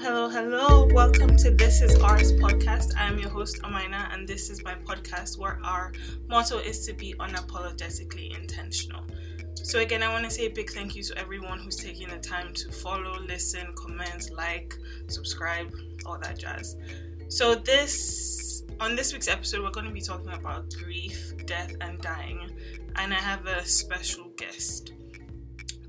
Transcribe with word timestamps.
hello, 0.00 0.30
hello. 0.30 0.88
Welcome 0.94 1.36
to 1.36 1.50
This 1.50 1.82
Is 1.82 1.94
Ours 2.00 2.32
podcast. 2.32 2.94
I'm 2.96 3.18
your 3.18 3.28
host, 3.28 3.60
Amina, 3.62 4.08
and 4.12 4.26
this 4.26 4.48
is 4.48 4.64
my 4.64 4.74
podcast 4.74 5.38
where 5.38 5.60
our 5.62 5.92
motto 6.26 6.56
is 6.56 6.86
to 6.86 6.94
be 6.94 7.14
unapologetically 7.20 8.34
intentional. 8.34 9.02
So, 9.52 9.80
again, 9.80 10.02
I 10.02 10.08
want 10.10 10.24
to 10.24 10.30
say 10.30 10.46
a 10.46 10.50
big 10.50 10.70
thank 10.70 10.96
you 10.96 11.02
to 11.02 11.18
everyone 11.18 11.58
who's 11.58 11.76
taking 11.76 12.08
the 12.08 12.18
time 12.18 12.54
to 12.54 12.72
follow, 12.72 13.20
listen, 13.20 13.74
comment, 13.74 14.30
like, 14.32 14.74
subscribe, 15.08 15.70
all 16.06 16.18
that 16.18 16.38
jazz. 16.38 16.76
So, 17.28 17.54
this 17.54 18.62
on 18.80 18.96
this 18.96 19.12
week's 19.12 19.28
episode, 19.28 19.62
we're 19.62 19.70
going 19.70 19.86
to 19.86 19.92
be 19.92 20.00
talking 20.00 20.32
about 20.32 20.72
grief, 20.82 21.34
death, 21.44 21.74
and 21.82 22.00
dying, 22.00 22.50
and 22.96 23.12
I 23.12 23.18
have 23.18 23.44
a 23.44 23.66
special 23.66 24.30
guest. 24.38 24.94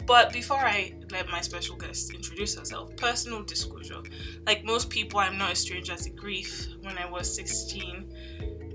But 0.05 0.33
before 0.33 0.57
I 0.57 0.93
let 1.11 1.29
my 1.29 1.41
special 1.41 1.75
guest 1.75 2.13
introduce 2.13 2.55
herself, 2.55 2.95
personal 2.95 3.43
disclosure. 3.43 4.01
Like 4.45 4.63
most 4.63 4.89
people, 4.89 5.19
I'm 5.19 5.37
not 5.37 5.53
a 5.53 5.55
stranger 5.55 5.95
to 5.95 6.09
grief. 6.09 6.67
When 6.81 6.97
I 6.97 7.09
was 7.09 7.33
16, 7.33 8.05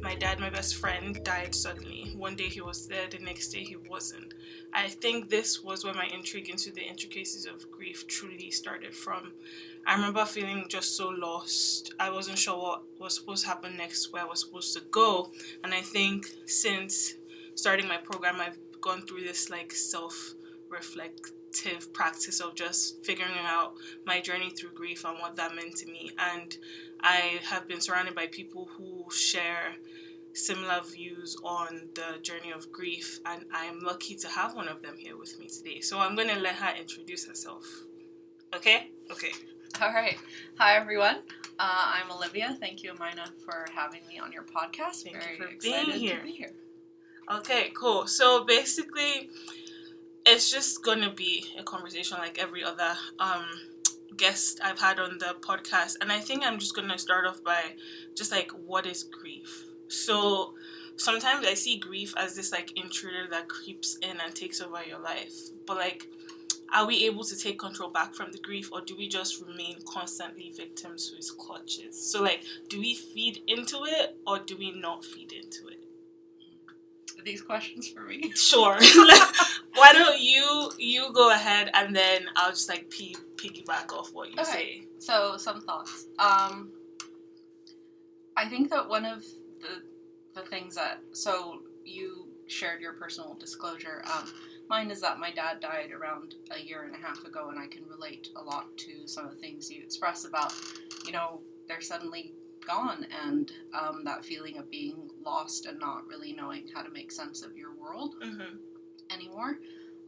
my 0.06 0.14
dad, 0.14 0.38
my 0.38 0.50
best 0.50 0.76
friend, 0.76 1.18
died 1.24 1.52
suddenly. 1.52 2.12
One 2.16 2.36
day 2.36 2.48
he 2.48 2.60
was 2.60 2.86
there, 2.86 3.08
the 3.10 3.18
next 3.18 3.48
day 3.48 3.64
he 3.64 3.76
wasn't. 3.76 4.34
I 4.72 4.88
think 4.88 5.28
this 5.28 5.64
was 5.64 5.84
where 5.84 5.94
my 5.94 6.06
intrigue 6.14 6.48
into 6.48 6.70
the 6.70 6.82
intricacies 6.82 7.44
of 7.44 7.70
grief 7.72 8.06
truly 8.06 8.52
started 8.52 8.94
from. 8.94 9.32
I 9.84 9.96
remember 9.96 10.24
feeling 10.24 10.66
just 10.68 10.96
so 10.96 11.08
lost. 11.08 11.92
I 11.98 12.10
wasn't 12.10 12.38
sure 12.38 12.56
what 12.56 12.82
was 13.00 13.16
supposed 13.16 13.42
to 13.42 13.48
happen 13.48 13.76
next, 13.76 14.12
where 14.12 14.22
I 14.22 14.26
was 14.26 14.42
supposed 14.42 14.74
to 14.74 14.82
go. 14.92 15.32
And 15.64 15.74
I 15.74 15.80
think 15.80 16.26
since 16.44 17.14
starting 17.56 17.88
my 17.88 17.96
program, 17.96 18.40
I've 18.40 18.58
gone 18.80 19.02
through 19.02 19.24
this 19.24 19.50
like 19.50 19.72
self 19.72 20.35
reflective 20.70 21.92
practice 21.92 22.40
of 22.40 22.54
just 22.54 23.04
figuring 23.04 23.32
out 23.38 23.74
my 24.04 24.20
journey 24.20 24.50
through 24.50 24.72
grief 24.72 25.04
and 25.04 25.18
what 25.18 25.36
that 25.36 25.54
meant 25.54 25.76
to 25.76 25.86
me. 25.86 26.10
And 26.18 26.56
I 27.00 27.40
have 27.44 27.66
been 27.68 27.80
surrounded 27.80 28.14
by 28.14 28.26
people 28.26 28.68
who 28.76 29.06
share 29.10 29.74
similar 30.34 30.82
views 30.82 31.36
on 31.42 31.88
the 31.94 32.20
journey 32.20 32.52
of 32.52 32.70
grief, 32.70 33.20
and 33.24 33.46
I'm 33.52 33.80
lucky 33.80 34.14
to 34.16 34.28
have 34.28 34.54
one 34.54 34.68
of 34.68 34.82
them 34.82 34.96
here 34.98 35.16
with 35.16 35.38
me 35.38 35.48
today. 35.48 35.80
So 35.80 35.98
I'm 35.98 36.14
going 36.14 36.28
to 36.28 36.38
let 36.38 36.56
her 36.56 36.74
introduce 36.78 37.26
herself. 37.26 37.64
Okay? 38.54 38.90
Okay. 39.10 39.32
All 39.80 39.92
right. 39.92 40.18
Hi, 40.58 40.76
everyone. 40.76 41.16
Uh, 41.58 41.92
I'm 41.94 42.10
Olivia. 42.10 42.56
Thank 42.60 42.82
you, 42.82 42.90
Amina, 42.90 43.30
for 43.44 43.66
having 43.74 44.06
me 44.06 44.18
on 44.18 44.30
your 44.32 44.42
podcast. 44.42 45.02
Thank 45.04 45.20
Very 45.20 45.36
you 45.36 45.42
for 45.42 45.48
excited 45.48 45.86
being 45.86 45.98
here. 46.00 46.18
to 46.18 46.22
be 46.24 46.32
here. 46.32 46.52
Okay, 47.30 47.70
cool. 47.74 48.06
So 48.06 48.44
basically, 48.44 49.30
it's 50.26 50.50
just 50.50 50.82
gonna 50.82 51.10
be 51.10 51.46
a 51.58 51.62
conversation 51.62 52.18
like 52.18 52.38
every 52.38 52.64
other 52.64 52.94
um 53.18 53.46
guest 54.16 54.60
I've 54.62 54.80
had 54.80 54.98
on 54.98 55.18
the 55.18 55.36
podcast, 55.40 55.96
and 56.00 56.10
I 56.12 56.20
think 56.20 56.44
I'm 56.44 56.58
just 56.58 56.74
gonna 56.74 56.98
start 56.98 57.26
off 57.26 57.42
by 57.44 57.74
just 58.14 58.32
like 58.32 58.50
what 58.52 58.86
is 58.86 59.02
grief. 59.04 59.66
So 59.88 60.54
sometimes 60.96 61.46
I 61.46 61.54
see 61.54 61.78
grief 61.78 62.14
as 62.16 62.34
this 62.34 62.52
like 62.52 62.76
intruder 62.78 63.28
that 63.30 63.48
creeps 63.48 63.96
in 64.02 64.20
and 64.24 64.34
takes 64.34 64.60
over 64.60 64.82
your 64.84 65.00
life, 65.00 65.34
but 65.66 65.76
like. 65.76 66.08
Are 66.72 66.86
we 66.86 67.06
able 67.06 67.24
to 67.24 67.38
take 67.38 67.60
control 67.60 67.90
back 67.90 68.14
from 68.14 68.32
the 68.32 68.38
grief, 68.38 68.72
or 68.72 68.80
do 68.80 68.96
we 68.96 69.08
just 69.08 69.40
remain 69.40 69.76
constantly 69.86 70.52
victims 70.56 71.10
to 71.10 71.16
its 71.16 71.30
clutches? 71.30 71.96
So, 72.00 72.22
like, 72.22 72.42
do 72.68 72.80
we 72.80 72.94
feed 72.94 73.42
into 73.46 73.84
it, 73.84 74.16
or 74.26 74.40
do 74.40 74.56
we 74.56 74.72
not 74.72 75.04
feed 75.04 75.32
into 75.32 75.68
it? 75.68 75.85
These 77.26 77.42
questions 77.42 77.88
for 77.88 78.02
me. 78.02 78.32
Sure. 78.36 78.78
Why 79.74 79.92
don't 79.92 80.20
you 80.20 80.70
you 80.78 81.12
go 81.12 81.30
ahead 81.32 81.70
and 81.74 81.94
then 81.94 82.26
I'll 82.36 82.52
just 82.52 82.68
like 82.68 82.88
p- 82.88 83.16
piggyback 83.34 83.92
off 83.92 84.14
what 84.14 84.28
you 84.32 84.40
Okay. 84.40 84.50
say. 84.50 84.82
So, 84.98 85.36
some 85.36 85.60
thoughts. 85.60 86.06
Um, 86.20 86.70
I 88.36 88.48
think 88.48 88.70
that 88.70 88.88
one 88.88 89.04
of 89.04 89.24
the 89.60 89.82
the 90.34 90.42
things 90.48 90.76
that 90.76 91.00
so 91.12 91.62
you 91.84 92.28
shared 92.46 92.80
your 92.80 92.92
personal 92.92 93.34
disclosure. 93.34 94.04
Um, 94.14 94.32
mine 94.68 94.90
is 94.92 95.00
that 95.00 95.18
my 95.18 95.32
dad 95.32 95.58
died 95.60 95.90
around 95.90 96.36
a 96.52 96.60
year 96.60 96.84
and 96.84 96.94
a 96.94 96.98
half 96.98 97.24
ago, 97.24 97.48
and 97.50 97.58
I 97.58 97.66
can 97.66 97.84
relate 97.86 98.28
a 98.36 98.42
lot 98.42 98.66
to 98.78 99.06
some 99.06 99.24
of 99.26 99.32
the 99.32 99.38
things 99.38 99.68
you 99.70 99.82
express 99.82 100.24
about, 100.24 100.52
you 101.04 101.12
know, 101.12 101.40
they're 101.66 101.80
suddenly 101.80 102.34
gone, 102.66 103.06
and 103.24 103.52
um, 103.74 104.02
that 104.04 104.24
feeling 104.24 104.58
of 104.58 104.70
being 104.70 105.08
lost 105.24 105.66
and 105.66 105.78
not 105.78 106.06
really 106.06 106.32
knowing 106.32 106.68
how 106.74 106.82
to 106.82 106.90
make 106.90 107.10
sense 107.12 107.42
of 107.42 107.56
your 107.56 107.74
world 107.74 108.14
Mm-hmm. 108.22 108.56
anymore. 109.10 109.58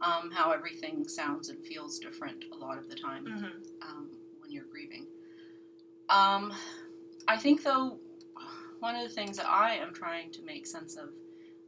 Um, 0.01 0.31
how 0.31 0.51
everything 0.51 1.07
sounds 1.07 1.49
and 1.49 1.61
feels 1.65 1.99
different 1.99 2.45
a 2.53 2.55
lot 2.55 2.77
of 2.77 2.87
the 2.89 2.95
time 2.95 3.25
Mm-hmm. 3.25 3.89
um, 3.89 4.09
when 4.39 4.51
you're 4.51 4.65
grieving. 4.71 5.07
Um, 6.09 6.53
I 7.27 7.37
think, 7.37 7.63
though, 7.63 7.99
one 8.79 8.95
of 8.95 9.03
the 9.03 9.13
things 9.13 9.37
that 9.37 9.47
I 9.47 9.75
am 9.75 9.93
trying 9.93 10.31
to 10.31 10.41
make 10.43 10.65
sense 10.65 10.95
of 10.95 11.09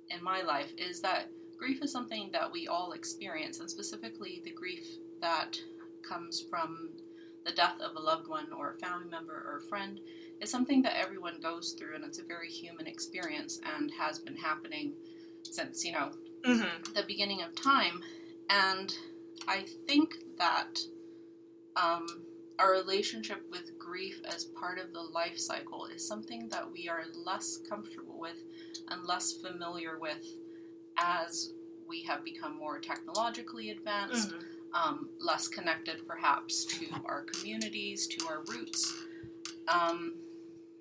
in 0.09 0.23
my 0.23 0.41
life 0.41 0.71
is 0.77 1.01
that 1.01 1.29
grief 1.57 1.83
is 1.83 1.91
something 1.91 2.29
that 2.31 2.51
we 2.51 2.67
all 2.67 2.93
experience, 2.93 3.59
and 3.59 3.69
specifically 3.69 4.41
the 4.45 4.51
grief 4.51 4.85
that 5.21 5.59
comes 6.07 6.41
from 6.49 6.89
the 7.45 7.51
death 7.51 7.79
of 7.81 7.95
a 7.95 7.99
loved 7.99 8.27
one 8.27 8.47
or 8.57 8.73
a 8.73 8.77
family 8.77 9.09
member 9.09 9.33
or 9.45 9.57
a 9.57 9.61
friend 9.69 9.99
is 10.41 10.49
something 10.49 10.81
that 10.81 10.97
everyone 10.97 11.39
goes 11.41 11.71
through, 11.73 11.95
and 11.95 12.03
it's 12.03 12.19
a 12.19 12.23
very 12.23 12.49
human 12.49 12.87
experience 12.87 13.59
and 13.77 13.91
has 13.97 14.19
been 14.19 14.35
happening 14.35 14.93
since, 15.43 15.85
you 15.85 15.93
know, 15.93 16.11
Mm-hmm. 16.43 16.93
the 16.93 17.03
beginning 17.03 17.43
of 17.43 17.53
time. 17.53 18.01
And 18.49 18.91
I 19.47 19.61
think 19.87 20.15
that 20.39 20.79
um, 21.75 22.07
our 22.57 22.71
relationship 22.71 23.43
with 23.51 23.77
grief 23.77 24.21
as 24.25 24.45
part 24.45 24.79
of 24.79 24.91
the 24.91 25.01
life 25.01 25.37
cycle 25.37 25.85
is 25.85 26.05
something 26.07 26.49
that 26.49 26.71
we 26.71 26.89
are 26.89 27.03
less 27.13 27.57
comfortable 27.69 28.19
with 28.19 28.37
and 28.89 29.05
less 29.05 29.33
familiar 29.33 29.99
with 29.99 30.25
as 30.97 31.53
we 31.87 32.01
have 32.03 32.23
become 32.25 32.57
more 32.57 32.79
technologically 32.79 33.69
advanced, 33.69 34.29
Mm-hmm. 34.29 34.89
um, 34.89 35.09
less 35.19 35.47
connected 35.47 36.07
perhaps 36.07 36.65
to 36.65 36.87
our 37.05 37.21
communities, 37.25 38.07
to 38.07 38.27
our 38.27 38.41
roots. 38.47 38.95
Um, 39.67 40.15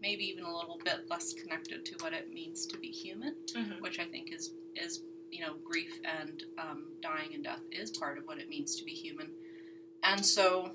maybe 0.00 0.24
even 0.24 0.44
a 0.44 0.54
little 0.56 0.78
bit 0.84 1.08
less 1.10 1.32
connected 1.32 1.84
to 1.84 1.94
what 2.00 2.12
it 2.12 2.32
means 2.32 2.66
to 2.66 2.78
be 2.78 2.88
human 2.88 3.34
Mm-hmm. 3.54 3.80
which 3.82 3.98
I 3.98 4.04
think 4.04 4.32
is 4.32 4.52
is 4.74 5.02
you 5.30 5.44
know 5.44 5.54
grief 5.64 6.00
and 6.20 6.42
um, 6.58 6.84
dying 7.02 7.30
and 7.34 7.44
death 7.44 7.60
is 7.72 7.90
part 7.90 8.18
of 8.18 8.24
what 8.26 8.38
it 8.38 8.48
means 8.48 8.76
to 8.76 8.84
be 8.84 8.92
human, 8.92 9.28
and 10.02 10.24
so 10.24 10.72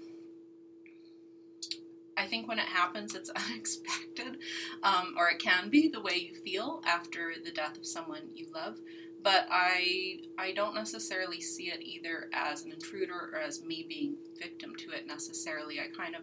I 2.18 2.26
think 2.28 2.48
when 2.48 2.60
it 2.60 2.66
happens, 2.66 3.14
it's 3.16 3.30
unexpected, 3.50 4.38
um, 4.84 5.16
or 5.18 5.30
it 5.30 5.40
can 5.40 5.70
be 5.70 5.90
the 5.90 6.00
way 6.02 6.16
you 6.16 6.34
feel 6.36 6.82
after 6.88 7.34
the 7.44 7.52
death 7.52 7.78
of 7.78 7.86
someone 7.86 8.22
you 8.34 8.48
love. 8.54 8.78
But 9.22 9.48
I 9.52 10.20
I 10.38 10.52
don't 10.54 10.76
necessarily 10.76 11.42
see 11.42 11.66
it 11.66 11.82
either 11.82 12.30
as 12.32 12.64
an 12.64 12.72
intruder 12.72 13.32
or 13.34 13.40
as 13.40 13.64
me 13.64 13.86
being 13.88 14.16
victim 14.40 14.74
to 14.78 14.92
it 14.92 15.08
necessarily. 15.08 15.80
I 15.80 15.88
kind 15.88 16.16
of 16.16 16.22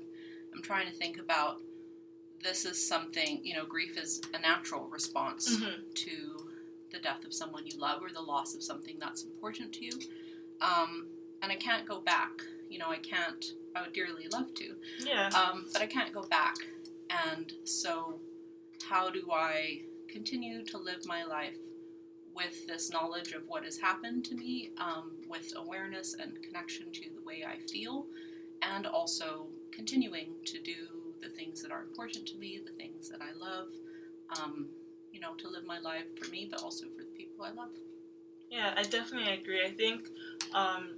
I'm 0.54 0.62
trying 0.62 0.86
to 0.86 0.96
think 0.96 1.18
about 1.18 1.56
this 2.42 2.64
is 2.64 2.82
something 2.88 3.40
you 3.42 3.54
know 3.54 3.64
grief 3.64 3.96
is 3.96 4.20
a 4.34 4.38
natural 4.38 4.86
response 4.88 5.56
Mm-hmm. 5.56 5.82
to 5.94 6.48
the 6.92 6.98
death 6.98 7.24
of 7.24 7.32
someone 7.32 7.64
you 7.66 7.78
love 7.78 8.02
or 8.02 8.10
the 8.12 8.20
loss 8.20 8.54
of 8.54 8.62
something 8.62 8.96
that's 9.00 9.24
important 9.24 9.72
to 9.72 9.84
you. 9.86 9.92
Um, 10.60 11.06
and 11.40 11.50
I 11.50 11.56
can't 11.56 11.88
go 11.88 12.00
back. 12.00 12.30
You 12.68 12.78
know, 12.78 12.90
I 12.90 12.98
can't, 12.98 13.42
I 13.74 13.80
would 13.80 13.94
dearly 13.94 14.28
love 14.28 14.52
to, 14.56 14.74
Yeah. 15.00 15.28
um, 15.28 15.66
but 15.72 15.80
I 15.80 15.86
can't 15.86 16.12
go 16.12 16.22
back. 16.24 16.54
And 17.08 17.50
so, 17.64 18.20
how 18.86 19.08
do 19.10 19.30
I 19.32 19.80
continue 20.08 20.62
to 20.66 20.76
live 20.76 21.06
my 21.06 21.24
life 21.24 21.56
with 22.34 22.66
this 22.66 22.90
knowledge 22.90 23.32
of 23.32 23.42
what 23.48 23.64
has 23.64 23.78
happened 23.78 24.26
to 24.26 24.34
me, 24.34 24.72
um, 24.76 25.12
with 25.30 25.52
awareness 25.56 26.14
and 26.20 26.42
connection 26.42 26.92
to 26.92 27.08
the 27.14 27.22
way 27.22 27.42
I 27.46 27.56
feel, 27.70 28.04
and 28.60 28.86
also 28.86 29.46
continuing 29.70 30.34
to 30.44 30.58
do 30.60 30.88
the 31.22 31.28
things 31.28 31.62
that 31.62 31.70
are 31.70 31.82
important 31.82 32.26
to 32.28 32.36
me, 32.38 32.60
the 32.64 32.72
things 32.72 33.08
that 33.08 33.20
I 33.22 33.32
love, 33.38 33.68
um, 34.38 34.66
you 35.12 35.20
know, 35.20 35.34
to 35.34 35.48
live 35.48 35.64
my 35.64 35.78
life 35.78 36.04
for 36.20 36.30
me, 36.30 36.48
but 36.50 36.62
also 36.62 36.86
for 36.96 37.02
the 37.02 37.16
people 37.16 37.44
I 37.44 37.52
love. 37.52 37.70
Yeah, 38.50 38.74
I 38.76 38.82
definitely 38.82 39.32
agree. 39.32 39.64
I 39.64 39.70
think 39.70 40.08
um, 40.52 40.90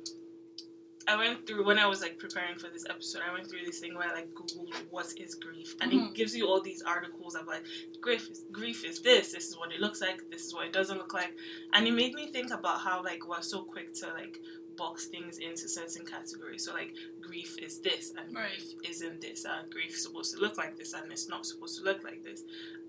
I 1.06 1.16
went 1.16 1.46
through 1.46 1.64
when 1.66 1.78
I 1.78 1.86
was 1.86 2.00
like 2.00 2.18
preparing 2.18 2.56
for 2.56 2.68
this 2.68 2.84
episode. 2.88 3.22
I 3.28 3.32
went 3.32 3.46
through 3.48 3.64
this 3.66 3.78
thing 3.78 3.94
where 3.94 4.08
I 4.08 4.14
like 4.14 4.32
googled 4.34 4.72
what 4.90 5.12
is 5.18 5.34
grief, 5.34 5.76
and 5.80 5.92
Mhm. 5.92 6.08
it 6.08 6.14
gives 6.14 6.34
you 6.34 6.46
all 6.48 6.60
these 6.60 6.82
articles 6.82 7.34
of 7.34 7.46
like 7.46 7.64
grief. 8.00 8.30
Is, 8.30 8.44
grief 8.50 8.84
is 8.84 9.00
this. 9.00 9.32
This 9.32 9.48
is 9.50 9.56
what 9.56 9.72
it 9.72 9.80
looks 9.80 10.00
like. 10.00 10.28
This 10.30 10.46
is 10.46 10.54
what 10.54 10.66
it 10.66 10.72
doesn't 10.72 10.96
look 10.98 11.12
like, 11.12 11.36
and 11.74 11.86
it 11.86 11.92
made 11.92 12.14
me 12.14 12.26
think 12.28 12.50
about 12.50 12.80
how 12.80 13.02
like 13.04 13.28
we're 13.28 13.42
so 13.42 13.62
quick 13.62 13.92
to 13.94 14.06
like 14.14 14.40
box 14.76 15.06
things 15.06 15.38
into 15.38 15.68
certain 15.68 16.04
categories. 16.04 16.64
So 16.64 16.72
like 16.72 16.92
grief 17.20 17.56
is 17.58 17.78
this, 17.78 18.12
and 18.18 18.34
Right. 18.34 18.50
grief 18.50 18.74
isn't 18.84 19.20
this, 19.20 19.44
and 19.44 19.70
grief 19.70 19.96
is 19.96 20.02
supposed 20.02 20.34
to 20.34 20.40
look 20.40 20.56
like 20.58 20.76
this, 20.76 20.92
and 20.92 21.10
it's 21.12 21.28
not 21.28 21.46
supposed 21.46 21.78
to 21.78 21.84
look 21.84 22.04
like 22.04 22.22
this. 22.22 22.44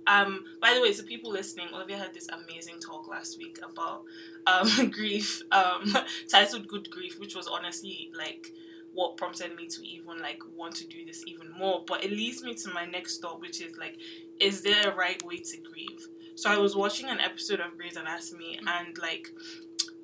Um, 0.07 0.45
by 0.61 0.73
the 0.73 0.81
way, 0.81 0.93
to 0.93 1.03
people 1.03 1.31
listening, 1.31 1.67
Olivia 1.73 1.97
had 1.97 2.13
this 2.13 2.27
amazing 2.29 2.79
talk 2.79 3.07
last 3.07 3.37
week 3.39 3.57
about 3.63 4.03
um, 4.45 4.89
grief, 4.91 5.41
um, 5.51 5.93
titled 6.27 6.67
"Good 6.67 6.89
Grief," 6.91 7.19
which 7.19 7.35
was 7.35 7.47
honestly 7.47 8.11
like 8.15 8.51
what 8.93 9.17
prompted 9.17 9.55
me 9.55 9.67
to 9.67 9.85
even 9.85 10.19
like 10.19 10.41
want 10.55 10.75
to 10.75 10.87
do 10.87 11.03
this 11.05 11.23
even 11.27 11.51
more. 11.51 11.83
But 11.85 12.03
it 12.03 12.11
leads 12.11 12.43
me 12.43 12.53
to 12.55 12.69
my 12.69 12.85
next 12.85 13.21
thought, 13.21 13.41
which 13.41 13.61
is 13.61 13.75
like, 13.77 13.97
is 14.39 14.61
there 14.61 14.91
a 14.91 14.95
right 14.95 15.21
way 15.25 15.37
to 15.37 15.57
grieve? 15.57 16.07
So 16.35 16.49
I 16.51 16.57
was 16.57 16.75
watching 16.75 17.07
an 17.09 17.19
episode 17.19 17.59
of 17.59 17.77
Grey's 17.77 17.95
Anatomy, 17.97 18.59
and 18.67 18.97
like, 18.99 19.31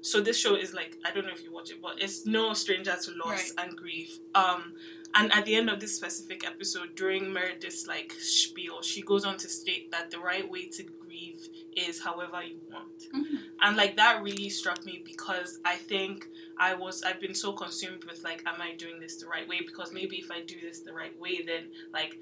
so 0.02 0.20
this 0.22 0.38
show 0.38 0.56
is 0.56 0.74
like 0.74 0.98
I 1.06 1.12
don't 1.12 1.26
know 1.26 1.32
if 1.34 1.44
you 1.44 1.52
watch 1.54 1.70
it, 1.72 1.82
but 1.82 2.02
it's 2.02 2.26
no 2.26 2.54
stranger 2.54 2.96
to 3.02 3.12
loss 3.24 3.54
Right. 3.58 3.68
and 3.68 3.78
grief. 3.78 4.20
Um, 4.36 4.74
and 5.14 5.32
at 5.34 5.44
the 5.46 5.56
end 5.56 5.70
of 5.70 5.80
this 5.82 5.96
specific 5.96 6.46
episode, 6.48 6.96
during 6.96 7.32
Meredith's 7.34 7.86
like 7.88 8.14
spiel, 8.20 8.82
she 8.82 9.02
goes 9.02 9.26
on 9.26 9.38
to 9.38 9.48
state 9.50 9.92
that 9.92 10.10
the 10.10 10.20
right 10.20 10.50
way 10.50 10.68
to 10.70 10.84
grieve 10.84 11.48
is 11.76 12.00
however 12.02 12.42
you 12.44 12.58
want 12.72 13.00
Mhm. 13.14 13.40
and 13.62 13.76
like 13.78 13.96
that 13.98 14.22
really 14.24 14.50
struck 14.50 14.86
me 14.86 15.02
because 15.06 15.60
i 15.66 15.76
think 15.76 16.28
i 16.58 16.74
was 16.74 17.04
i've 17.04 17.20
been 17.20 17.34
so 17.36 17.52
consumed 17.54 18.04
with 18.06 18.24
like 18.24 18.42
am 18.46 18.62
i 18.62 18.74
doing 18.76 18.98
this 19.00 19.18
the 19.18 19.28
right 19.28 19.48
way 19.48 19.60
because 19.66 19.92
maybe 19.92 20.18
if 20.18 20.32
i 20.32 20.40
do 20.42 20.56
this 20.62 20.80
the 20.82 20.94
right 20.94 21.18
way 21.20 21.42
then 21.42 21.64
like 21.94 22.18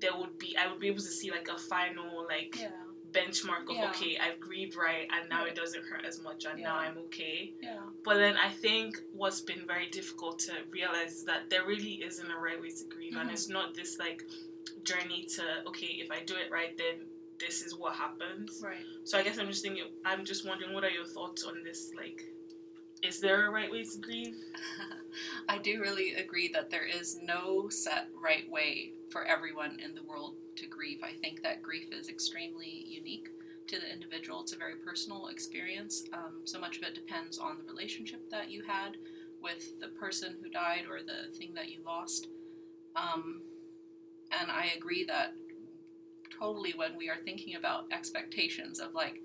there 0.00 0.16
would 0.16 0.36
be 0.38 0.56
i 0.56 0.66
would 0.68 0.80
be 0.80 0.88
able 0.88 0.98
to 0.98 1.14
see 1.20 1.30
like 1.30 1.48
a 1.48 1.58
final 1.58 2.24
like 2.26 2.56
Yeah. 2.58 2.70
Benchmark 3.12 3.68
of 3.70 3.76
Yeah. 3.76 3.90
okay 3.90 4.18
i've 4.18 4.38
grieved 4.40 4.76
right 4.76 5.08
and 5.10 5.28
now 5.28 5.40
Right. 5.42 5.48
it 5.52 5.54
doesn't 5.56 5.84
hurt 5.84 6.04
as 6.04 6.20
much 6.22 6.44
and 6.44 6.60
now 6.62 6.76
i'm 6.76 6.98
okay 6.98 7.52
Yeah. 7.62 7.80
but 8.04 8.14
then 8.14 8.36
i 8.36 8.50
think 8.50 8.98
what's 9.12 9.40
been 9.40 9.66
very 9.66 9.86
difficult 9.88 10.38
to 10.40 10.52
realize 10.70 11.12
is 11.18 11.24
that 11.24 11.48
there 11.50 11.64
really 11.64 12.02
isn't 12.02 12.30
a 12.30 12.36
right 12.36 12.60
way 12.60 12.70
to 12.70 12.84
grieve 12.84 13.16
and 13.16 13.28
Mhm. 13.30 13.32
it's 13.32 13.48
not 13.48 13.74
this 13.74 13.98
like 13.98 14.22
journey 14.84 15.24
to 15.36 15.42
okay 15.66 15.86
if 16.04 16.10
i 16.10 16.20
do 16.22 16.34
it 16.36 16.50
right 16.50 16.76
then 16.76 17.06
this 17.38 17.62
is 17.62 17.74
what 17.76 17.94
happens 17.94 18.60
Right. 18.62 18.84
so 19.04 19.18
I 19.18 19.22
guess 19.22 19.38
I'm 19.38 19.48
just 19.48 19.62
thinking. 19.62 19.84
I'm 20.06 20.24
just 20.24 20.46
wondering, 20.46 20.72
what 20.72 20.84
are 20.84 20.90
your 20.90 21.04
thoughts 21.04 21.44
on 21.44 21.62
this? 21.62 21.92
Like, 21.94 22.24
is 23.02 23.20
there 23.20 23.46
a 23.46 23.50
right 23.50 23.70
way 23.70 23.84
to 23.84 23.98
grieve? 23.98 24.36
I 25.48 25.58
do 25.58 25.82
really 25.82 26.14
agree 26.14 26.48
that 26.54 26.70
there 26.70 26.86
is 26.86 27.18
no 27.22 27.68
set 27.68 28.08
right 28.18 28.48
way 28.50 28.92
for 29.10 29.24
everyone 29.24 29.78
in 29.84 29.94
the 29.94 30.02
world 30.02 30.34
to 30.56 30.66
grieve. 30.66 31.00
I 31.02 31.12
think 31.20 31.42
that 31.42 31.62
grief 31.62 31.92
is 31.92 32.08
extremely 32.08 32.84
unique 32.86 33.28
to 33.68 33.78
the 33.80 33.92
individual. 33.92 34.40
It's 34.40 34.52
a 34.52 34.56
very 34.56 34.76
personal 34.76 35.28
experience. 35.28 36.04
Um, 36.12 36.42
so 36.44 36.58
much 36.58 36.76
of 36.76 36.82
it 36.84 36.94
depends 36.94 37.38
on 37.38 37.58
the 37.58 37.64
relationship 37.64 38.30
that 38.30 38.50
you 38.50 38.62
had 38.62 38.96
with 39.42 39.78
the 39.80 39.88
person 39.88 40.36
who 40.42 40.48
died 40.48 40.84
or 40.90 41.00
the 41.00 41.36
thing 41.36 41.52
that 41.54 41.70
you 41.70 41.80
lost. 41.84 42.28
Um, 42.94 43.42
and 44.40 44.50
I 44.50 44.72
agree 44.76 45.04
that 45.04 45.32
totally 46.38 46.74
when 46.76 46.96
we 46.96 47.08
are 47.08 47.18
thinking 47.24 47.56
about 47.56 47.86
expectations 47.92 48.78
of 48.78 48.94
like 48.94 49.20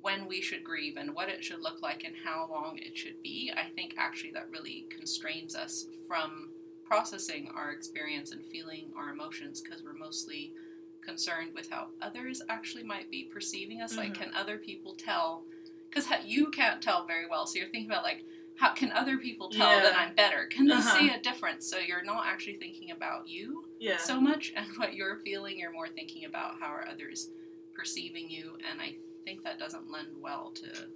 when 0.00 0.26
we 0.26 0.40
should 0.40 0.62
grieve 0.62 0.96
and 0.96 1.14
what 1.14 1.28
it 1.28 1.44
should 1.44 1.60
look 1.60 1.82
like 1.82 2.04
and 2.04 2.14
how 2.24 2.48
long 2.50 2.78
it 2.78 2.96
should 2.96 3.20
be, 3.22 3.52
I 3.56 3.68
think 3.74 3.94
actually 3.98 4.32
that 4.32 4.48
really 4.50 4.86
constrains 4.90 5.54
us 5.54 5.86
from 6.06 6.50
processing 6.88 7.50
our 7.54 7.70
experience 7.70 8.32
and 8.32 8.44
feeling 8.46 8.90
our 8.96 9.10
emotions 9.10 9.60
because 9.60 9.84
we're 9.84 9.92
mostly 9.92 10.54
concerned 11.02 11.52
with 11.54 11.68
how 11.68 11.88
others 12.00 12.40
actually 12.48 12.82
might 12.82 13.10
be 13.10 13.24
perceiving 13.24 13.82
us. 13.82 13.96
Like, 13.96 14.12
Mhm. 14.12 14.14
can 14.14 14.34
other 14.34 14.58
people 14.58 14.94
tell? 14.94 15.46
Because 15.90 16.08
you 16.24 16.50
can't 16.50 16.82
tell 16.82 17.04
very 17.06 17.26
well. 17.26 17.46
So 17.46 17.58
you're 17.58 17.68
thinking 17.68 17.90
about, 17.90 18.04
like, 18.04 18.24
how 18.54 18.72
can 18.72 18.90
other 18.92 19.18
people 19.18 19.50
tell 19.50 19.70
Yeah. 19.70 19.82
that 19.82 19.98
I'm 19.98 20.14
better? 20.14 20.46
Can 20.46 20.66
they 20.66 20.74
Uh-huh. 20.74 20.98
see 20.98 21.10
a 21.10 21.20
difference? 21.20 21.66
So 21.66 21.78
you're 21.78 22.02
not 22.02 22.26
actually 22.26 22.56
thinking 22.56 22.90
about 22.90 23.28
you 23.28 23.68
Yeah. 23.78 23.98
so 23.98 24.18
much 24.20 24.52
and 24.56 24.66
what 24.78 24.94
you're 24.94 25.18
feeling. 25.18 25.58
You're 25.58 25.70
more 25.72 25.88
thinking 25.88 26.24
about 26.24 26.58
how 26.58 26.68
are 26.68 26.88
others 26.88 27.30
perceiving 27.74 28.30
you. 28.30 28.56
And 28.68 28.80
I 28.80 28.96
think 29.24 29.42
that 29.42 29.58
doesn't 29.58 29.90
lend 29.90 30.16
well 30.20 30.50
to 30.52 30.88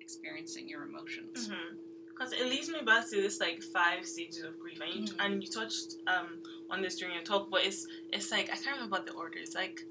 experiencing 0.00 0.68
your 0.68 0.84
emotions. 0.84 1.50
Because 2.18 2.32
it 2.32 2.46
leads 2.46 2.68
me 2.68 2.80
back 2.84 3.08
to 3.10 3.16
this 3.16 3.38
like 3.40 3.62
five 3.62 4.04
stages 4.04 4.42
of 4.42 4.58
grief, 4.58 4.80
and 4.80 4.92
you 5.08 5.14
Mhm. 5.14 5.24
and 5.24 5.42
you 5.42 5.48
touched 5.48 5.94
um 6.08 6.42
on 6.70 6.82
this 6.82 6.96
during 6.96 7.14
your 7.14 7.22
talk, 7.22 7.48
but 7.50 7.64
it's 7.64 7.86
it's 8.12 8.30
like 8.32 8.50
I 8.52 8.56
can't 8.56 8.76
remember 8.76 9.00
the 9.04 9.12
order. 9.12 9.38
It's 9.38 9.54
like 9.54 9.86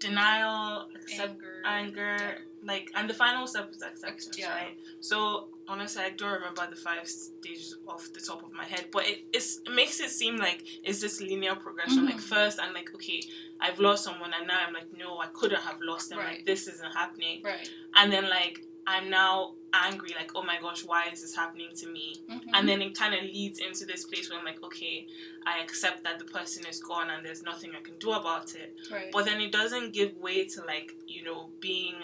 denial, 0.00 0.88
accept, 0.94 1.34
Anger. 1.40 1.62
anger, 1.64 2.38
like, 2.62 2.90
and 2.94 3.08
the 3.08 3.14
final 3.14 3.46
step 3.46 3.70
is 3.70 3.80
acceptance, 3.82 4.36
Yeah. 4.36 4.52
right? 4.54 4.76
So 5.00 5.48
honestly, 5.68 6.02
I 6.02 6.10
don't 6.10 6.32
remember 6.32 6.66
the 6.68 6.76
five 6.76 7.08
stages 7.08 7.76
off 7.88 8.12
the 8.12 8.20
top 8.20 8.42
of 8.42 8.52
my 8.52 8.64
head, 8.64 8.88
but 8.90 9.06
it 9.06 9.24
it's, 9.32 9.58
it 9.58 9.70
makes 9.72 10.00
it 10.00 10.10
seem 10.10 10.36
like 10.36 10.62
it's 10.82 11.00
this 11.00 11.20
linear 11.20 11.54
progression. 11.54 12.00
Mhm. 12.06 12.10
Like 12.10 12.20
first, 12.20 12.58
I'm 12.60 12.74
like, 12.74 12.92
okay, 12.94 13.22
I've 13.60 13.78
lost 13.78 14.04
someone, 14.04 14.32
and 14.34 14.46
now 14.46 14.58
I'm 14.66 14.74
like, 14.74 14.92
no, 14.96 15.18
I 15.20 15.28
couldn't 15.28 15.62
have 15.62 15.80
lost 15.80 16.08
them. 16.10 16.18
Like 16.18 16.26
Right. 16.28 16.46
this 16.46 16.66
isn't 16.68 16.92
happening, 16.92 17.42
Right. 17.42 17.68
and 17.94 18.12
then 18.12 18.28
like 18.28 18.64
I'm 18.86 19.08
now 19.08 19.54
angry, 19.88 20.10
like, 20.14 20.30
oh 20.34 20.42
my 20.42 20.58
gosh, 20.60 20.84
why 20.84 21.02
is 21.12 21.22
this 21.22 21.34
happening 21.34 21.70
to 21.76 21.86
me? 21.96 22.16
Mhm. 22.28 22.42
And 22.54 22.68
then 22.68 22.80
it 22.82 22.96
kind 22.98 23.14
of 23.14 23.22
leads 23.22 23.58
into 23.58 23.84
this 23.86 24.04
place 24.04 24.28
where 24.30 24.38
I'm 24.38 24.44
like, 24.44 24.62
okay, 24.62 25.06
I 25.46 25.60
accept 25.60 26.04
that 26.04 26.18
the 26.18 26.24
person 26.24 26.66
is 26.66 26.80
gone 26.80 27.10
and 27.10 27.24
there's 27.24 27.42
nothing 27.42 27.70
I 27.76 27.80
can 27.80 27.98
do 27.98 28.12
about 28.12 28.54
it 28.54 28.74
right. 28.90 29.10
but 29.12 29.24
then 29.26 29.40
it 29.40 29.52
doesn't 29.52 29.92
give 29.92 30.16
way 30.16 30.44
to 30.46 30.58
like 30.64 30.92
you 31.06 31.22
know 31.24 31.50
being 31.60 31.96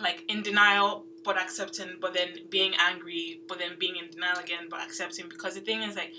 like 0.00 0.24
in 0.28 0.42
denial 0.42 1.04
but 1.24 1.36
accepting 1.36 1.88
but 2.00 2.14
then 2.14 2.28
being 2.50 2.72
angry 2.78 3.40
but 3.48 3.58
then 3.58 3.72
being 3.78 3.96
in 3.96 4.08
denial 4.10 4.38
again 4.38 4.64
but 4.70 4.80
accepting 4.80 5.28
because 5.28 5.54
the 5.54 5.60
thing 5.60 5.82
is 5.82 5.96
like 5.96 6.12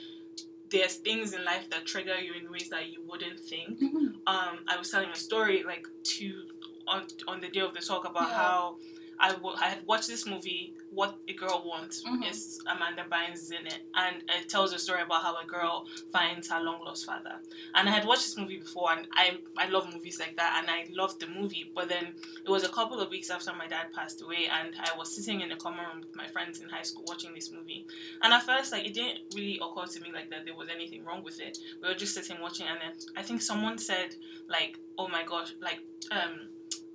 there's 0.69 0.95
things 0.95 1.33
in 1.33 1.43
life 1.45 1.69
that 1.69 1.85
trigger 1.85 2.17
you 2.19 2.33
in 2.33 2.51
ways 2.51 2.69
that 2.69 2.87
you 2.91 3.01
wouldn't 3.07 3.39
think 3.39 3.79
Mhm. 3.79 4.15
um 4.27 4.55
i 4.67 4.75
was 4.77 4.89
telling 4.91 5.09
a 5.09 5.15
story 5.15 5.63
like 5.63 5.87
to 6.03 6.47
on 6.87 7.07
on 7.27 7.39
the 7.41 7.49
day 7.49 7.61
of 7.61 7.73
the 7.73 7.79
talk 7.79 8.05
about 8.05 8.29
Yeah. 8.29 8.35
how 8.35 8.77
I, 9.19 9.31
w- 9.33 9.55
I 9.59 9.67
had 9.69 9.85
watched 9.85 10.07
this 10.07 10.25
movie 10.25 10.73
what 10.91 11.17
a 11.27 11.33
girl 11.33 11.63
wants 11.65 12.03
Mhm. 12.03 12.29
is 12.29 12.59
amanda 12.71 13.03
bynes 13.11 13.33
is 13.35 13.51
in 13.51 13.67
it 13.67 13.79
and 13.93 14.23
it 14.29 14.49
tells 14.49 14.73
a 14.73 14.79
story 14.79 15.01
about 15.01 15.21
how 15.23 15.35
a 15.37 15.45
girl 15.45 15.85
finds 16.11 16.49
her 16.49 16.59
long 16.61 16.83
lost 16.83 17.05
father. 17.05 17.35
And 17.75 17.87
i 17.87 17.91
had 17.91 18.05
watched 18.05 18.23
this 18.23 18.37
movie 18.37 18.57
before 18.59 18.91
and 18.93 19.07
i 19.13 19.37
i 19.57 19.67
love 19.67 19.93
movies 19.93 20.19
like 20.19 20.35
that 20.37 20.57
and 20.59 20.69
i 20.69 20.87
loved 20.95 21.19
the 21.19 21.27
movie 21.27 21.71
but 21.75 21.89
then 21.89 22.13
it 22.45 22.49
was 22.49 22.63
a 22.63 22.69
couple 22.69 22.99
of 22.99 23.09
weeks 23.11 23.29
after 23.29 23.53
my 23.53 23.67
dad 23.67 23.87
passed 23.93 24.21
away 24.21 24.47
and 24.59 24.73
i 24.79 24.97
was 24.97 25.13
sitting 25.15 25.41
in 25.41 25.51
a 25.51 25.55
common 25.57 25.85
room 25.85 25.99
with 26.01 26.15
my 26.15 26.27
friends 26.27 26.59
in 26.61 26.69
high 26.69 26.81
school 26.81 27.03
watching 27.07 27.33
this 27.33 27.51
movie. 27.51 27.85
And 28.21 28.33
at 28.33 28.43
first 28.43 28.71
like 28.71 28.85
it 28.85 28.93
didn't 28.93 29.19
really 29.35 29.59
occur 29.61 29.85
to 29.85 29.99
me 30.01 30.11
like 30.11 30.29
that 30.31 30.45
there 30.45 30.55
was 30.55 30.69
anything 30.69 31.03
wrong 31.05 31.23
with 31.23 31.39
it. 31.39 31.57
We 31.81 31.87
were 31.89 31.95
just 31.95 32.13
sitting 32.13 32.41
watching 32.41 32.67
and 32.67 32.79
then 32.81 32.93
i 33.15 33.21
think 33.21 33.41
someone 33.41 33.77
said 33.77 34.15
like 34.47 34.77
oh 34.97 35.07
my 35.07 35.23
gosh 35.23 35.53
like 35.61 35.79
um 36.11 36.49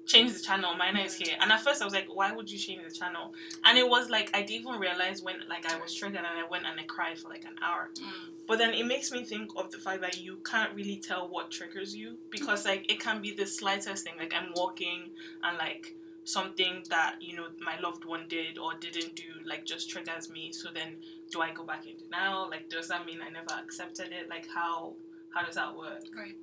change 0.07 0.33
the 0.33 0.41
channel. 0.41 0.75
Mine 0.75 0.97
is 0.97 1.15
here. 1.15 1.37
And 1.41 1.51
at 1.51 1.63
first 1.63 1.83
i 1.83 1.85
was 1.85 1.95
like 1.95 2.09
why 2.13 2.33
would 2.33 2.51
you 2.51 2.59
change 2.59 2.83
the 2.87 2.93
channel? 2.93 3.33
And 3.65 3.79
it 3.79 3.89
was 3.89 4.11
like 4.11 4.31
i 4.35 4.43
didn't 4.43 4.63
even 4.63 4.81
realize 4.81 5.23
when 5.23 5.37
like 5.49 5.71
i 5.73 5.81
was 5.81 5.95
triggered 5.95 6.19
and 6.19 6.27
i 6.27 6.47
went 6.49 6.67
and 6.67 6.79
i 6.79 6.85
cried 6.85 7.19
for 7.19 7.29
like 7.29 7.45
an 7.45 7.57
hour. 7.63 7.91
Mm. 7.95 8.33
but 8.47 8.59
then 8.59 8.75
it 8.75 8.87
makes 8.87 9.11
me 9.13 9.25
think 9.25 9.51
of 9.57 9.71
the 9.71 9.79
fact 9.79 10.01
that 10.03 10.21
you 10.21 10.39
can't 10.45 10.75
really 10.75 10.97
tell 10.97 11.29
what 11.29 11.51
triggers 11.51 11.95
you 11.95 12.17
because 12.31 12.65
like 12.65 12.91
it 12.91 13.01
can 13.01 13.21
be 13.23 13.33
the 13.33 13.47
slightest 13.47 14.05
thing. 14.05 14.15
Like 14.19 14.35
i'm 14.35 14.53
walking 14.55 15.11
and 15.43 15.59
like 15.59 15.95
something 16.25 16.83
that 16.89 17.17
you 17.21 17.37
know 17.37 17.49
my 17.61 17.79
loved 17.81 18.05
one 18.05 18.25
did 18.29 18.59
or 18.59 18.73
didn't 18.81 19.15
do 19.15 19.25
like 19.45 19.65
just 19.65 19.91
triggers 19.91 20.31
me. 20.31 20.53
So 20.53 20.71
then 20.73 20.97
do 21.31 21.41
i 21.41 21.53
go 21.53 21.65
back 21.65 21.87
in 21.87 21.97
denial? 21.97 22.49
Like 22.51 22.69
does 22.69 22.89
that 22.89 23.07
mean 23.07 23.21
i 23.27 23.31
never 23.31 23.55
accepted 23.63 24.13
it? 24.13 24.29
Like 24.29 24.49
how 24.49 24.95
how 25.35 25.45
does 25.45 25.57
that 25.57 25.77
work? 25.77 26.05
Right. 26.17 26.37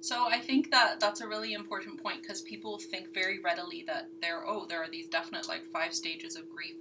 So 0.00 0.26
I 0.28 0.38
think 0.38 0.70
that 0.70 1.00
that's 1.00 1.20
a 1.20 1.28
really 1.28 1.54
important 1.54 2.02
point 2.02 2.22
because 2.22 2.40
people 2.42 2.78
think 2.78 3.12
very 3.12 3.40
readily 3.40 3.84
that 3.86 4.08
there, 4.22 4.46
oh, 4.46 4.66
there 4.68 4.82
are 4.82 4.88
these 4.90 5.08
definite 5.08 5.48
like 5.48 5.64
five 5.72 5.92
stages 5.94 6.36
of 6.36 6.48
grief, 6.48 6.76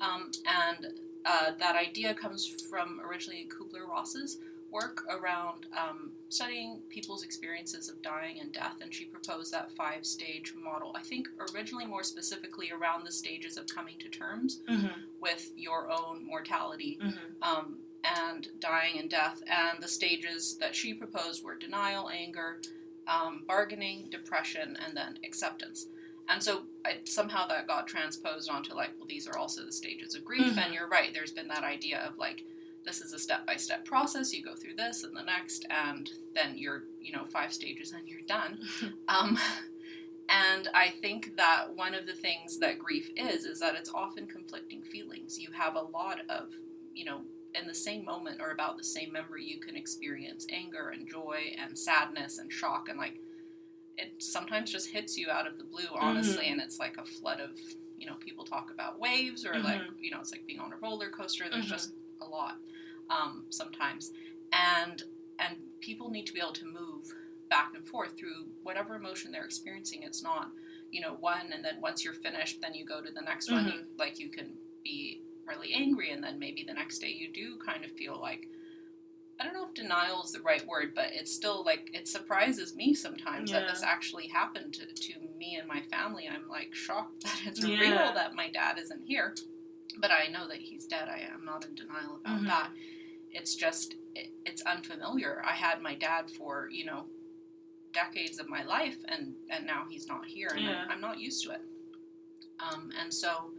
um, 0.00 0.30
and 0.46 0.94
uh, 1.24 1.52
that 1.58 1.76
idea 1.76 2.14
comes 2.14 2.46
from 2.46 3.00
originally 3.00 3.48
Kubler 3.48 3.88
Ross's 3.88 4.38
work 4.70 5.04
around 5.08 5.66
um, 5.72 6.12
studying 6.28 6.80
people's 6.90 7.22
experiences 7.22 7.88
of 7.88 8.00
dying 8.02 8.38
and 8.40 8.52
death, 8.52 8.76
and 8.82 8.92
she 8.92 9.06
proposed 9.06 9.52
that 9.52 9.72
five 9.72 10.04
stage 10.04 10.52
model. 10.62 10.92
I 10.94 11.02
think 11.02 11.28
originally 11.54 11.86
more 11.86 12.02
specifically 12.02 12.70
around 12.70 13.06
the 13.06 13.12
stages 13.12 13.56
of 13.56 13.66
coming 13.66 13.94
to 14.00 14.08
terms 14.08 14.60
mm-hmm. 14.68 14.88
with 15.20 15.50
your 15.56 15.90
own 15.90 16.26
mortality 16.26 16.98
Mm-hmm. 17.02 17.42
um, 17.42 17.78
and 18.04 18.48
dying 18.60 18.98
and 18.98 19.10
death. 19.10 19.42
And 19.46 19.82
the 19.82 19.88
stages 19.88 20.56
that 20.58 20.74
she 20.74 20.94
proposed 20.94 21.44
were 21.44 21.56
denial, 21.56 22.08
anger, 22.08 22.60
um, 23.06 23.44
bargaining, 23.46 24.08
depression, 24.10 24.76
and 24.84 24.96
then 24.96 25.18
acceptance. 25.24 25.86
And 26.28 26.42
so 26.42 26.64
I, 26.84 26.98
somehow 27.04 27.46
that 27.48 27.66
got 27.66 27.86
transposed 27.86 28.50
onto 28.50 28.74
like, 28.74 28.90
well, 28.98 29.06
these 29.08 29.26
are 29.26 29.38
also 29.38 29.64
the 29.64 29.72
stages 29.72 30.14
of 30.14 30.24
grief. 30.24 30.54
Mhm. 30.54 30.58
And 30.58 30.74
you're 30.74 30.88
right, 30.88 31.12
there's 31.14 31.32
been 31.32 31.48
that 31.48 31.64
idea 31.64 32.00
of 32.00 32.18
like, 32.18 32.44
this 32.84 33.00
is 33.00 33.12
a 33.12 33.18
step 33.18 33.46
by 33.46 33.56
step 33.56 33.84
process. 33.84 34.32
You 34.32 34.42
go 34.42 34.54
through 34.54 34.74
this 34.76 35.04
and 35.04 35.16
the 35.16 35.22
next, 35.22 35.66
and 35.70 36.10
then 36.34 36.56
you're, 36.56 36.84
you 37.00 37.12
know, 37.12 37.24
five 37.24 37.52
stages 37.52 37.92
and 37.92 38.06
you're 38.08 38.22
done. 38.22 38.60
Um, 39.08 39.38
and 40.28 40.68
I 40.74 40.90
think 41.00 41.36
that 41.36 41.74
one 41.74 41.94
of 41.94 42.06
the 42.06 42.12
things 42.12 42.58
that 42.58 42.78
grief 42.78 43.10
is, 43.16 43.46
is 43.46 43.60
that 43.60 43.74
it's 43.74 43.90
often 43.94 44.26
conflicting 44.26 44.82
feelings. 44.82 45.38
You 45.38 45.48
have 45.52 45.74
a 45.74 45.80
lot 45.80 46.20
of, 46.28 46.52
you 46.94 47.06
know, 47.06 47.22
in 47.54 47.66
the 47.66 47.74
same 47.74 48.04
moment 48.04 48.40
or 48.40 48.50
about 48.50 48.76
the 48.76 48.84
same 48.84 49.12
memory, 49.12 49.44
you 49.44 49.58
can 49.58 49.76
experience 49.76 50.46
anger 50.50 50.90
and 50.90 51.08
joy 51.08 51.54
and 51.58 51.78
sadness 51.78 52.38
and 52.38 52.52
shock. 52.52 52.88
And 52.88 52.98
like, 52.98 53.20
it 53.96 54.12
sometimes 54.22 54.70
just 54.70 54.90
hits 54.90 55.16
you 55.18 55.30
out 55.30 55.46
of 55.46 55.58
the 55.58 55.64
blue, 55.64 55.88
honestly. 55.98 56.48
And 56.48 56.60
it's 56.60 56.78
like 56.78 56.98
a 56.98 57.04
flood 57.04 57.40
of, 57.40 57.50
you 57.98 58.06
know, 58.06 58.14
people 58.20 58.44
talk 58.44 58.70
about 58.72 59.00
waves 59.00 59.44
or 59.44 59.58
like, 59.58 59.80
Mhm. 59.80 59.94
you 60.00 60.10
know, 60.10 60.20
it's 60.20 60.30
like 60.30 60.46
being 60.46 60.60
on 60.60 60.72
a 60.72 60.76
roller 60.76 61.10
coaster. 61.10 61.48
There's 61.48 61.66
Mhm. 61.66 61.70
just 61.70 61.92
a 62.20 62.26
lot. 62.26 62.58
um, 63.10 63.46
sometimes, 63.48 64.12
and 64.52 65.02
and 65.38 65.56
people 65.80 66.10
need 66.10 66.26
to 66.26 66.32
be 66.34 66.40
able 66.40 66.52
to 66.52 66.66
move 66.66 67.10
back 67.48 67.72
and 67.74 67.88
forth 67.88 68.14
through 68.18 68.52
whatever 68.62 68.96
emotion 68.96 69.32
they're 69.32 69.46
experiencing. 69.46 70.02
It's 70.02 70.22
not 70.22 70.52
you 70.90 71.00
know 71.00 71.14
one 71.14 71.50
and 71.54 71.64
then 71.64 71.80
once 71.80 72.04
you're 72.04 72.12
finished, 72.12 72.60
then 72.60 72.74
you 72.74 72.84
go 72.84 73.00
to 73.00 73.10
the 73.10 73.22
next 73.22 73.50
one. 73.50 73.64
Mhm. 73.64 73.72
You, 73.72 73.86
like 73.96 74.20
you 74.20 74.28
can 74.28 74.58
be 74.84 75.22
really 75.48 75.72
angry, 75.74 76.10
and 76.10 76.22
then 76.22 76.38
maybe 76.38 76.64
the 76.66 76.74
next 76.74 76.98
day 76.98 77.08
you 77.10 77.32
do 77.32 77.56
kind 77.64 77.84
of 77.84 77.90
feel 77.92 78.18
like. 78.20 78.46
I 79.40 79.44
don't 79.44 79.54
know 79.54 79.66
if 79.68 79.74
denial 79.74 80.24
is 80.24 80.32
the 80.32 80.40
right 80.40 80.66
word, 80.66 80.94
but 80.96 81.10
it's 81.12 81.32
still 81.32 81.62
like 81.64 81.90
it 81.94 82.08
surprises 82.08 82.74
me 82.74 82.92
sometimes 82.92 83.52
that 83.52 83.68
this 83.68 83.84
actually 83.84 84.26
happened 84.26 84.74
to, 84.74 84.86
to 84.86 85.14
me 85.38 85.54
and 85.54 85.68
my 85.68 85.80
family. 85.82 86.28
I'm 86.28 86.48
like 86.48 86.74
shocked 86.74 87.22
that 87.22 87.38
it's 87.46 87.64
Yeah. 87.64 87.78
real 87.78 88.14
that 88.14 88.34
my 88.34 88.50
dad 88.50 88.78
isn't 88.78 89.00
here, 89.04 89.36
but 90.00 90.10
I 90.10 90.26
know 90.26 90.48
that 90.48 90.58
he's 90.58 90.86
dead. 90.86 91.08
I 91.08 91.20
am 91.32 91.44
not 91.44 91.64
in 91.64 91.76
denial 91.76 92.16
about 92.16 92.40
Mhm. 92.40 92.46
that. 92.46 92.70
It's 93.30 93.54
just 93.54 93.94
it, 94.16 94.32
it's 94.44 94.62
unfamiliar. 94.62 95.40
I 95.44 95.52
had 95.52 95.80
my 95.80 95.94
dad 95.94 96.28
for 96.30 96.68
you 96.72 96.84
know 96.86 97.06
decades 97.92 98.40
of 98.40 98.48
my 98.48 98.64
life, 98.64 98.98
and 99.06 99.36
and 99.50 99.64
now 99.66 99.86
he's 99.88 100.08
not 100.08 100.26
here, 100.26 100.48
and 100.48 100.64
Yeah. 100.64 100.82
I'm, 100.82 100.90
I'm 100.90 101.00
not 101.00 101.20
used 101.20 101.44
to 101.44 101.52
it. 101.52 101.62
Um, 102.58 102.90
and 103.00 103.14
so, 103.14 103.52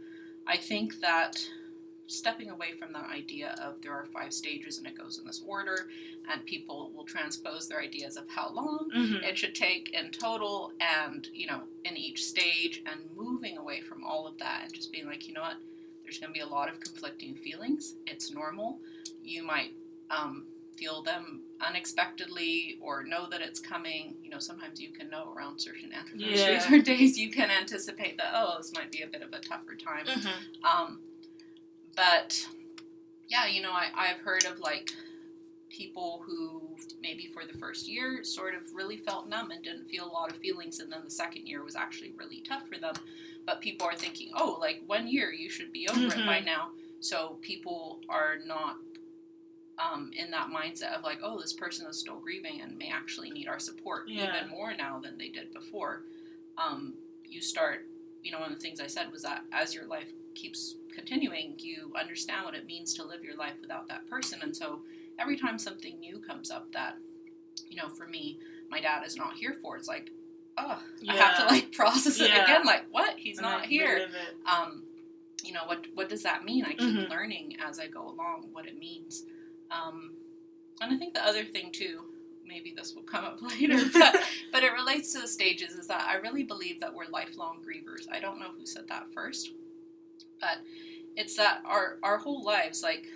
I 0.46 0.58
think 0.58 1.00
that 1.00 1.42
stepping 2.10 2.50
away 2.50 2.72
from 2.72 2.92
that 2.92 3.08
idea 3.08 3.54
of 3.62 3.80
there 3.82 3.92
are 3.92 4.04
five 4.12 4.32
stages 4.32 4.78
and 4.78 4.86
it 4.86 4.98
goes 4.98 5.18
in 5.18 5.24
this 5.24 5.42
order, 5.46 5.88
and 6.30 6.44
people 6.44 6.90
will 6.94 7.04
transpose 7.04 7.68
their 7.68 7.80
ideas 7.80 8.16
of 8.16 8.28
how 8.28 8.50
long 8.50 8.90
Mhm. 8.92 9.22
it 9.22 9.38
should 9.38 9.54
take 9.54 9.90
in 9.90 10.10
total 10.10 10.72
and 10.80 11.28
you 11.32 11.46
know 11.46 11.62
in 11.84 11.96
each 11.96 12.24
stage 12.24 12.82
and 12.86 13.00
moving 13.16 13.56
away 13.58 13.80
from 13.80 14.02
all 14.04 14.26
of 14.26 14.36
that 14.38 14.64
and 14.64 14.74
just 14.74 14.90
being 14.92 15.06
like 15.06 15.28
you 15.28 15.34
know 15.34 15.40
what 15.42 15.56
there's 16.02 16.18
going 16.18 16.32
to 16.32 16.34
be 16.34 16.40
a 16.40 16.46
lot 16.46 16.68
of 16.68 16.80
conflicting 16.80 17.34
feelings 17.36 17.94
it's 18.06 18.30
normal 18.32 18.78
you 19.22 19.42
might 19.42 19.72
um, 20.10 20.44
feel 20.76 21.02
them 21.02 21.42
unexpectedly 21.60 22.78
or 22.80 23.02
know 23.04 23.28
that 23.28 23.40
it's 23.40 23.60
coming 23.60 24.14
you 24.22 24.30
know 24.30 24.38
sometimes 24.38 24.80
you 24.80 24.90
can 24.90 25.08
know 25.10 25.32
around 25.36 25.58
certain 25.60 25.92
anniversaries 25.92 26.66
Yeah. 26.66 26.74
or 26.74 26.78
days 26.92 27.18
you 27.18 27.30
can 27.30 27.50
anticipate 27.50 28.16
that 28.18 28.32
oh 28.34 28.56
this 28.58 28.72
might 28.74 28.90
be 28.92 29.02
a 29.02 29.06
bit 29.06 29.22
of 29.22 29.32
a 29.32 29.38
tougher 29.40 29.74
time 29.74 30.06
Mhm. 30.06 30.32
um, 30.64 31.00
but 31.96 32.46
yeah, 33.28 33.46
you 33.46 33.62
know, 33.62 33.72
I, 33.72 33.88
I've 33.94 34.18
heard 34.20 34.44
of 34.44 34.60
like 34.60 34.90
people 35.68 36.22
who 36.26 36.76
maybe 37.00 37.28
for 37.32 37.44
the 37.44 37.56
first 37.58 37.88
year 37.88 38.24
sort 38.24 38.54
of 38.54 38.62
really 38.74 38.96
felt 38.96 39.28
numb 39.28 39.50
and 39.50 39.62
didn't 39.62 39.88
feel 39.88 40.04
a 40.04 40.12
lot 40.12 40.30
of 40.30 40.36
feelings, 40.38 40.80
and 40.80 40.90
then 40.92 41.02
the 41.04 41.10
second 41.10 41.46
year 41.46 41.62
was 41.62 41.76
actually 41.76 42.12
really 42.18 42.40
tough 42.40 42.66
for 42.68 42.78
them. 42.78 42.94
But 43.46 43.60
people 43.60 43.86
are 43.86 43.96
thinking, 43.96 44.30
oh, 44.34 44.58
like 44.60 44.82
one 44.86 45.06
year 45.06 45.32
you 45.32 45.48
should 45.48 45.72
be 45.72 45.88
over 45.88 46.06
it 46.14 46.26
by 46.26 46.40
Mhm. 46.40 46.46
now. 46.46 46.72
So 47.00 47.38
people 47.40 48.00
are 48.08 48.38
not 48.44 48.78
um, 49.78 50.10
in 50.14 50.30
that 50.30 50.48
mindset 50.48 50.94
of 50.94 51.02
like, 51.02 51.20
oh, 51.22 51.40
this 51.40 51.54
person 51.54 51.86
is 51.86 51.98
still 51.98 52.18
grieving 52.18 52.60
and 52.60 52.76
may 52.76 52.90
actually 52.90 53.30
need 53.30 53.48
our 53.48 53.58
support 53.58 54.06
Yeah. 54.08 54.36
even 54.36 54.50
more 54.50 54.74
now 54.74 54.98
than 54.98 55.16
they 55.16 55.30
did 55.30 55.54
before. 55.54 56.02
Um, 56.58 56.98
you 57.24 57.40
start, 57.40 57.86
you 58.22 58.30
know, 58.30 58.40
one 58.40 58.52
of 58.52 58.58
the 58.58 58.62
things 58.62 58.78
I 58.78 58.88
said 58.88 59.10
was 59.10 59.22
that 59.22 59.42
as 59.52 59.74
your 59.74 59.86
life 59.86 60.12
keeps 60.40 60.76
continuing, 60.94 61.54
you 61.58 61.92
understand 61.98 62.44
what 62.44 62.54
it 62.54 62.66
means 62.66 62.94
to 62.94 63.04
live 63.04 63.22
your 63.22 63.36
life 63.36 63.54
without 63.60 63.88
that 63.88 64.08
person. 64.08 64.40
And 64.42 64.56
so 64.56 64.80
every 65.18 65.36
time 65.36 65.58
something 65.58 65.98
new 66.00 66.18
comes 66.20 66.50
up 66.50 66.72
that, 66.72 66.96
you 67.68 67.76
know, 67.76 67.88
for 67.88 68.06
me, 68.06 68.38
my 68.70 68.80
dad 68.80 69.04
is 69.06 69.16
not 69.16 69.34
here 69.34 69.54
for, 69.60 69.76
it's 69.76 69.88
like, 69.88 70.10
oh, 70.58 70.82
I 71.08 71.14
have 71.14 71.36
to 71.38 71.44
like 71.44 71.72
process 71.80 72.20
it 72.20 72.30
Yeah. 72.30 72.44
again. 72.44 72.64
Like, 72.64 72.86
what? 72.90 73.14
He's 73.18 73.38
And, 73.38 73.46
not 73.46 73.60
like, 73.60 73.68
here 73.68 74.08
um, 74.46 74.84
you 75.42 75.52
know 75.52 75.62
what 75.66 75.86
what 75.94 76.08
does 76.08 76.22
that 76.22 76.44
mean? 76.44 76.64
I 76.64 76.74
keep 76.74 76.96
Mhm. 76.98 77.08
learning 77.08 77.56
as 77.66 77.78
I 77.78 77.86
go 77.86 78.08
along 78.08 78.48
what 78.52 78.66
it 78.66 78.78
means. 78.78 79.24
Um, 79.70 80.14
and 80.80 80.92
I 80.92 80.96
think 80.98 81.14
the 81.14 81.24
other 81.24 81.44
thing 81.44 81.72
too, 81.72 82.04
maybe 82.44 82.74
this 82.76 82.94
will 82.94 83.02
come 83.02 83.24
up 83.24 83.40
later, 83.60 83.78
but, 83.92 84.22
but 84.52 84.62
it 84.64 84.72
relates 84.72 85.12
to 85.12 85.20
the 85.20 85.28
stages 85.28 85.74
is 85.74 85.86
that 85.86 86.06
I 86.08 86.16
really 86.16 86.42
believe 86.42 86.80
that 86.80 86.92
we're 86.94 87.06
lifelong 87.06 87.58
grievers. 87.64 88.06
I 88.12 88.20
don't 88.20 88.38
know 88.38 88.50
who 88.58 88.66
said 88.66 88.86
that 88.88 89.06
first, 89.14 89.52
but 90.40 90.58
it's 91.16 91.36
that 91.36 91.62
our 91.64 91.98
our 92.02 92.18
whole 92.18 92.42
lives, 92.42 92.82
like 92.82 93.06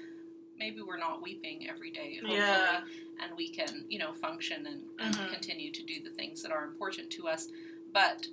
maybe 0.58 0.82
we're 0.82 0.98
not 0.98 1.22
weeping 1.22 1.68
every 1.68 1.90
day, 1.90 2.16
hopefully, 2.16 2.36
Yeah. 2.38 2.82
and 3.20 3.36
we 3.36 3.48
can 3.48 3.84
you 3.88 3.98
know 3.98 4.12
function 4.14 4.66
and, 4.66 4.82
Mhm. 4.98 5.20
and 5.20 5.32
continue 5.32 5.70
to 5.72 5.82
do 5.82 6.02
the 6.02 6.10
things 6.10 6.42
that 6.42 6.52
are 6.52 6.64
important 6.64 7.10
to 7.10 7.28
us, 7.28 7.48
but 7.92 8.26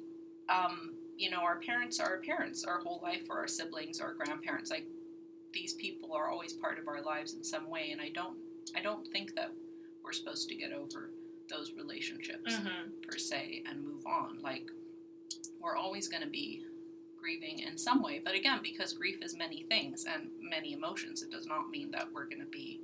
um, 0.49 0.95
you 1.17 1.29
know, 1.29 1.37
our 1.37 1.59
parents 1.59 1.99
are 1.99 2.09
our 2.15 2.19
parents 2.21 2.63
our 2.65 2.79
whole 2.79 2.99
life, 3.03 3.23
or 3.29 3.37
our 3.39 3.47
siblings, 3.47 4.01
or 4.01 4.13
grandparents. 4.13 4.69
Like 4.71 4.87
these 5.53 5.73
people 5.75 6.13
are 6.13 6.29
always 6.29 6.53
part 6.53 6.79
of 6.79 6.87
our 6.87 7.01
lives 7.01 7.33
in 7.35 7.43
some 7.43 7.69
way, 7.69 7.91
and 7.91 8.01
I 8.01 8.09
don't, 8.09 8.37
I 8.75 8.81
don't 8.81 9.07
think 9.07 9.35
that 9.35 9.51
we're 10.03 10.13
supposed 10.13 10.49
to 10.49 10.55
get 10.55 10.71
over 10.73 11.11
those 11.47 11.73
relationships 11.73 12.55
Mhm. 12.55 13.01
per 13.03 13.17
se 13.17 13.63
and 13.67 13.83
move 13.83 14.05
on. 14.07 14.41
Like 14.41 14.69
we're 15.59 15.75
always 15.75 16.07
going 16.07 16.23
to 16.23 16.29
be 16.29 16.65
grieving 17.21 17.59
in 17.59 17.77
some 17.77 18.01
way, 18.01 18.19
but 18.23 18.33
again, 18.35 18.59
because 18.63 18.93
grief 18.93 19.21
is 19.21 19.35
many 19.37 19.61
things 19.63 20.05
and 20.11 20.29
many 20.41 20.73
emotions, 20.73 21.21
it 21.21 21.29
does 21.31 21.45
not 21.45 21.69
mean 21.69 21.91
that 21.91 22.07
we're 22.13 22.25
going 22.25 22.39
to 22.41 22.47
be 22.47 22.81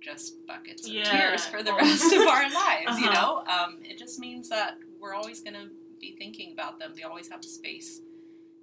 just 0.00 0.46
buckets 0.46 0.86
of 0.86 0.92
Yeah. 0.92 1.04
tears 1.04 1.46
for 1.46 1.62
the 1.62 1.72
rest 1.74 2.12
of 2.12 2.20
our 2.26 2.42
lives. 2.50 2.98
You 3.00 3.08
Uh-huh. 3.08 3.42
know, 3.46 3.52
um, 3.52 3.78
it 3.82 3.98
just 3.98 4.18
means 4.18 4.48
that 4.50 4.78
we're 4.98 5.14
always 5.14 5.40
going 5.40 5.54
to 5.54 5.70
be 5.98 6.12
thinking 6.12 6.52
about 6.52 6.78
them. 6.78 6.92
They 6.94 7.02
always 7.02 7.28
have 7.28 7.44
space 7.44 8.00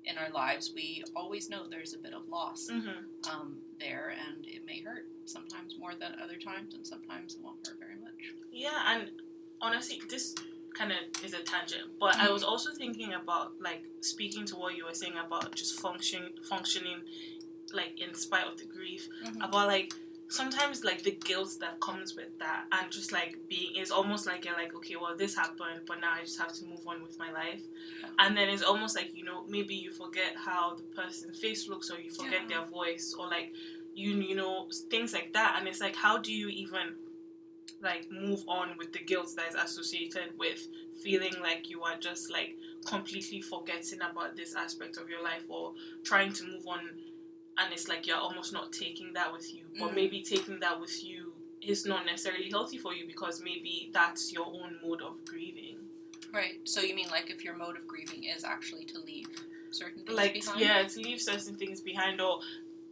in 0.05 0.17
our 0.17 0.29
lives. 0.31 0.71
We 0.74 1.03
always 1.15 1.50
know 1.50 1.67
there's 1.69 1.93
a 1.93 1.97
bit 1.97 2.13
of 2.13 2.27
loss 2.29 2.69
Mhm. 2.71 3.03
um, 3.29 3.62
there, 3.79 4.15
and 4.27 4.45
it 4.47 4.65
may 4.65 4.79
hurt 4.81 5.05
sometimes 5.25 5.77
more 5.77 5.93
than 5.95 6.15
other 6.24 6.38
times, 6.38 6.75
and 6.75 6.86
sometimes 6.88 7.36
it 7.36 7.41
won't 7.41 7.65
hurt 7.67 7.77
very 7.79 7.95
much. 8.00 8.33
Yeah, 8.51 8.83
and 8.95 9.12
honestly, 9.59 10.01
this 10.09 10.33
kind 10.77 10.91
of 10.91 10.98
is 11.25 11.34
a 11.34 11.41
tangent, 11.41 11.84
but 12.00 12.15
I 12.17 12.29
was 12.29 12.43
also 12.43 12.72
thinking 12.72 13.13
about 13.13 13.53
like 13.60 13.84
speaking 14.01 14.46
to 14.46 14.55
what 14.55 14.75
you 14.77 14.86
were 14.86 14.93
saying 14.93 15.13
about 15.25 15.55
just 15.55 15.79
function 15.79 16.24
functioning 16.48 17.00
like 17.74 18.00
in 18.00 18.13
spite 18.13 18.46
of 18.46 18.57
the 18.57 18.65
grief 18.65 19.10
Mhm. 19.25 19.43
about 19.48 19.67
like 19.67 19.93
sometimes 20.29 20.84
like 20.84 21.03
the 21.03 21.12
guilt 21.12 21.55
that 21.60 21.79
comes 21.79 22.15
with 22.15 22.38
that 22.39 22.65
and 22.72 22.91
just 22.91 23.12
like 23.13 23.38
being 23.50 23.72
it's 23.75 23.91
almost 23.91 24.25
like 24.27 24.43
you're 24.46 24.55
like 24.55 24.74
okay 24.75 24.96
well 24.98 25.15
this 25.15 25.34
happened 25.36 25.79
but 25.88 26.00
now 26.01 26.12
i 26.13 26.22
just 26.22 26.38
have 26.38 26.51
to 26.53 26.65
move 26.65 26.86
on 26.86 27.01
with 27.01 27.17
my 27.17 27.31
life 27.31 27.62
Yeah. 28.01 28.10
and 28.19 28.36
then 28.38 28.50
it's 28.50 28.62
almost 28.63 28.96
like 28.96 29.15
you 29.15 29.24
know 29.24 29.46
maybe 29.48 29.74
you 29.75 29.91
forget 29.91 30.36
how 30.36 30.75
the 30.75 30.84
person's 30.84 31.39
face 31.39 31.67
looks 31.69 31.89
or 31.91 32.00
you 32.00 32.10
forget 32.10 32.41
Yeah. 32.43 32.57
their 32.60 32.65
voice 32.65 33.13
or 33.17 33.27
like 33.27 33.53
you 33.96 34.12
you 34.29 34.36
know 34.36 34.67
things 34.89 35.13
like 35.13 35.31
that 35.34 35.55
and 35.57 35.67
it's 35.67 35.79
like 35.81 35.96
how 35.96 36.17
do 36.17 36.34
you 36.34 36.50
even 36.50 36.96
like 37.81 38.07
move 38.12 38.43
on 38.47 38.75
with 38.77 38.91
the 38.93 39.00
guilt 39.00 39.31
that 39.36 39.50
is 39.50 39.55
associated 39.55 40.38
with 40.38 40.67
feeling 41.01 41.33
like 41.41 41.69
you 41.69 41.83
are 41.83 41.95
just 41.97 42.31
like 42.31 42.55
completely 42.86 43.41
forgetting 43.41 44.00
about 44.01 44.36
this 44.36 44.55
aspect 44.55 44.97
of 44.97 45.09
your 45.09 45.21
life 45.24 45.43
or 45.47 45.74
trying 46.03 46.31
to 46.33 46.43
move 46.45 46.65
on 46.67 46.79
and 47.59 47.74
it's 47.74 47.88
like 47.88 48.07
you're 48.07 48.17
almost 48.17 48.51
not 48.53 48.71
taking 48.71 49.13
that 49.13 49.31
with 49.31 49.53
you 49.53 49.65
but 49.79 49.91
Mm. 49.91 49.95
maybe 49.95 50.21
taking 50.21 50.59
that 50.59 50.79
with 50.79 51.03
you 51.03 51.33
is 51.62 51.86
not 51.86 52.05
necessarily 52.05 52.50
healthy 52.50 52.77
for 52.77 52.93
you 52.93 53.05
because 53.05 53.41
maybe 53.43 53.89
that's 53.93 54.31
your 54.31 54.45
own 54.47 54.77
mode 54.81 55.01
of 55.01 55.24
grieving 55.25 55.77
Right. 56.33 56.59
So 56.65 56.81
you 56.81 56.93
mean 56.93 57.07
like 57.09 57.29
if 57.29 57.43
your 57.45 57.55
mode 57.55 57.77
of 57.77 57.88
grieving 57.88 58.25
is 58.25 58.43
actually 58.43 58.83
to 58.86 59.00
leave 59.00 59.27
certain 59.71 60.03
things 60.03 60.17
like 60.17 60.33
behind? 60.33 60.59
yeah 60.59 60.83
to 60.83 61.00
leave 61.00 61.21
certain 61.21 61.55
things 61.55 61.79
behind 61.81 62.19
or 62.21 62.39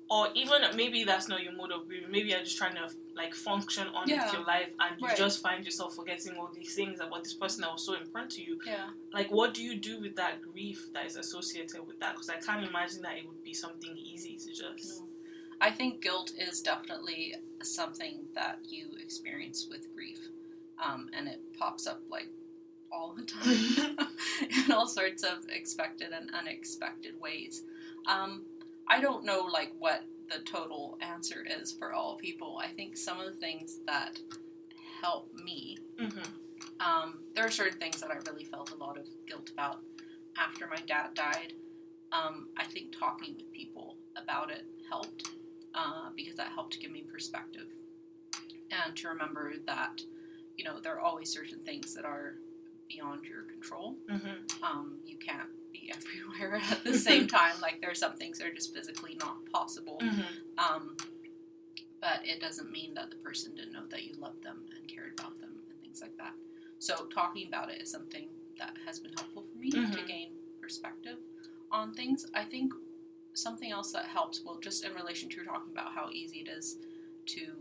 or 0.10 0.28
even 0.36 0.62
maybe 0.76 1.04
that's 1.04 1.28
not 1.28 1.42
your 1.44 1.54
mode 1.54 1.72
of 1.72 1.88
grieving 1.88 2.12
maybe 2.12 2.30
you're 2.30 2.40
just 2.40 2.58
trying 2.58 2.76
to 2.76 2.88
like 3.16 3.34
function 3.34 3.88
on 3.88 4.08
Yeah. 4.08 4.24
with 4.24 4.34
your 4.34 4.44
life 4.44 4.72
and 4.80 5.00
you 5.02 5.08
Right. 5.08 5.18
just 5.18 5.42
find 5.42 5.66
yourself 5.66 5.96
forgetting 5.96 6.36
all 6.38 6.50
these 6.54 6.76
things 6.76 7.00
about 7.00 7.24
this 7.24 7.34
person 7.34 7.62
that 7.62 7.72
was 7.72 7.84
so 7.86 7.96
important 7.96 8.32
to 8.34 8.44
you 8.44 8.60
Yeah. 8.66 8.90
like 9.14 9.32
what 9.32 9.54
do 9.54 9.64
you 9.64 9.76
do 9.76 10.00
with 10.00 10.16
that 10.18 10.42
grief 10.42 10.90
that 10.94 11.06
is 11.08 11.16
associated 11.16 11.86
with 11.88 12.00
that 12.02 12.14
because 12.14 12.30
i 12.30 12.38
can't 12.38 12.64
imagine 12.66 13.02
that 13.02 13.18
it 13.18 13.28
would 13.28 13.44
be 13.44 13.54
something 13.54 13.98
easy 13.98 14.36
to 14.38 14.50
just 14.54 15.02
No. 15.02 15.08
I 15.62 15.72
think 15.72 16.02
guilt 16.02 16.34
is 16.38 16.62
definitely 16.62 17.34
something 17.64 18.26
that 18.36 18.60
you 18.68 18.90
experience 19.02 19.68
with 19.70 19.92
grief, 19.96 20.20
um, 20.84 21.10
and 21.14 21.30
it 21.30 21.40
pops 21.58 21.88
up 21.88 22.02
like 22.10 22.28
all 22.92 23.14
the 23.16 23.24
time 23.24 23.98
in 24.66 24.72
all 24.74 24.86
sorts 24.86 25.24
of 25.24 25.48
expected 25.50 26.12
and 26.12 26.30
unexpected 26.36 27.20
ways. 27.22 27.64
Um, 28.06 28.44
I 28.88 29.02
don't 29.02 29.26
know 29.26 29.48
like 29.52 29.74
what 29.80 30.04
the 30.30 30.40
total 30.44 30.98
answer 31.02 31.46
is 31.62 31.72
for 31.72 31.94
all 31.94 32.16
people. 32.18 32.60
I 32.64 32.68
think 32.68 32.98
some 32.98 33.20
of 33.20 33.26
the 33.26 33.38
things 33.40 33.80
that 33.88 34.20
help 35.02 35.32
me 35.34 35.78
hmm 36.00 36.22
um, 36.80 37.20
there 37.36 37.46
are 37.46 37.52
certain 37.52 37.80
things 37.80 38.02
that 38.02 38.12
I 38.12 38.16
really 38.30 38.44
felt 38.44 38.72
a 38.72 38.76
lot 38.76 38.98
of 38.98 39.06
guilt 39.28 39.50
about 39.50 39.80
after 40.38 40.68
my 40.68 40.78
dad 40.88 41.14
died. 41.14 41.54
Um, 42.12 42.50
I 42.58 42.66
think 42.66 42.98
talking 42.98 43.36
with 43.36 43.52
people 43.54 43.96
about 44.18 44.52
it 44.52 44.66
helped 44.90 45.30
uh, 45.74 46.10
because 46.16 46.36
that 46.36 46.50
helped 46.50 46.80
give 46.80 46.92
me 46.92 47.02
perspective 47.02 47.68
and 48.72 48.96
to 48.98 49.08
remember 49.10 49.54
that 49.66 50.02
you 50.58 50.64
know 50.66 50.80
there 50.80 50.96
are 50.96 51.00
always 51.00 51.32
certain 51.32 51.60
things 51.60 51.94
that 51.94 52.06
are 52.06 52.36
beyond 52.88 53.26
your 53.26 53.44
control. 53.44 53.96
hmm 54.10 54.64
Um, 54.64 55.00
you 55.06 55.18
can't 55.18 55.50
be 55.82 55.92
everywhere 55.96 56.62
at 56.72 56.84
the 56.84 56.98
same 56.98 57.28
time. 57.28 57.54
Like 57.62 57.82
there 57.82 57.92
are 57.92 57.96
some 57.96 58.14
things 58.14 58.38
that 58.40 58.48
are 58.48 58.54
just 58.54 58.74
physically 58.74 59.18
not 59.20 59.38
possible. 59.52 60.00
hmm 60.02 60.22
Um, 60.58 60.96
but 62.02 62.20
it 62.24 62.40
doesn't 62.40 62.72
mean 62.72 62.94
that 62.94 63.10
the 63.10 63.16
person 63.18 63.56
didn't 63.56 63.74
know 63.74 63.86
that 63.90 64.04
you 64.04 64.14
loved 64.20 64.44
them 64.44 64.64
and 64.78 64.88
cared 64.88 65.14
about 65.20 65.40
them 65.40 65.50
and 65.70 65.82
things 65.82 66.02
like 66.02 66.16
that. 66.18 66.34
So 66.80 67.06
talking 67.14 67.48
about 67.48 67.72
it 67.72 67.82
is 67.82 67.90
something 67.92 68.28
that 68.60 68.74
has 68.86 69.00
been 69.00 69.12
helpful 69.14 69.44
for 69.52 69.58
me 69.58 69.72
to 69.72 69.80
Mhm. 69.80 70.08
gain 70.08 70.30
perspective 70.62 71.18
on 71.72 71.94
things. 71.94 72.26
I 72.34 72.44
think 72.46 72.74
something 73.34 73.72
else 73.72 73.92
that 73.92 74.06
helps, 74.06 74.42
well, 74.46 74.60
just 74.60 74.86
in 74.86 74.94
relation 74.94 75.30
to 75.30 75.44
talking 75.44 75.72
about 75.72 75.92
how 75.94 76.10
easy 76.12 76.40
it 76.42 76.48
is 76.48 76.78
to, 77.28 77.58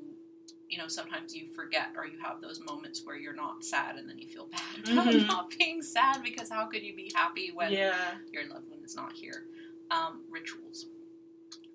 you 0.75 0.81
know, 0.81 0.88
sometimes 0.88 1.37
you 1.37 1.47
forget 1.47 1.90
or 1.97 2.04
you 2.04 2.19
have 2.21 2.40
those 2.40 2.61
moments 2.61 3.02
where 3.04 3.16
you're 3.16 3.33
not 3.33 3.64
sad 3.64 3.95
and 3.95 4.09
then 4.09 4.19
you 4.19 4.26
feel 4.26 4.49
bad 4.50 4.61
about 4.93 5.07
Mhm. 5.07 5.26
not 5.28 5.50
being 5.57 5.81
sad 5.83 6.21
because 6.21 6.50
how 6.50 6.66
could 6.66 6.83
you 6.83 6.97
be 6.97 7.12
happy 7.14 7.52
when 7.52 7.71
yeah. 7.71 8.19
your 8.33 8.49
loved 8.49 8.69
one 8.69 8.81
is 8.85 8.97
not 8.97 9.12
here? 9.12 9.47
Um, 9.93 10.25
rituals. 10.28 10.87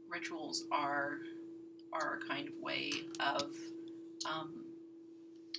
Rituals 0.09 0.65
are 0.69 1.21
are 1.93 2.19
a 2.21 2.27
kind 2.27 2.49
of 2.49 2.59
way 2.59 2.91
of 3.21 3.55
um, 4.25 4.65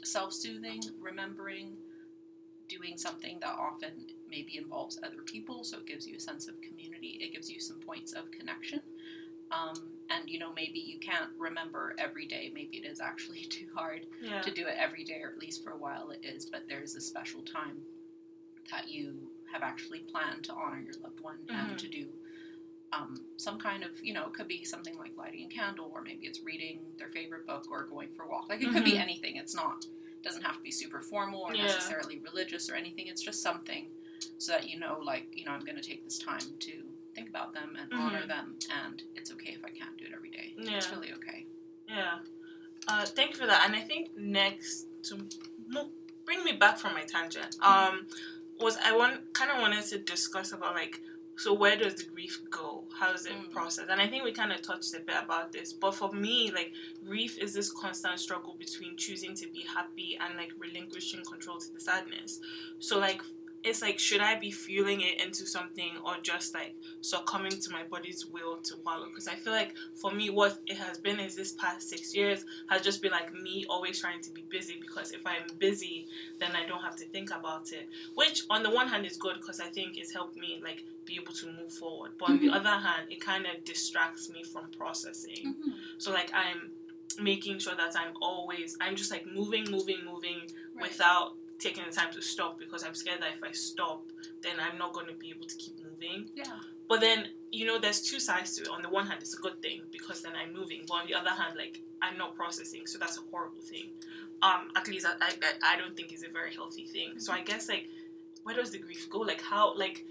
self-soothing, 0.04 0.82
remembering, 1.00 1.78
doing 2.68 2.98
something 2.98 3.38
that 3.40 3.56
often 3.58 4.06
maybe 4.28 4.58
involves 4.58 4.98
other 5.02 5.22
people, 5.22 5.64
so 5.64 5.78
it 5.78 5.86
gives 5.86 6.06
you 6.06 6.16
a 6.16 6.20
sense 6.20 6.46
of 6.46 6.60
community. 6.60 7.18
It 7.22 7.32
gives 7.32 7.50
you 7.50 7.58
some 7.58 7.80
points 7.80 8.12
of 8.12 8.30
connection. 8.30 8.82
Um, 9.50 9.74
and 10.10 10.28
you 10.28 10.38
know, 10.38 10.52
maybe 10.52 10.78
you 10.78 10.98
can't 10.98 11.30
remember 11.38 11.94
every 11.98 12.26
day. 12.26 12.50
Maybe 12.54 12.78
it 12.78 12.86
is 12.86 13.00
actually 13.00 13.40
too 13.48 13.68
hard 13.74 14.06
Yeah. 14.20 14.42
to 14.42 14.50
do 14.50 14.66
it 14.66 14.76
every 14.78 15.04
day, 15.04 15.20
or 15.22 15.30
at 15.30 15.38
least 15.38 15.64
for 15.64 15.70
a 15.70 15.78
while 15.78 16.10
it 16.10 16.20
is. 16.24 16.46
But 16.46 16.64
there's 16.68 16.94
a 16.96 17.00
special 17.00 17.42
time 17.42 17.82
that 18.70 18.88
you 18.88 19.30
have 19.52 19.62
actually 19.62 20.00
planned 20.00 20.44
to 20.44 20.52
honor 20.54 20.80
your 20.80 20.94
loved 21.02 21.20
one 21.20 21.38
Mhm. 21.48 21.70
and 21.70 21.78
to 21.78 21.88
do 21.88 22.06
um, 22.92 23.24
some 23.36 23.58
kind 23.58 23.84
of, 23.84 23.90
you 24.02 24.12
know, 24.12 24.26
it 24.26 24.32
could 24.34 24.48
be 24.48 24.64
something 24.64 24.96
like 24.98 25.16
lighting 25.16 25.44
a 25.44 25.48
candle, 25.54 25.90
or 25.94 26.02
maybe 26.02 26.26
it's 26.26 26.42
reading 26.42 26.80
their 26.98 27.08
favorite 27.08 27.46
book 27.46 27.66
or 27.70 27.84
going 27.84 28.08
for 28.16 28.24
a 28.24 28.28
walk. 28.28 28.48
Like 28.48 28.62
it 28.62 28.72
could 28.72 28.84
be 28.84 28.92
Mhm. 28.94 29.00
anything. 29.00 29.36
It's 29.36 29.54
not 29.54 29.86
doesn't 30.22 30.42
have 30.42 30.56
to 30.56 30.62
be 30.62 30.70
super 30.70 31.00
formal 31.00 31.42
or 31.42 31.54
Yeah. 31.54 31.62
necessarily 31.62 32.18
religious 32.18 32.68
or 32.68 32.74
anything. 32.74 33.06
It's 33.06 33.22
just 33.22 33.42
something 33.42 33.90
so 34.38 34.52
that 34.52 34.68
you 34.68 34.78
know, 34.78 34.98
like, 35.02 35.28
you 35.36 35.44
know, 35.44 35.52
I'm 35.52 35.64
going 35.64 35.76
to 35.76 35.82
take 35.82 36.04
this 36.04 36.18
time 36.18 36.56
to 36.60 36.89
think 37.14 37.28
about 37.28 37.52
them 37.52 37.76
and 37.80 37.92
honor 37.92 38.22
Mhm. 38.22 38.28
them, 38.28 38.58
and 38.70 39.02
it's 39.14 39.30
okay 39.32 39.52
if 39.52 39.64
I 39.64 39.70
can't 39.70 39.96
do 39.96 40.04
it 40.06 40.12
every 40.12 40.30
day. 40.30 40.54
It's 40.56 40.90
really 40.90 41.12
okay. 41.14 41.46
Yeah. 41.88 42.20
Uh, 42.88 43.04
thank 43.04 43.30
you 43.32 43.36
for 43.36 43.46
that. 43.46 43.66
And 43.66 43.76
I 43.76 43.80
think 43.82 44.16
next 44.16 44.86
to 45.04 45.28
bring 46.24 46.44
me 46.44 46.52
back 46.52 46.78
from 46.78 46.94
my 46.94 47.04
tangent, 47.04 47.56
um, 47.62 48.06
was 48.58 48.76
I 48.78 48.94
want 48.96 49.32
kind 49.32 49.50
of 49.50 49.58
wanted 49.58 49.84
to 49.86 49.98
discuss 49.98 50.52
about 50.52 50.74
like 50.74 51.00
so 51.36 51.54
where 51.54 51.74
does 51.74 51.94
the 51.94 52.04
grief 52.04 52.38
go? 52.50 52.86
How 52.92 53.12
is 53.14 53.24
it 53.24 53.32
Mm. 53.32 53.50
processed? 53.50 53.88
And 53.88 53.98
I 53.98 54.06
think 54.08 54.24
we 54.24 54.32
kind 54.32 54.52
of 54.52 54.60
touched 54.60 54.92
a 54.92 55.00
bit 55.00 55.16
about 55.16 55.52
this. 55.52 55.72
But 55.72 55.92
for 55.94 56.12
me, 56.12 56.50
like 56.50 56.74
grief 57.02 57.38
is 57.38 57.54
this 57.54 57.72
constant 57.72 58.20
struggle 58.20 58.54
between 58.58 58.94
choosing 58.98 59.34
to 59.36 59.48
be 59.48 59.62
happy 59.62 60.18
and 60.20 60.36
like 60.36 60.52
relinquishing 60.58 61.24
control 61.24 61.58
to 61.58 61.72
the 61.72 61.80
sadness. 61.80 62.40
So 62.78 62.98
like 62.98 63.22
it's 63.62 63.82
like 63.82 63.98
should 63.98 64.20
I 64.20 64.38
be 64.38 64.50
fueling 64.50 65.00
it 65.02 65.20
into 65.20 65.44
something 65.46 65.92
or 66.04 66.14
just 66.22 66.54
like 66.54 66.74
succumbing 67.02 67.52
to 67.60 67.70
my 67.70 67.82
body's 67.84 68.26
will 68.26 68.56
to 68.58 68.74
wallow? 68.84 69.06
Because 69.08 69.28
I 69.28 69.34
feel 69.34 69.52
like 69.52 69.74
for 69.94 70.10
me, 70.10 70.30
what 70.30 70.58
it 70.66 70.76
has 70.78 70.98
been 70.98 71.20
is 71.20 71.36
this 71.36 71.52
past 71.52 71.88
six 71.88 72.14
years 72.14 72.44
has 72.68 72.82
just 72.82 73.02
been 73.02 73.12
like 73.12 73.32
me 73.34 73.66
always 73.68 74.00
trying 74.00 74.20
to 74.22 74.30
be 74.30 74.42
busy 74.50 74.78
because 74.80 75.12
if 75.12 75.26
I'm 75.26 75.46
busy, 75.58 76.06
then 76.38 76.52
I 76.56 76.66
don't 76.66 76.82
have 76.82 76.96
to 76.96 77.04
think 77.06 77.30
about 77.30 77.72
it. 77.72 77.88
Which 78.14 78.44
on 78.48 78.62
the 78.62 78.70
one 78.70 78.88
hand 78.88 79.04
is 79.04 79.16
good 79.16 79.36
because 79.36 79.60
I 79.60 79.66
think 79.68 79.98
it's 79.98 80.12
helped 80.12 80.36
me 80.36 80.60
like 80.62 80.84
be 81.04 81.16
able 81.16 81.32
to 81.34 81.46
move 81.46 81.72
forward. 81.72 82.12
But 82.18 82.30
on 82.30 82.38
Mhm. 82.38 82.42
the 82.42 82.50
other 82.50 82.68
hand, 82.86 83.10
it 83.10 83.20
kind 83.20 83.46
of 83.46 83.64
distracts 83.64 84.30
me 84.30 84.42
from 84.42 84.70
processing. 84.70 85.54
So 85.98 86.12
like 86.12 86.30
I'm 86.34 86.72
making 87.18 87.58
sure 87.58 87.74
that 87.74 87.94
I'm 87.96 88.14
always 88.22 88.76
I'm 88.80 88.96
just 88.96 89.10
like 89.10 89.26
moving, 89.26 89.70
moving, 89.70 90.04
moving 90.04 90.50
Right. 90.74 90.88
without 90.88 91.36
taking 91.60 91.84
the 91.88 91.92
time 91.92 92.10
to 92.12 92.22
stop 92.22 92.58
because 92.58 92.82
I'm 92.84 92.94
scared 92.94 93.20
that 93.22 93.30
if 93.36 93.42
I 93.44 93.52
stop, 93.52 94.02
then 94.42 94.52
I'm 94.60 94.78
not 94.78 94.92
going 94.92 95.06
to 95.06 95.12
be 95.14 95.30
able 95.30 95.46
to 95.46 95.56
keep 95.56 95.78
moving. 95.84 96.30
Yeah. 96.34 96.44
But 96.88 97.00
then, 97.00 97.28
you 97.52 97.66
know, 97.66 97.78
there's 97.78 98.00
two 98.02 98.18
sides 98.18 98.56
to 98.56 98.62
it. 98.62 98.68
On 98.68 98.82
the 98.82 98.88
one 98.88 99.06
hand, 99.06 99.20
it's 99.22 99.34
a 99.38 99.40
good 99.40 99.60
thing 99.62 99.82
because 99.92 100.22
then 100.22 100.32
I'm 100.34 100.52
moving. 100.52 100.80
But 100.88 100.94
on 100.94 101.06
the 101.06 101.14
other 101.14 101.30
hand, 101.30 101.54
like, 101.56 101.80
I'm 102.02 102.16
not 102.18 102.34
processing. 102.34 102.86
So 102.86 102.98
that's 102.98 103.18
a 103.18 103.20
horrible 103.30 103.60
thing. 103.60 103.90
Um, 104.42 104.68
at 104.74 104.88
least 104.88 105.06
I, 105.06 105.12
I, 105.20 105.74
I 105.74 105.76
don't 105.78 105.94
think 105.96 106.12
it's 106.12 106.24
a 106.24 106.30
very 106.32 106.52
healthy 106.54 106.86
thing. 106.86 107.18
So 107.18 107.32
I 107.32 107.42
guess, 107.42 107.68
like, 107.68 107.86
where 108.42 108.56
does 108.56 108.70
the 108.70 108.78
grief 108.78 109.08
go? 109.10 109.18
Like, 109.20 109.42
how, 109.42 109.76
like, 109.76 110.04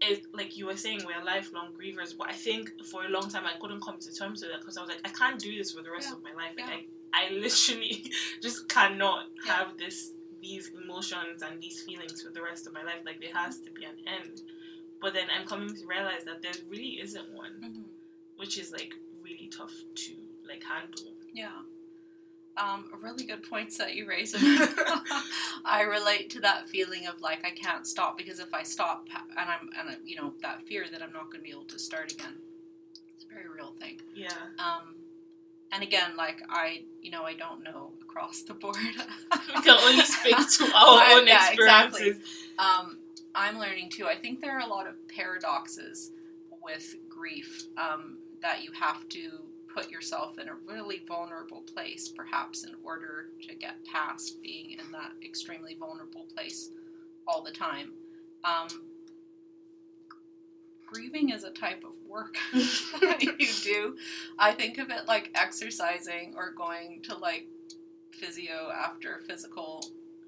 it, 0.00 0.24
like 0.32 0.56
you 0.56 0.66
were 0.66 0.76
saying, 0.76 1.00
we're 1.04 1.22
lifelong 1.24 1.68
grievers. 1.78 2.16
But 2.16 2.28
I 2.30 2.32
think 2.32 2.70
for 2.84 3.04
a 3.04 3.08
long 3.08 3.28
time, 3.28 3.44
I 3.44 3.58
couldn't 3.60 3.82
come 3.82 3.98
to 3.98 4.14
terms 4.14 4.42
with 4.42 4.50
that 4.52 4.60
because 4.60 4.76
I 4.76 4.80
was 4.80 4.88
like, 4.90 5.00
I 5.04 5.08
can't 5.10 5.38
do 5.38 5.56
this 5.56 5.72
for 5.72 5.82
the 5.82 5.90
rest 5.90 6.08
Yeah. 6.10 6.16
of 6.16 6.22
my 6.22 6.32
life. 6.32 6.52
Like, 6.56 6.66
Yeah. 6.68 6.76
I, 7.12 7.26
I 7.26 7.30
literally 7.32 8.10
just 8.40 8.68
cannot 8.68 9.26
Yeah. 9.44 9.52
have 9.56 9.76
this 9.76 10.12
these 10.42 10.70
emotions 10.84 11.42
and 11.42 11.62
these 11.62 11.82
feelings 11.82 12.20
for 12.20 12.30
the 12.30 12.42
rest 12.42 12.66
of 12.66 12.74
my 12.74 12.82
life. 12.82 13.00
Like 13.06 13.20
there 13.20 13.32
has 13.34 13.58
to 13.60 13.70
be 13.70 13.84
an 13.84 13.96
end. 14.06 14.42
But 15.00 15.14
then 15.14 15.28
I'm 15.36 15.46
coming 15.46 15.74
to 15.74 15.86
realize 15.86 16.24
that 16.24 16.42
there 16.42 16.52
really 16.68 17.00
isn't 17.00 17.32
one, 17.32 17.54
Mhm. 17.60 17.84
which 18.36 18.58
is 18.58 18.72
like 18.72 18.92
really 19.22 19.48
tough 19.48 19.72
to 19.94 20.12
like 20.46 20.62
handle. 20.64 21.14
Yeah. 21.32 21.62
Um, 22.56 22.90
really 23.00 23.24
good 23.24 23.42
points 23.48 23.78
that 23.78 23.94
you 23.94 24.06
raise. 24.06 24.34
I 25.64 25.82
relate 25.88 26.28
to 26.30 26.40
that 26.40 26.68
feeling 26.68 27.06
of 27.06 27.20
like 27.20 27.44
I 27.46 27.50
can't 27.50 27.86
stop 27.86 28.18
because 28.18 28.40
if 28.40 28.52
I 28.52 28.62
stop 28.62 29.08
and 29.38 29.48
I'm 29.50 29.70
and 29.78 29.88
I, 29.90 29.96
you 30.04 30.16
know 30.16 30.34
that 30.42 30.66
fear 30.66 30.84
that 30.90 31.02
I'm 31.02 31.12
not 31.12 31.26
going 31.30 31.38
to 31.38 31.44
be 31.44 31.50
able 31.50 31.64
to 31.64 31.78
start 31.78 32.12
again. 32.12 32.34
It's 33.14 33.24
a 33.24 33.28
very 33.28 33.48
real 33.48 33.72
thing. 33.80 34.00
Yeah. 34.14 34.28
Um, 34.58 34.96
and 35.72 35.82
again, 35.82 36.14
like 36.16 36.42
I, 36.50 36.82
you 37.00 37.10
know, 37.10 37.22
I 37.22 37.34
don't 37.34 37.62
know 37.64 37.92
across 38.12 38.42
the 38.42 38.54
board. 38.54 38.76
We 39.56 39.62
can 39.62 39.78
only 39.82 40.04
speak 40.04 40.36
to 40.36 40.64
our 40.64 40.98
I- 40.98 41.14
own 41.18 41.26
yeah, 41.26 41.50
exactly. 41.52 42.08
experiences. 42.10 42.44
um, 42.58 42.98
I'm 43.34 43.58
learning 43.58 43.90
too. 43.90 44.06
I 44.06 44.16
think 44.16 44.40
there 44.40 44.52
are 44.52 44.60
a 44.60 44.66
lot 44.66 44.86
of 44.86 44.94
paradoxes 45.08 46.12
with 46.62 46.94
grief 47.08 47.64
um, 47.76 48.18
that 48.42 48.62
you 48.62 48.70
have 48.72 49.08
to 49.10 49.40
put 49.74 49.90
yourself 49.90 50.38
in 50.38 50.48
a 50.48 50.54
really 50.68 51.02
vulnerable 51.08 51.62
place, 51.62 52.08
perhaps, 52.08 52.64
in 52.64 52.72
order 52.84 53.28
to 53.48 53.54
get 53.54 53.76
past 53.90 54.42
being 54.42 54.72
in 54.72 54.92
that 54.92 55.12
extremely 55.24 55.74
vulnerable 55.78 56.26
place 56.34 56.70
all 57.26 57.42
the 57.42 57.50
time. 57.52 57.92
Um, 58.44 58.68
grieving 60.86 61.30
is 61.30 61.42
a 61.44 61.50
type 61.50 61.84
of 61.84 61.92
work 62.06 62.36
that 62.52 63.22
you 63.22 63.48
do. 63.62 63.96
I 64.38 64.52
think 64.52 64.76
of 64.78 64.90
it 64.90 65.08
like 65.08 65.30
exercising 65.34 66.34
or 66.36 66.52
going 66.52 67.00
to 67.04 67.16
like 67.16 67.46
physio 68.26 68.70
after 68.70 69.20
physical 69.26 69.84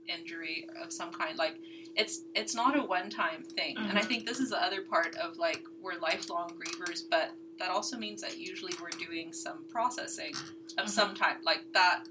injury 0.09 0.69
of 0.83 0.93
some 0.93 1.13
kind. 1.13 1.39
Like 1.39 1.57
it's 1.97 2.23
it's 2.35 2.55
not 2.55 2.77
a 2.77 2.83
one 2.83 3.09
time 3.09 3.43
thing. 3.45 3.77
And 3.79 3.97
I 3.97 4.03
Mhm. 4.03 4.09
think 4.09 4.27
this 4.27 4.41
is 4.41 4.51
the 4.51 4.63
other 4.63 4.83
part 4.83 5.15
of 5.17 5.37
like 5.39 5.65
we're 5.81 5.99
lifelong 6.01 6.51
grievers, 6.59 7.09
but 7.09 7.31
that 7.59 7.71
also 7.71 7.97
means 7.97 8.21
that 8.23 8.37
usually 8.39 8.73
we're 8.83 8.91
doing 9.07 9.33
some 9.33 9.65
processing 9.69 10.35
of 10.77 10.89
some 10.91 11.15
type. 11.15 11.39
Like 11.45 11.63
that 11.73 12.05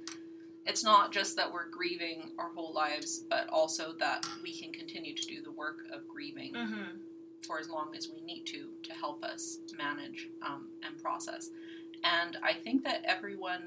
it's 0.66 0.84
not 0.86 1.12
just 1.12 1.36
that 1.36 1.52
we're 1.52 1.68
grieving 1.68 2.32
our 2.38 2.48
whole 2.56 2.74
lives, 2.74 3.26
but 3.30 3.50
also 3.50 3.92
that 4.00 4.26
we 4.42 4.54
can 4.58 4.72
continue 4.72 5.14
to 5.14 5.26
do 5.28 5.42
the 5.42 5.52
work 5.52 5.80
of 5.92 6.08
grieving 6.08 6.54
Mm-hmm. 6.54 6.98
for 7.46 7.60
as 7.60 7.70
long 7.70 7.94
as 7.98 8.10
we 8.10 8.22
need 8.22 8.46
to 8.46 8.70
to 8.84 8.94
help 8.94 9.22
us 9.26 9.60
manage 9.78 10.30
um, 10.42 10.70
and 10.86 10.98
process. 11.02 11.50
And 12.06 12.38
I 12.42 12.54
think 12.54 12.84
that 12.86 13.04
everyone, 13.06 13.64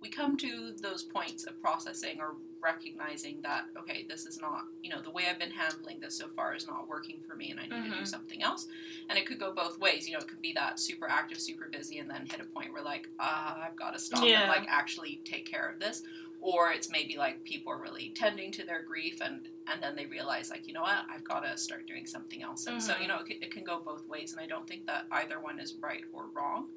we 0.00 0.08
come 0.08 0.36
to 0.38 0.72
those 0.80 1.02
points 1.02 1.44
of 1.44 1.60
processing 1.60 2.20
or 2.20 2.36
recognizing 2.62 3.42
that, 3.42 3.64
okay, 3.78 4.06
this 4.08 4.26
is 4.26 4.40
not, 4.40 4.64
you 4.82 4.90
know, 4.90 5.02
the 5.02 5.10
way 5.10 5.26
I've 5.28 5.38
been 5.38 5.50
handling 5.50 6.00
this 6.00 6.16
so 6.16 6.28
far 6.28 6.54
is 6.54 6.66
not 6.66 6.88
working 6.88 7.20
for 7.26 7.36
me 7.36 7.50
and 7.50 7.60
I 7.60 7.66
need 7.66 7.84
to 7.84 7.90
do 7.90 8.04
Mhm. 8.04 8.06
something 8.06 8.42
else. 8.42 8.66
And 9.08 9.18
it 9.18 9.26
could 9.26 9.38
go 9.38 9.52
both 9.54 9.78
ways. 9.78 10.06
You 10.06 10.14
know, 10.14 10.20
it 10.20 10.28
could 10.28 10.40
be 10.40 10.52
that 10.54 10.78
super 10.80 11.08
active, 11.08 11.40
super 11.40 11.68
busy, 11.68 11.98
and 11.98 12.08
then 12.10 12.26
hit 12.26 12.40
a 12.40 12.44
point 12.44 12.72
where, 12.72 12.82
like, 12.82 13.08
ah, 13.18 13.60
I've 13.60 13.76
got 13.76 13.92
to 13.92 13.98
stop 13.98 14.30
Yeah. 14.30 14.36
and, 14.36 14.46
like, 14.46 14.64
actually 14.68 15.22
take 15.24 15.46
care 15.46 15.68
of 15.68 15.78
this 15.78 16.02
or 16.42 16.72
it's 16.72 16.88
maybe 16.88 17.18
like 17.18 17.44
people 17.44 17.70
are 17.70 17.78
really 17.80 18.12
tending 18.16 18.50
to 18.50 18.64
their 18.64 18.82
grief 18.82 19.20
and 19.20 19.48
and 19.66 19.82
then 19.82 19.94
they 19.94 20.06
realize 20.06 20.48
like 20.50 20.66
you 20.66 20.72
know 20.72 20.80
what 20.80 21.04
i've 21.10 21.22
got 21.24 21.40
to 21.40 21.54
start 21.58 21.86
doing 21.86 22.06
something 22.06 22.42
else 22.42 22.66
and 22.66 22.82
so 22.82 22.96
Mhm. 22.96 23.02
you 23.02 23.06
know 23.06 23.18
it 23.18 23.26
can, 23.26 23.36
it 23.42 23.50
can 23.50 23.62
go 23.62 23.78
both 23.84 24.08
ways 24.08 24.32
and 24.32 24.40
i 24.40 24.46
don't 24.46 24.66
think 24.66 24.86
that 24.86 25.04
either 25.10 25.38
one 25.38 25.60
is 25.60 25.76
right 25.82 26.04
or 26.12 26.30
wrong 26.34 26.68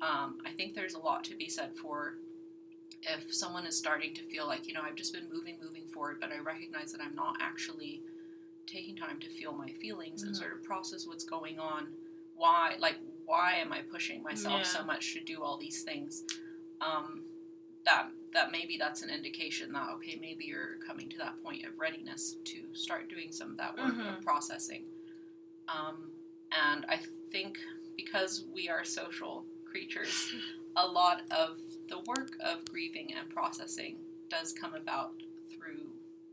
um, 0.00 0.38
i 0.44 0.50
think 0.52 0.74
there's 0.74 0.94
a 0.94 0.98
lot 0.98 1.24
to 1.24 1.36
be 1.36 1.48
said 1.48 1.76
for 1.76 2.18
if 3.02 3.32
someone 3.32 3.66
is 3.66 3.76
starting 3.76 4.12
to 4.14 4.22
feel 4.24 4.46
like 4.46 4.66
you 4.66 4.74
know 4.74 4.82
i've 4.82 4.94
just 4.96 5.12
been 5.12 5.28
moving 5.32 5.56
moving 5.62 5.86
forward 5.86 6.18
but 6.20 6.32
i 6.32 6.38
recognize 6.38 6.92
that 6.92 7.00
i'm 7.00 7.14
not 7.14 7.36
actually 7.40 8.02
taking 8.66 8.96
time 8.96 9.18
to 9.20 9.28
feel 9.28 9.52
my 9.52 9.68
feelings 9.80 10.22
and 10.22 10.32
Mhm. 10.32 10.36
sort 10.36 10.52
of 10.52 10.62
process 10.62 11.06
what's 11.06 11.24
going 11.24 11.58
on 11.58 11.88
why 12.36 12.74
like 12.78 12.96
why 13.24 13.54
am 13.54 13.72
i 13.72 13.80
pushing 13.82 14.22
myself 14.22 14.64
so 14.66 14.84
much 14.84 15.14
to 15.14 15.20
do 15.20 15.42
all 15.42 15.56
these 15.56 15.82
things 15.82 16.24
um, 16.80 17.24
that 17.84 18.08
that 18.34 18.52
maybe 18.52 18.76
that's 18.78 19.02
an 19.02 19.10
indication 19.10 19.72
that 19.72 19.88
okay 19.94 20.16
maybe 20.20 20.44
you're 20.44 20.76
coming 20.86 21.08
to 21.08 21.18
that 21.18 21.40
point 21.42 21.64
of 21.64 21.78
readiness 21.78 22.36
to 22.44 22.62
start 22.74 23.08
doing 23.08 23.32
some 23.32 23.50
of 23.52 23.56
that 23.56 23.76
work 23.78 23.94
Mhm. 23.94 24.18
of 24.18 24.20
processing 24.22 24.84
um, 25.68 26.10
and 26.52 26.84
i 26.88 26.98
think 27.30 27.58
because 27.96 28.44
we 28.52 28.68
are 28.68 28.84
social 28.84 29.44
creatures 29.64 30.30
a 30.76 30.86
lot 30.86 31.22
of 31.30 31.58
the 31.88 31.98
work 32.00 32.36
of 32.40 32.64
grieving 32.66 33.14
and 33.14 33.28
processing 33.30 33.96
does 34.28 34.52
come 34.52 34.74
about 34.74 35.12
through 35.50 35.90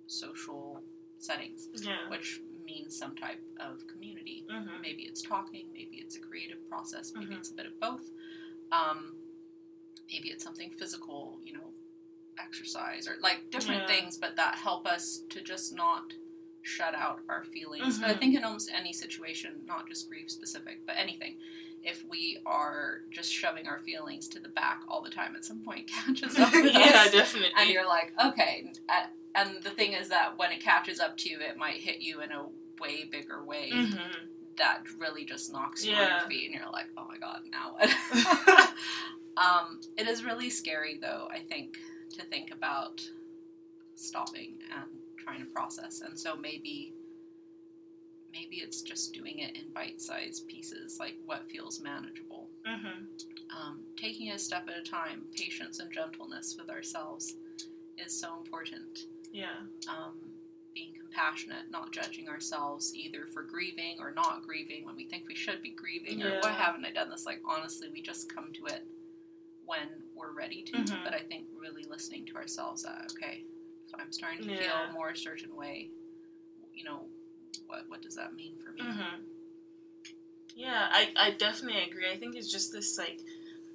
social 0.08 0.84
settings, 1.18 1.70
Yeah. 1.82 2.10
which 2.10 2.42
means 2.66 2.98
some 2.98 3.16
type 3.16 3.42
of 3.60 3.86
community. 3.88 4.46
Mhm. 4.50 4.82
Maybe 4.82 5.04
it's 5.04 5.22
talking, 5.22 5.72
maybe 5.74 5.98
it's 5.98 6.16
a 6.18 6.20
creative 6.20 6.68
process, 6.68 7.14
maybe 7.16 7.34
Mhm. 7.36 7.40
it's 7.40 7.52
a 7.52 7.54
bit 7.54 7.66
of 7.66 7.80
both. 7.80 8.10
Um, 8.72 9.18
maybe 10.12 10.30
it's 10.30 10.44
something 10.44 10.72
physical, 10.72 11.40
you 11.46 11.54
know, 11.54 11.74
exercise 12.38 13.08
or 13.08 13.18
like 13.22 13.50
different 13.50 13.82
Yeah. 13.82 13.88
things, 13.88 14.18
but 14.18 14.36
that 14.36 14.56
help 14.56 14.86
us 14.86 15.20
to 15.30 15.42
just 15.42 15.74
not 15.74 16.14
shut 16.64 16.94
out 16.96 17.24
our 17.30 17.44
feelings. 17.46 18.00
But 18.00 18.10
I 18.10 18.14
Mhm. 18.16 18.20
think 18.20 18.36
in 18.36 18.44
almost 18.44 18.70
any 18.72 18.92
situation, 18.92 19.66
not 19.66 19.88
just 19.88 20.10
grief 20.10 20.30
specific, 20.30 20.86
but 20.86 20.98
anything, 20.98 21.40
if 21.86 22.04
we 22.10 22.40
are 22.46 23.02
just 23.12 23.32
shoving 23.32 23.68
our 23.68 23.80
feelings 23.80 24.28
to 24.30 24.40
the 24.40 24.50
back 24.50 24.82
all 24.90 25.02
the 25.02 25.10
time, 25.10 25.36
at 25.36 25.46
some 25.46 25.60
point 25.64 25.88
catches 25.88 26.38
up 26.40 26.52
with 26.54 26.74
yeah, 26.74 27.04
us 27.06 27.12
definitely. 27.12 27.52
and 27.58 27.70
you're 27.70 27.88
like, 27.88 28.12
okay. 28.26 28.72
And 29.36 29.62
the 29.64 29.70
thing 29.70 29.94
is 29.94 30.10
that 30.10 30.38
when 30.38 30.52
it 30.52 30.62
catches 30.62 31.00
up 31.00 31.16
to 31.18 31.30
you, 31.30 31.40
it 31.42 31.58
might 31.58 31.76
hit 31.78 32.02
you 32.02 32.22
in 32.22 32.32
a 32.32 32.46
way 32.82 33.06
bigger 33.06 33.44
way 33.46 33.72
Mhm. 33.74 34.00
that 34.58 34.84
really 35.00 35.26
just 35.26 35.52
knocks 35.54 35.86
you 35.86 35.94
on 35.96 36.08
your 36.10 36.20
feet, 36.30 36.50
and 36.50 36.56
you're 36.60 36.72
like, 36.72 36.88
oh 36.98 37.06
my 37.08 37.18
god, 37.18 37.42
now 37.52 37.74
what? 37.78 37.90
um, 39.38 39.82
it 39.98 40.08
is 40.08 40.24
really 40.24 40.50
scary, 40.50 40.98
though. 41.02 41.28
I 41.32 41.40
think 41.40 41.78
to 42.18 42.24
think 42.24 42.52
about 42.52 43.02
stopping 43.96 44.56
and 44.74 44.90
trying 45.18 45.40
to 45.40 45.46
process, 45.46 46.02
and 46.02 46.18
so 46.20 46.36
maybe. 46.36 46.94
Maybe 48.36 48.58
it's 48.58 48.82
just 48.82 49.14
doing 49.14 49.40
it 49.40 49.56
in 49.56 49.72
bite-sized 49.74 50.46
pieces, 50.48 51.00
like 51.00 51.16
what 51.26 51.50
feels 51.50 51.80
manageable 51.80 52.50
Mhm. 52.66 53.08
um, 53.52 53.86
taking 53.96 54.32
a 54.32 54.40
step 54.40 54.68
at 54.68 54.78
a 54.78 54.82
time, 54.84 55.26
patience 55.32 55.80
and 55.80 55.90
gentleness 55.94 56.58
with 56.58 56.70
ourselves 56.70 57.36
is 57.98 58.12
so 58.20 58.36
important. 58.38 59.06
Yeah. 59.32 59.66
Um, 59.88 60.34
being 60.74 60.94
compassionate, 61.00 61.70
not 61.72 61.94
judging 61.94 62.28
ourselves 62.28 62.94
either 62.94 63.28
for 63.28 63.44
grieving 63.44 63.98
or 64.02 64.12
not 64.12 64.42
grieving 64.46 64.84
when 64.84 64.96
we 64.98 65.06
think 65.06 65.28
we 65.30 65.36
should 65.36 65.62
be 65.62 65.70
grieving 65.70 66.22
or 66.24 66.40
why 66.42 66.52
haven't 66.52 66.84
I 66.84 66.92
done 66.92 67.10
this? 67.10 67.26
Like, 67.26 67.42
honestly, 67.46 67.88
we 67.90 68.02
just 68.02 68.28
come 68.34 68.52
to 68.54 68.66
it 68.66 68.86
when 69.64 69.88
we're 70.14 70.32
ready 70.34 70.62
to. 70.64 70.74
Mhm. 70.74 71.04
But 71.06 71.14
I 71.14 71.20
think 71.20 71.48
really 71.54 71.86
listening 71.86 72.26
to 72.26 72.36
ourselves 72.36 72.84
that, 72.84 73.10
okay, 73.14 73.46
if 73.88 73.96
I'm 73.96 74.12
starting 74.12 74.42
to 74.44 74.52
Yeah. 74.52 74.58
feel 74.88 74.92
more 74.92 75.10
a 75.12 75.16
certain 75.18 75.56
way, 75.56 75.92
you 76.74 76.84
know, 76.84 77.10
what, 77.76 77.90
what 77.90 78.02
does 78.02 78.16
that 78.16 78.34
mean 78.34 78.54
for 78.64 78.72
me? 78.72 78.82
hmm 78.82 79.22
Yeah, 80.56 80.88
I, 80.92 81.10
I 81.18 81.32
definitely 81.32 81.82
agree. 81.84 82.10
I 82.12 82.18
think 82.18 82.36
it's 82.36 82.50
just 82.52 82.72
this 82.72 82.98
like 82.98 83.20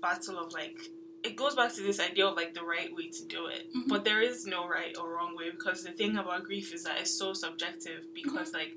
battle 0.00 0.38
of 0.38 0.52
like 0.52 0.76
it 1.22 1.36
goes 1.36 1.54
back 1.54 1.74
to 1.74 1.82
this 1.82 2.00
idea 2.00 2.26
of 2.26 2.36
like 2.36 2.54
the 2.54 2.64
right 2.64 2.88
way 2.94 3.08
to 3.10 3.24
do 3.26 3.46
it. 3.46 3.64
Mhm. 3.76 3.88
But 3.88 4.04
there 4.04 4.22
is 4.22 4.46
no 4.46 4.66
right 4.66 4.96
or 4.98 5.12
wrong 5.12 5.36
way 5.36 5.50
because 5.50 5.82
the 5.82 5.92
thing 5.92 6.16
about 6.16 6.44
grief 6.44 6.72
is 6.72 6.84
that 6.84 6.98
it's 7.00 7.10
so 7.12 7.34
subjective 7.34 8.06
because 8.14 8.54
like 8.54 8.72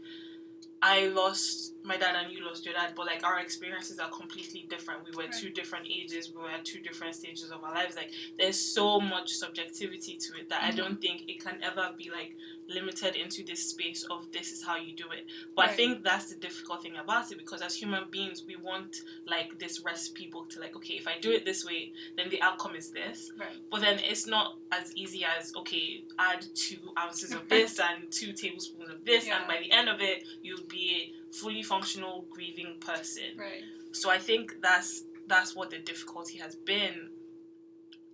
I 0.82 1.08
lost 1.08 1.74
my 1.84 1.96
dad 1.98 2.16
and 2.16 2.32
you 2.34 2.44
lost 2.46 2.66
your 2.66 2.74
dad, 2.74 2.94
but 2.96 3.06
like 3.06 3.26
our 3.26 3.40
experiences 3.40 4.00
are 4.00 4.10
completely 4.10 4.66
different. 4.70 5.06
We 5.06 5.12
were 5.12 5.24
Right. 5.24 5.34
two 5.34 5.50
different 5.52 5.88
ages, 5.90 6.30
we 6.30 6.42
were 6.42 6.50
at 6.52 6.66
two 6.66 6.82
different 6.82 7.16
stages 7.16 7.52
of 7.52 7.64
our 7.64 7.74
lives. 7.74 7.96
Like 7.96 8.12
there's 8.38 8.60
so 8.60 9.00
much 9.00 9.32
subjectivity 9.32 10.18
to 10.18 10.36
it 10.40 10.50
that 10.50 10.64
I 10.64 10.72
Mhm. 10.72 10.78
don't 10.78 11.02
think 11.02 11.24
it 11.30 11.40
can 11.42 11.60
ever 11.64 11.94
be 11.98 12.10
like 12.10 12.36
limited 12.68 13.16
into 13.16 13.44
this 13.44 13.70
space 13.70 14.06
of 14.10 14.32
this 14.32 14.52
is 14.52 14.64
how 14.64 14.78
you 14.78 14.96
do 14.96 15.06
it. 15.12 15.26
But 15.56 15.66
I 15.66 15.68
think 15.74 16.04
that's 16.04 16.34
the 16.34 16.40
difficult 16.40 16.82
thing 16.82 16.96
about 17.02 17.32
it 17.32 17.38
because 17.38 17.62
as 17.62 17.76
human 17.76 18.06
beings 18.10 18.44
we 18.48 18.56
want 18.56 18.96
like 19.28 19.60
this 19.60 19.82
recipe 19.86 20.28
book 20.32 20.50
to 20.52 20.60
like, 20.60 20.76
okay, 20.76 20.94
if 20.96 21.08
I 21.08 21.20
do 21.20 21.32
it 21.32 21.46
this 21.46 21.66
way, 21.66 21.92
then 22.18 22.30
the 22.30 22.42
outcome 22.42 22.76
is 22.76 22.92
this. 22.92 23.32
Right. 23.38 23.50
But 23.72 23.82
then 23.82 24.00
it's 24.00 24.28
not 24.28 24.58
as 24.72 24.96
easy 24.96 25.26
as 25.26 25.54
okay, 25.56 26.04
add 26.20 26.46
two 26.56 26.94
ounces 26.98 27.32
of 27.34 27.48
this 27.56 27.80
and 27.80 28.12
two 28.12 28.34
tablespoons 28.34 28.90
of 28.90 29.04
this, 29.06 29.28
Yeah. 29.28 29.40
and 29.40 29.48
by 29.48 29.58
the 29.62 29.72
end 29.72 29.90
of 29.90 30.02
it, 30.02 30.24
you'll 30.42 30.68
be 30.68 31.14
a 31.32 31.34
fully 31.36 31.64
functional 31.64 32.26
grieving 32.30 32.78
person. 32.80 33.38
Right. 33.38 33.64
So 33.92 34.10
I 34.10 34.18
think 34.18 34.56
that's 34.62 35.04
that's 35.28 35.56
what 35.56 35.70
the 35.70 35.80
difficulty 35.80 36.38
has 36.40 36.56
been, 36.56 37.10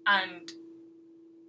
and 0.05 0.51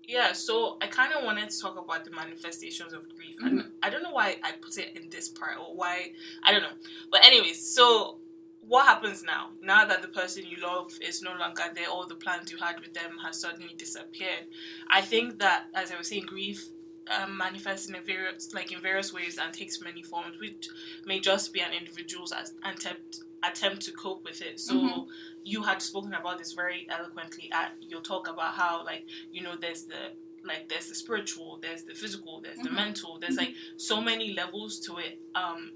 yeah. 0.07 0.33
So 0.33 0.77
I 0.81 0.87
kind 0.87 1.13
of 1.13 1.25
wanted 1.25 1.51
to 1.51 1.61
talk 1.61 1.79
about 1.79 2.05
the 2.05 2.11
manifestations 2.11 2.93
of 2.93 3.09
grief, 3.17 3.37
and 3.41 3.65
I 3.83 3.91
don't 3.91 4.03
know 4.03 4.13
why 4.13 4.37
I 4.43 4.53
put 4.53 4.79
it 4.79 4.97
in 4.97 5.09
this 5.11 5.29
part 5.29 5.57
or 5.59 5.75
why 5.75 6.13
I 6.43 6.53
don't 6.53 6.63
know. 6.63 6.77
But 7.11 7.25
anyways, 7.25 7.75
so 7.75 8.19
what 8.61 8.87
happens 8.87 9.23
now? 9.23 9.51
Now 9.63 9.87
that 9.87 10.03
the 10.03 10.09
person 10.09 10.45
you 10.47 10.59
love 10.63 10.93
is 11.01 11.23
no 11.23 11.35
longer 11.39 11.65
there, 11.75 11.89
all 11.89 12.07
the 12.07 12.15
plans 12.15 12.53
you 12.53 12.59
had 12.59 12.81
with 12.81 12.95
them 12.95 13.17
has 13.25 13.41
suddenly 13.41 13.75
disappeared. 13.77 14.47
I 14.89 15.01
think 15.01 15.39
that, 15.39 15.65
as 15.75 15.91
I 15.91 15.97
was 15.97 16.09
saying, 16.09 16.27
grief 16.27 16.69
um, 17.11 17.37
manifests 17.37 17.89
in 17.89 17.97
a 17.97 18.01
various, 18.01 18.53
like 18.55 18.73
in 18.73 18.81
various 18.81 19.13
ways 19.13 19.39
and 19.39 19.53
takes 19.53 19.81
many 19.81 20.03
forms, 20.03 20.39
which 20.39 20.69
may 21.07 21.21
just 21.21 21.53
be 21.53 21.61
an 21.61 21.73
individual's 21.73 22.33
as- 22.33 22.53
attempt 22.65 23.21
attempt 23.43 23.83
to 23.83 23.93
cope 23.93 24.25
with 24.25 24.43
it. 24.43 24.61
So 24.61 24.75
Mhm. 24.75 25.07
you 25.45 25.63
had 25.63 25.81
spoken 25.83 26.13
about 26.15 26.39
this 26.39 26.53
very 26.53 26.87
eloquently 26.91 27.51
at 27.53 27.75
your 27.81 28.03
talk 28.03 28.29
about 28.29 28.55
how, 28.55 28.85
like, 28.85 29.07
you 29.31 29.43
know, 29.43 29.57
there's 29.57 29.85
the 29.85 30.13
like 30.43 30.69
there's 30.71 30.89
the 30.89 30.95
spiritual, 30.95 31.59
there's 31.61 31.85
the 31.85 31.95
physical, 31.95 32.41
there's 32.41 32.59
the 32.61 32.71
Mhm. 32.71 32.75
mental. 32.75 33.19
There's 33.19 33.37
like 33.37 33.55
so 33.77 34.01
many 34.01 34.33
levels 34.33 34.81
to 34.81 34.97
it, 34.97 35.21
um, 35.35 35.73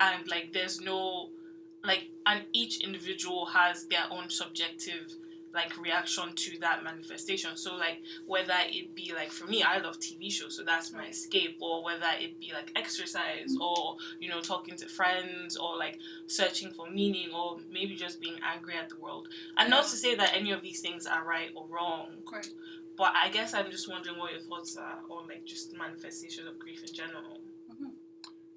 and 0.00 0.26
like 0.28 0.52
there's 0.52 0.80
no 0.80 1.30
like 1.84 2.10
and 2.26 2.44
each 2.52 2.80
individual 2.80 3.46
has 3.46 3.86
their 3.86 4.06
own 4.10 4.28
subjective 4.28 5.14
like 5.54 5.76
reaction 5.78 6.24
to 6.34 6.58
that 6.60 6.84
manifestation 6.84 7.56
so 7.56 7.74
like 7.76 8.02
whether 8.26 8.52
it 8.68 8.94
be 8.94 9.12
like 9.14 9.30
for 9.30 9.46
me 9.46 9.62
i 9.62 9.78
love 9.78 9.98
tv 9.98 10.30
shows 10.30 10.56
so 10.56 10.62
that's 10.64 10.92
my 10.92 11.06
escape 11.08 11.56
or 11.60 11.82
whether 11.82 12.06
it 12.20 12.38
be 12.38 12.52
like 12.52 12.70
exercise 12.76 13.54
Mhm. 13.56 13.60
or 13.60 13.96
you 14.20 14.28
know 14.28 14.40
talking 14.40 14.76
to 14.76 14.86
friends 14.88 15.56
or 15.56 15.76
like 15.76 15.98
searching 16.26 16.70
for 16.70 16.90
meaning 16.90 17.30
or 17.34 17.58
maybe 17.72 17.94
just 17.96 18.20
being 18.20 18.36
angry 18.42 18.74
at 18.76 18.88
the 18.88 18.96
world 18.96 19.28
and 19.56 19.70
not 19.70 19.84
to 19.84 19.96
say 19.96 20.14
that 20.14 20.34
any 20.34 20.52
of 20.52 20.62
these 20.62 20.80
things 20.80 21.06
are 21.06 21.24
right 21.24 21.50
or 21.54 21.66
wrong 21.68 22.08
Right. 22.32 22.48
but 22.96 23.12
i 23.14 23.28
guess 23.30 23.54
i'm 23.54 23.70
just 23.70 23.88
wondering 23.88 24.18
what 24.18 24.32
your 24.32 24.40
thoughts 24.42 24.76
are 24.76 24.98
on 25.10 25.26
like 25.28 25.44
just 25.44 25.76
manifestations 25.76 26.46
of 26.46 26.58
grief 26.58 26.82
in 26.86 26.92
general 26.92 27.40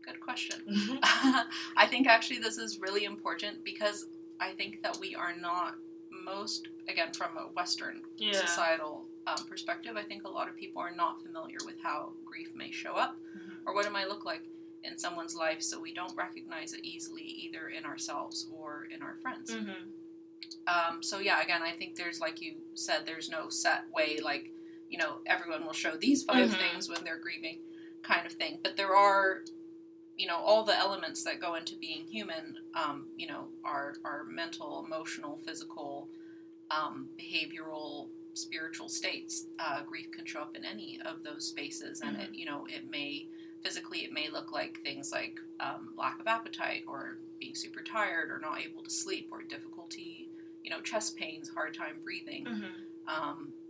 Good 0.03 0.19
question. 0.19 0.59
I 1.03 1.85
think 1.87 2.07
actually 2.07 2.39
this 2.39 2.57
is 2.57 2.79
really 2.79 3.03
important 3.05 3.63
because 3.63 4.07
I 4.39 4.51
think 4.53 4.81
that 4.81 4.97
we 4.99 5.13
are 5.13 5.35
not 5.39 5.75
most, 6.23 6.67
again, 6.87 7.11
from 7.13 7.37
a 7.37 7.47
Western 7.55 8.01
yeah 8.17 8.33
societal 8.33 9.07
um, 9.27 9.45
perspective, 9.47 9.95
I 9.95 10.03
think 10.03 10.23
a 10.23 10.29
lot 10.29 10.49
of 10.49 10.55
people 10.55 10.81
are 10.81 10.95
not 10.95 11.21
familiar 11.21 11.57
with 11.65 11.75
how 11.81 12.13
grief 12.25 12.49
may 12.55 12.71
show 12.71 12.93
up 12.93 13.17
Mhm. 13.37 13.57
or 13.65 13.73
what 13.75 13.85
it 13.85 13.91
might 13.91 14.07
look 14.09 14.25
like 14.25 14.43
in 14.83 14.97
someone's 14.97 15.35
life, 15.35 15.61
so 15.61 15.79
we 15.79 15.93
don't 15.93 16.15
recognize 16.15 16.73
it 16.73 16.83
easily 16.83 17.21
either 17.21 17.69
in 17.69 17.85
ourselves 17.85 18.47
or 18.51 18.85
in 18.85 19.01
our 19.03 19.15
friends. 19.21 19.51
Mhm. 19.53 19.91
Um, 20.67 21.03
so 21.03 21.19
yeah, 21.19 21.41
again, 21.41 21.61
I 21.61 21.71
think 21.71 21.95
there's 21.95 22.19
like 22.19 22.41
you 22.41 22.55
said, 22.73 23.05
there's 23.05 23.29
no 23.29 23.49
set 23.49 23.89
way 23.91 24.19
like 24.19 24.51
you 24.89 24.97
know 24.97 25.21
everyone 25.25 25.65
will 25.65 25.73
show 25.73 25.95
these 25.95 26.23
5 26.23 26.49
Mhm. 26.49 26.57
things 26.57 26.89
when 26.89 27.03
they're 27.03 27.19
grieving, 27.19 27.61
kind 28.01 28.25
of 28.25 28.33
thing. 28.33 28.59
But 28.63 28.75
there 28.75 28.95
are, 28.95 29.43
you 30.21 30.27
know, 30.27 30.37
all 30.37 30.63
the 30.63 30.77
elements 30.77 31.23
that 31.23 31.39
go 31.39 31.55
into 31.55 31.75
being 31.77 32.05
human. 32.05 32.55
Um, 32.75 33.07
you 33.17 33.27
know, 33.27 33.47
our 33.65 33.95
our 34.05 34.23
mental, 34.23 34.83
emotional, 34.85 35.39
physical, 35.45 36.07
um, 36.69 37.09
behavioral, 37.19 38.09
spiritual 38.33 38.87
states. 38.87 39.47
Uh, 39.57 39.81
grief 39.81 40.11
can 40.11 40.25
show 40.25 40.41
up 40.41 40.55
in 40.55 40.63
any 40.63 40.99
of 41.05 41.23
those 41.23 41.47
spaces, 41.47 42.01
and 42.01 42.15
it 42.21 42.29
you 42.33 42.45
know 42.45 42.67
it 42.69 42.89
may 42.89 43.25
physically 43.63 43.99
it 43.99 44.11
may 44.13 44.29
look 44.29 44.51
like 44.51 44.79
things 44.83 45.11
like 45.11 45.39
um, 45.59 45.93
lack 45.97 46.19
of 46.19 46.27
appetite 46.27 46.83
or 46.87 47.17
being 47.39 47.55
super 47.55 47.81
tired 47.81 48.29
or 48.29 48.39
not 48.39 48.61
able 48.61 48.83
to 48.83 48.89
sleep 48.89 49.27
or 49.31 49.41
difficulty 49.43 50.29
you 50.63 50.69
know 50.69 50.81
chest 50.81 51.15
pains 51.15 51.49
hard 51.49 51.73
time 51.73 51.97
breathing 52.03 52.45
Mhm. 52.45 52.71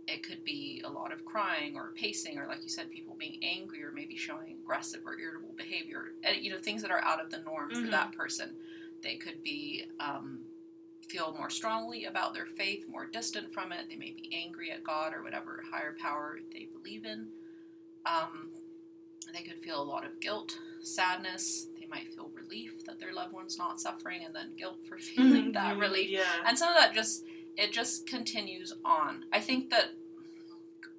It 0.08 0.22
could 0.26 0.42
be 0.44 0.82
a 0.84 0.90
lot 0.90 1.12
of 1.12 1.24
crying 1.24 1.76
or 1.76 1.92
pacing 1.94 2.38
or 2.38 2.46
like 2.46 2.62
you 2.62 2.68
said 2.68 2.90
people 2.90 3.14
being 3.18 3.38
angry 3.42 3.82
or 3.84 3.92
maybe 3.92 4.16
showing 4.16 4.52
aggressive 4.62 5.00
or 5.06 5.16
irritable 5.18 5.54
behavior 5.56 6.12
and 6.24 6.36
you 6.42 6.50
know 6.50 6.58
things 6.58 6.82
that 6.82 6.90
are 6.90 7.02
out 7.04 7.20
of 7.24 7.30
the 7.30 7.38
norm 7.38 7.70
for 7.70 7.76
Mhm. 7.86 7.90
that 7.90 8.12
person. 8.12 8.56
They 9.00 9.16
could 9.16 9.42
be 9.42 9.86
um, 10.00 10.44
feel 11.08 11.34
more 11.36 11.50
strongly 11.50 12.04
about 12.06 12.34
their 12.34 12.46
faith 12.46 12.88
more 12.88 13.06
distant 13.06 13.52
from 13.52 13.70
it. 13.72 13.88
They 13.88 13.96
may 13.96 14.10
be 14.12 14.28
angry 14.32 14.70
at 14.72 14.82
god 14.82 15.14
or 15.14 15.22
whatever 15.22 15.62
higher 15.70 15.94
power 15.98 16.40
they 16.52 16.64
believe 16.72 17.04
in. 17.04 17.28
Um, 18.06 18.50
they 19.32 19.42
could 19.42 19.58
feel 19.62 19.80
a 19.80 19.84
lot 19.84 20.04
of 20.04 20.18
guilt 20.20 20.58
sadness. 20.80 21.68
They 21.78 21.86
might 21.86 22.12
feel 22.12 22.30
relief 22.34 22.84
that 22.86 22.98
their 22.98 23.12
loved 23.12 23.32
one's 23.32 23.56
not 23.56 23.80
suffering 23.80 24.24
and 24.24 24.34
then 24.34 24.52
guilt 24.56 24.78
for 24.88 24.98
feeling 25.10 25.52
that 25.52 25.76
Mhm. 25.76 25.80
relief. 25.80 26.10
Yeah. 26.10 26.24
And 26.44 26.58
some 26.58 26.68
of 26.70 26.74
that 26.74 26.92
just 26.92 27.24
it 27.56 27.72
just 27.72 28.06
continues 28.06 28.74
on 28.84 29.24
i 29.32 29.40
think 29.40 29.70
that 29.70 29.90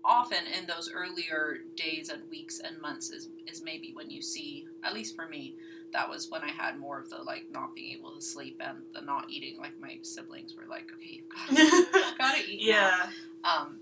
often 0.05 0.39
in 0.59 0.67
those 0.67 0.91
earlier 0.93 1.59
days 1.75 2.09
and 2.09 2.21
weeks 2.29 2.59
and 2.59 2.79
months 2.81 3.09
is, 3.09 3.29
is 3.47 3.63
maybe 3.63 3.91
when 3.93 4.09
you 4.09 4.21
see 4.21 4.67
at 4.83 4.93
least 4.93 5.15
for 5.15 5.27
me 5.27 5.55
that 5.93 6.09
was 6.09 6.29
when 6.29 6.41
I 6.41 6.49
had 6.49 6.77
more 6.77 6.99
of 6.99 7.09
the 7.09 7.17
like 7.17 7.45
not 7.51 7.73
being 7.73 7.97
able 7.97 8.11
to 8.11 8.21
sleep 8.21 8.59
and 8.59 8.79
the 8.93 9.01
not 9.01 9.29
eating. 9.29 9.57
Like 9.59 9.79
my 9.79 9.99
siblings 10.01 10.55
were 10.55 10.65
like, 10.69 10.91
"Okay, 10.95 11.21
you've 11.21 11.29
got 11.29 11.55
to, 11.55 12.17
got 12.17 12.35
to 12.35 12.49
eat." 12.51 12.61
yeah. 12.63 13.09
Um, 13.43 13.79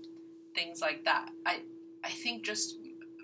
things 0.54 0.80
like 0.80 1.04
that. 1.04 1.30
I 1.44 1.60
I 2.04 2.10
think 2.10 2.44
just 2.44 2.78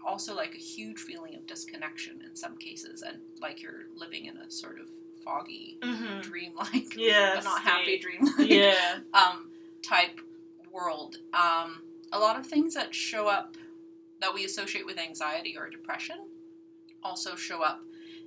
also 0.04 0.34
like 0.34 0.54
a 0.54 0.58
huge 0.58 0.98
feeling 0.98 1.34
of 1.34 1.46
disconnection 1.46 2.22
in 2.26 2.34
some 2.34 2.56
cases, 2.56 3.02
and 3.02 3.18
like 3.40 3.62
you're 3.62 3.84
living 3.94 4.24
in 4.24 4.38
a 4.38 4.50
sort 4.50 4.80
of 4.80 4.86
foggy, 5.32 5.78
Mm-hmm. 5.82 6.20
dreamlike, 6.22 6.94
Yeah. 6.96 7.34
but 7.34 7.44
not 7.44 7.60
happy 7.62 7.98
dreamlike 7.98 8.38
Yeah. 8.50 8.98
um, 9.14 9.50
type 9.82 10.20
world. 10.72 11.18
Um, 11.34 11.82
a 12.12 12.18
lot 12.18 12.38
of 12.38 12.46
things 12.46 12.74
that 12.74 12.94
show 12.94 13.26
up 13.28 13.56
that 14.20 14.32
we 14.32 14.44
associate 14.44 14.86
with 14.86 14.98
anxiety 14.98 15.56
or 15.56 15.68
depression 15.68 16.16
also 17.02 17.36
show 17.36 17.62
up 17.62 17.82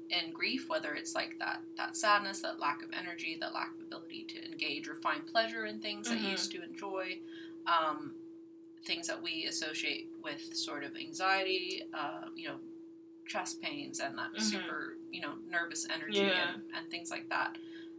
in 0.10 0.32
grief, 0.32 0.70
whether 0.70 0.94
it's 0.94 1.16
like 1.16 1.38
that 1.40 1.62
that 1.78 1.96
sadness, 1.96 2.42
that 2.42 2.60
lack 2.60 2.84
of 2.84 2.90
energy, 2.98 3.38
that 3.42 3.54
lack 3.54 3.74
of 3.76 3.82
ability 3.82 4.24
to 4.30 4.46
engage 4.46 4.88
or 4.88 4.96
find 4.96 5.26
pleasure 5.26 5.66
in 5.66 5.80
things 5.80 6.10
that 6.10 6.20
you 6.22 6.30
used 6.32 6.52
to 6.52 6.64
enjoy. 6.64 7.20
Um, 7.66 8.14
things 8.86 9.08
that 9.08 9.22
we 9.22 9.46
associate 9.46 10.10
with 10.24 10.56
sort 10.56 10.84
of 10.84 10.96
anxiety, 10.96 11.84
uh, 11.94 12.26
you 12.36 12.48
know, 12.48 12.56
chest 13.28 13.62
pains 13.62 14.00
and 14.00 14.18
that 14.18 14.34
Mhm. 14.34 14.42
super, 14.42 14.98
you 15.12 15.22
know, 15.22 15.34
nervous 15.50 15.88
energy 15.94 16.20
Yeah. 16.20 16.54
and, 16.54 16.62
and 16.78 16.90
things 16.90 17.10
like 17.12 17.30
that. 17.30 17.58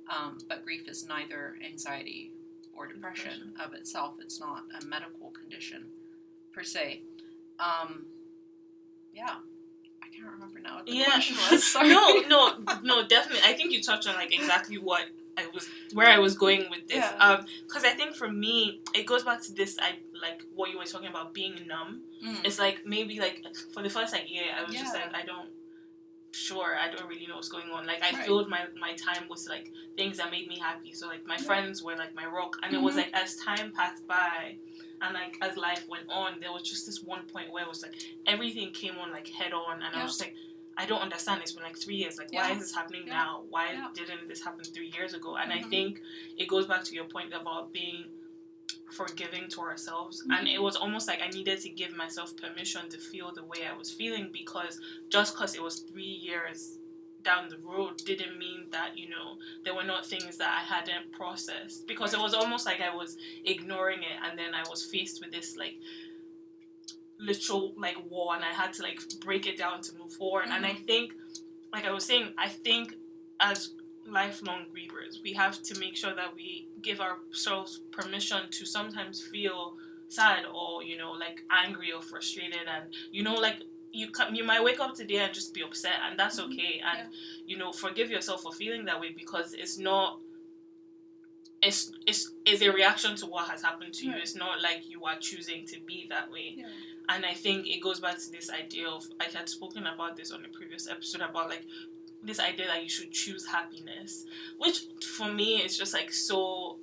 Um, 0.08 0.38
but 0.48 0.64
grief 0.64 0.88
is 0.88 1.06
neither 1.06 1.56
anxiety 1.64 2.32
or 2.74 2.86
depression, 2.86 3.52
of 3.64 3.74
itself. 3.74 4.14
It's 4.20 4.40
not 4.40 4.64
a 4.80 4.84
medical 4.86 5.30
condition 5.30 5.84
per 6.52 6.62
se. 6.64 7.02
Um, 7.58 8.06
yeah, 9.14 9.36
I 10.02 10.08
can't 10.08 10.30
remember 10.30 10.58
now 10.60 10.76
what 10.76 10.86
the 10.86 10.92
Yeah. 10.92 11.04
question 11.06 11.36
was. 11.50 11.64
Sorry. 11.64 11.88
no, 11.90 12.20
no, 12.28 12.56
no, 12.82 13.06
definitely. 13.06 13.42
I 13.44 13.52
think 13.52 13.72
you 13.72 13.82
touched 13.82 14.08
on 14.08 14.14
like 14.14 14.34
exactly 14.34 14.78
what 14.78 15.04
I 15.36 15.46
was, 15.54 15.68
where 15.94 16.08
I 16.08 16.18
was 16.18 16.36
going 16.36 16.66
with 16.70 16.88
this. 16.88 16.96
Yeah. 16.98 17.16
Um, 17.18 17.46
because 17.66 17.84
I 17.84 17.90
think 17.90 18.14
for 18.16 18.28
me, 18.28 18.80
it 18.94 19.06
goes 19.06 19.22
back 19.24 19.42
to 19.42 19.52
this. 19.52 19.78
I 19.80 19.96
like 20.20 20.42
what 20.54 20.70
you 20.70 20.78
were 20.78 20.84
talking 20.84 21.08
about 21.08 21.32
being 21.34 21.54
numb. 21.66 22.02
Mm. 22.24 22.44
It's 22.44 22.58
like 22.58 22.82
maybe 22.86 23.18
like 23.20 23.44
for 23.72 23.82
the 23.82 23.88
first 23.90 24.12
like 24.12 24.30
year, 24.30 24.44
I 24.58 24.64
was 24.64 24.74
just 24.74 24.94
like 24.94 25.14
I 25.14 25.24
don't. 25.24 25.48
Sure, 26.32 26.76
I 26.78 26.88
don't 26.90 27.06
really 27.06 27.26
know 27.26 27.36
what's 27.36 27.48
going 27.50 27.70
on. 27.70 27.86
Like 27.86 28.02
I 28.02 28.10
Right. 28.12 28.24
filled 28.24 28.48
my 28.48 28.66
my 28.74 28.94
time 28.94 29.28
with 29.28 29.46
like 29.48 29.70
things 29.96 30.16
that 30.16 30.30
made 30.30 30.48
me 30.48 30.58
happy. 30.58 30.92
So 30.92 31.06
like 31.06 31.26
my 31.26 31.36
Yeah. 31.36 31.42
friends 31.42 31.82
were 31.82 31.94
like 31.94 32.14
my 32.14 32.24
rock, 32.24 32.56
and 32.62 32.72
it 32.72 32.80
was 32.80 32.94
Mhm. 32.94 32.98
like 32.98 33.10
as 33.12 33.36
time 33.36 33.70
passed 33.70 34.06
by, 34.06 34.58
and 35.02 35.12
like 35.14 35.36
as 35.42 35.58
life 35.58 35.86
went 35.88 36.08
on, 36.08 36.40
there 36.40 36.50
was 36.50 36.62
just 36.62 36.86
this 36.86 37.02
one 37.02 37.26
point 37.26 37.50
where 37.50 37.64
it 37.64 37.68
was 37.68 37.82
like 37.82 37.94
everything 38.26 38.72
came 38.72 38.96
on 38.98 39.12
like 39.12 39.28
head 39.28 39.52
on, 39.52 39.82
and 39.82 39.94
I 39.94 40.02
was 40.02 40.12
just 40.12 40.20
like, 40.20 40.34
I 40.74 40.86
don't 40.86 41.02
understand. 41.02 41.42
It's 41.42 41.52
been 41.52 41.62
like 41.62 41.76
three 41.76 41.96
years. 41.96 42.16
Like, 42.16 42.32
why 42.32 42.50
is 42.52 42.60
this 42.60 42.74
happening 42.74 43.06
Yeah. 43.06 43.12
now? 43.12 43.44
Why 43.50 43.72
Yeah. 43.72 43.90
didn't 43.92 44.26
this 44.28 44.40
happen 44.40 44.64
three 44.64 44.88
years 44.88 45.12
ago? 45.12 45.36
And 45.36 45.52
I 45.52 45.58
Mhm. 45.58 45.68
think 45.68 46.00
it 46.38 46.46
goes 46.48 46.66
back 46.66 46.82
to 46.84 46.94
your 46.94 47.04
point 47.04 47.34
about 47.34 47.72
being 47.72 48.10
forgiving 48.92 49.48
to 49.48 49.60
ourselves. 49.60 50.22
Mhm. 50.22 50.38
And 50.38 50.48
it 50.48 50.60
was 50.60 50.76
almost 50.76 51.08
like 51.08 51.20
I 51.22 51.28
needed 51.28 51.60
to 51.60 51.70
give 51.70 51.96
myself 51.96 52.36
permission 52.36 52.88
to 52.90 52.98
feel 52.98 53.32
the 53.32 53.44
way 53.44 53.66
I 53.66 53.72
was 53.72 53.90
feeling 53.90 54.30
because 54.32 54.80
just 55.08 55.34
because 55.34 55.54
it 55.54 55.62
was 55.62 55.80
three 55.80 56.14
years 56.28 56.78
down 57.22 57.48
the 57.48 57.58
road 57.58 57.98
didn't 57.98 58.36
mean 58.36 58.68
that 58.70 58.98
you 58.98 59.08
know 59.08 59.38
there 59.64 59.74
were 59.74 59.84
not 59.84 60.04
things 60.04 60.36
that 60.38 60.50
I 60.60 60.62
hadn't 60.74 61.12
processed 61.12 61.86
because 61.86 62.14
it 62.14 62.20
was 62.20 62.34
almost 62.34 62.66
like 62.66 62.80
I 62.80 62.92
was 62.94 63.16
ignoring 63.44 64.02
it 64.02 64.18
and 64.24 64.36
then 64.36 64.54
I 64.54 64.64
was 64.68 64.84
faced 64.84 65.20
with 65.22 65.30
this 65.30 65.56
like 65.56 65.76
literal 67.18 67.74
like 67.76 67.96
war 68.10 68.34
and 68.34 68.44
I 68.44 68.52
had 68.52 68.72
to 68.74 68.82
like 68.82 69.00
break 69.20 69.46
it 69.46 69.56
down 69.56 69.82
to 69.82 69.96
move 69.96 70.12
forward 70.12 70.46
and 70.48 70.66
I 70.66 70.74
think 70.74 71.12
like 71.72 71.84
I 71.84 71.92
was 71.92 72.04
saying 72.04 72.34
I 72.36 72.48
think 72.48 72.96
as 73.38 73.70
lifelong 74.06 74.64
grievers 74.74 75.22
we 75.22 75.32
have 75.32 75.62
to 75.62 75.78
make 75.78 75.94
sure 75.96 76.14
that 76.14 76.34
we 76.34 76.66
give 76.82 77.00
ourselves 77.00 77.80
permission 77.92 78.40
to 78.50 78.64
sometimes 78.66 79.20
feel 79.20 79.74
sad 80.08 80.44
or 80.52 80.82
you 80.82 80.96
know 80.98 81.12
like 81.12 81.42
angry 81.50 81.92
or 81.92 82.02
frustrated 82.02 82.66
and 82.68 82.92
you 83.10 83.22
know 83.22 83.34
like 83.34 83.62
you 83.94 84.08
come, 84.10 84.34
you 84.34 84.42
might 84.42 84.62
wake 84.64 84.80
up 84.80 84.94
today 84.94 85.18
and 85.18 85.34
just 85.34 85.52
be 85.54 85.62
upset 85.62 85.96
and 86.08 86.18
that's 86.18 86.40
Mhm. 86.40 86.52
okay 86.52 86.80
and 86.84 87.08
you 87.46 87.56
know 87.56 87.72
forgive 87.72 88.10
yourself 88.10 88.42
for 88.42 88.52
feeling 88.52 88.84
that 88.86 88.98
way 89.00 89.12
because 89.12 89.52
it's 89.54 89.78
not 89.78 90.18
it's 91.62 91.92
it's 92.06 92.32
it's 92.44 92.60
a 92.62 92.70
reaction 92.72 93.14
to 93.16 93.26
what 93.26 93.48
has 93.48 93.62
happened 93.62 93.92
to 93.94 94.06
you 94.06 94.12
Right. 94.12 94.22
it's 94.22 94.34
not 94.34 94.60
like 94.60 94.88
you 94.88 95.04
are 95.04 95.16
choosing 95.18 95.64
to 95.66 95.78
be 95.86 96.06
that 96.08 96.30
way 96.30 96.54
Yeah. 96.56 96.66
and 97.10 97.24
I 97.24 97.34
think 97.34 97.66
it 97.68 97.80
goes 97.80 98.00
back 98.00 98.18
to 98.18 98.30
this 98.30 98.50
idea 98.50 98.88
of 98.88 99.04
I 99.20 99.24
had 99.24 99.48
spoken 99.48 99.86
about 99.86 100.16
this 100.16 100.32
on 100.32 100.44
a 100.44 100.48
previous 100.48 100.88
episode 100.88 101.20
about 101.20 101.48
like 101.50 101.64
this 102.22 102.38
idea 102.40 102.66
that 102.66 102.82
you 102.82 102.88
should 102.88 103.10
choose 103.10 103.46
happiness, 103.46 104.26
which 104.58 104.82
for 105.16 105.32
me 105.32 105.56
is 105.62 105.76
just 105.76 105.92
like 105.92 106.12
so 106.12 106.78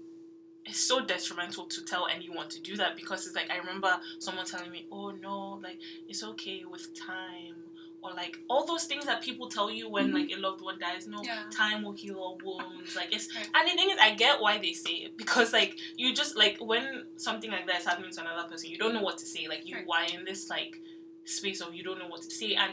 it's 0.66 0.80
so 0.80 1.04
detrimental 1.04 1.66
to 1.66 1.84
tell 1.84 2.08
anyone 2.08 2.48
to 2.50 2.62
do 2.62 2.76
that 2.78 2.96
because 2.96 3.26
it's 3.26 3.36
like 3.36 3.50
I 3.50 3.58
remember 3.58 3.90
someone 4.20 4.46
telling 4.46 4.72
me, 4.72 4.86
"Oh 4.92 5.12
no, 5.12 5.60
like 5.64 5.80
it's 6.08 6.24
okay 6.24 6.64
with 6.70 6.94
time." 6.94 7.56
Or 8.02 8.14
like 8.14 8.38
all 8.50 8.66
those 8.66 8.86
things 8.86 9.06
that 9.08 9.22
people 9.22 9.50
tell 9.50 9.70
you 9.70 9.90
when 9.90 10.14
like 10.14 10.30
mm-hmm. 10.30 10.40
a 10.40 10.48
loved 10.48 10.62
one 10.62 10.80
dies, 10.80 11.06
no 11.06 11.22
Yeah. 11.22 11.44
time 11.52 11.84
will 11.84 11.92
heal 11.92 12.16
all 12.18 12.38
wounds. 12.42 12.96
Like 12.96 13.14
it's 13.14 13.28
Right. 13.36 13.50
and 13.54 13.68
the 13.70 13.76
thing 13.76 13.90
is, 13.90 13.98
I 14.02 14.16
get 14.16 14.40
why 14.40 14.58
they 14.58 14.72
say 14.72 14.92
it 14.92 15.18
because 15.18 15.52
like 15.52 15.78
you 15.98 16.14
just 16.14 16.38
like 16.38 16.58
when 16.62 17.04
something 17.18 17.52
like 17.52 17.68
that 17.68 17.80
is 17.80 17.86
happening 17.86 18.12
to 18.12 18.22
another 18.22 18.48
person, 18.48 18.70
you 18.70 18.78
don't 18.78 18.94
know 18.94 19.02
what 19.02 19.18
to 19.18 19.26
say. 19.26 19.48
Like 19.50 19.68
you 19.68 19.76
Right. 19.76 20.14
are 20.14 20.18
in 20.18 20.24
this 20.24 20.50
like 20.50 20.80
space 21.26 21.60
of 21.60 21.74
you 21.76 21.84
don't 21.84 22.00
know 22.00 22.08
what 22.08 22.22
to 22.22 22.32
say, 22.32 22.56
and 22.56 22.72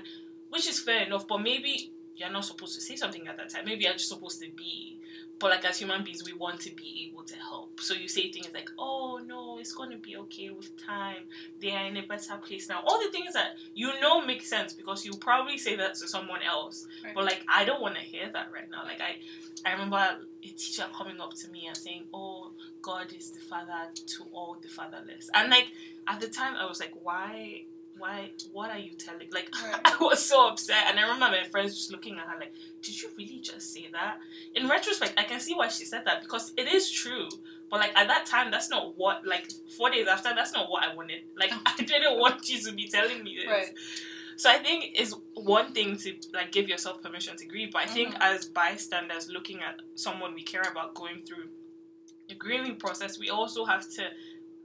which 0.51 0.69
is 0.69 0.79
fair 0.79 1.05
enough. 1.05 1.27
But 1.27 1.39
maybe 1.39 1.91
you're 2.17 2.31
not 2.31 2.45
supposed 2.45 2.75
to 2.75 2.81
say 2.81 2.97
something 2.97 3.27
at 3.29 3.37
that 3.37 3.51
time. 3.51 3.65
Maybe 3.65 3.85
you're 3.85 3.93
just 3.93 4.09
supposed 4.09 4.41
to 4.43 4.49
be. 4.51 4.99
But 5.39 5.51
like 5.51 5.65
as 5.67 5.79
human 5.79 6.03
beings, 6.03 6.25
we 6.25 6.33
want 6.33 6.61
to 6.61 6.75
be 6.75 7.11
able 7.11 7.23
to 7.25 7.37
help. 7.37 7.79
So 7.81 7.93
you 7.93 8.09
say 8.09 8.33
things 8.33 8.49
like, 8.55 8.71
"Oh 8.79 9.21
no, 9.25 9.59
it's 9.59 9.73
gonna 9.75 9.99
be 9.99 10.17
okay 10.17 10.49
with 10.49 10.75
time. 10.83 11.25
They 11.61 11.73
are 11.73 11.85
in 11.87 11.97
a 11.99 12.07
better 12.07 12.39
place 12.39 12.71
now." 12.71 12.83
All 12.87 13.03
the 13.03 13.11
things 13.11 13.35
that 13.35 13.57
you 13.75 13.89
know 14.01 14.25
make 14.25 14.43
sense 14.43 14.73
because 14.73 15.05
you 15.05 15.13
probably 15.19 15.59
say 15.59 15.77
that 15.77 15.95
to 15.97 16.09
someone 16.09 16.41
else. 16.43 16.87
Right. 17.05 17.15
But 17.15 17.25
like 17.25 17.45
I 17.49 17.67
don't 17.67 17.83
want 17.83 17.97
to 17.97 18.01
hear 18.01 18.31
that 18.33 18.51
right 18.51 18.71
now. 18.71 18.85
Like 18.85 19.03
I, 19.03 19.19
I 19.69 19.73
remember 19.73 19.97
a 20.43 20.49
teacher 20.49 20.87
coming 20.97 21.21
up 21.21 21.35
to 21.35 21.51
me 21.51 21.67
and 21.67 21.77
saying, 21.77 22.05
"Oh, 22.15 22.53
God 22.81 23.13
is 23.13 23.31
the 23.31 23.41
father 23.41 23.91
to 23.95 24.25
all 24.33 24.57
the 24.63 24.69
fatherless," 24.69 25.29
and 25.35 25.51
like 25.51 25.67
at 26.07 26.21
the 26.21 26.29
time 26.29 26.57
I 26.57 26.65
was 26.65 26.81
like, 26.81 26.95
"Why?" 27.03 27.65
Why? 27.99 28.31
What 28.53 28.71
are 28.71 28.79
you 28.79 28.93
telling? 28.99 29.29
Like, 29.33 29.49
Right. 29.73 29.81
I 29.85 29.97
was 30.01 30.25
so 30.25 30.49
upset, 30.49 30.85
and 30.89 30.99
I 30.99 31.03
remember 31.03 31.37
my 31.37 31.45
friends 31.49 31.75
just 31.75 31.91
looking 31.91 32.15
at 32.19 32.27
her 32.27 32.39
like, 32.39 32.53
"Did 32.83 33.01
you 33.01 33.09
really 33.17 33.41
just 33.41 33.73
say 33.73 33.89
that?" 33.93 34.19
In 34.55 34.69
retrospect, 34.69 35.15
I 35.19 35.25
can 35.25 35.41
see 35.41 35.55
why 35.55 35.69
she 35.69 35.85
said 35.85 36.03
that 36.05 36.21
because 36.23 36.53
it 36.57 36.69
is 36.73 36.91
true. 36.91 37.29
But 37.71 37.81
like 37.81 37.97
at 37.97 38.07
that 38.09 38.27
time, 38.27 38.51
that's 38.51 38.71
not 38.71 38.97
what. 38.97 39.27
Like 39.27 39.47
four 39.77 39.91
days 39.91 40.07
after, 40.07 40.31
that's 40.35 40.53
not 40.53 40.71
what 40.71 40.85
I 40.85 40.95
wanted. 40.95 41.23
Like 41.37 41.53
I 41.67 41.83
didn't 41.83 42.19
want 42.25 42.49
you 42.49 42.59
to 42.61 42.73
be 42.73 42.89
telling 42.89 43.23
me 43.25 43.37
this. 43.37 43.47
Right. 43.51 43.75
So 44.37 44.51
I 44.51 44.59
think 44.59 44.93
it's 44.95 45.15
one 45.35 45.73
thing 45.73 45.97
to 45.97 46.15
like 46.35 46.53
give 46.53 46.69
yourself 46.69 47.03
permission 47.03 47.37
to 47.39 47.47
grieve, 47.47 47.73
but 47.73 47.83
I 47.83 47.87
think 47.87 48.15
Mhm. 48.15 48.21
as 48.21 48.45
bystanders 48.47 49.29
looking 49.31 49.63
at 49.63 49.81
someone 49.95 50.35
we 50.35 50.43
care 50.43 50.67
about 50.71 50.95
going 50.95 51.23
through 51.23 51.49
the 52.29 52.35
grieving 52.35 52.77
process, 52.77 53.19
we 53.19 53.31
also 53.31 53.65
have 53.65 53.89
to 53.95 54.11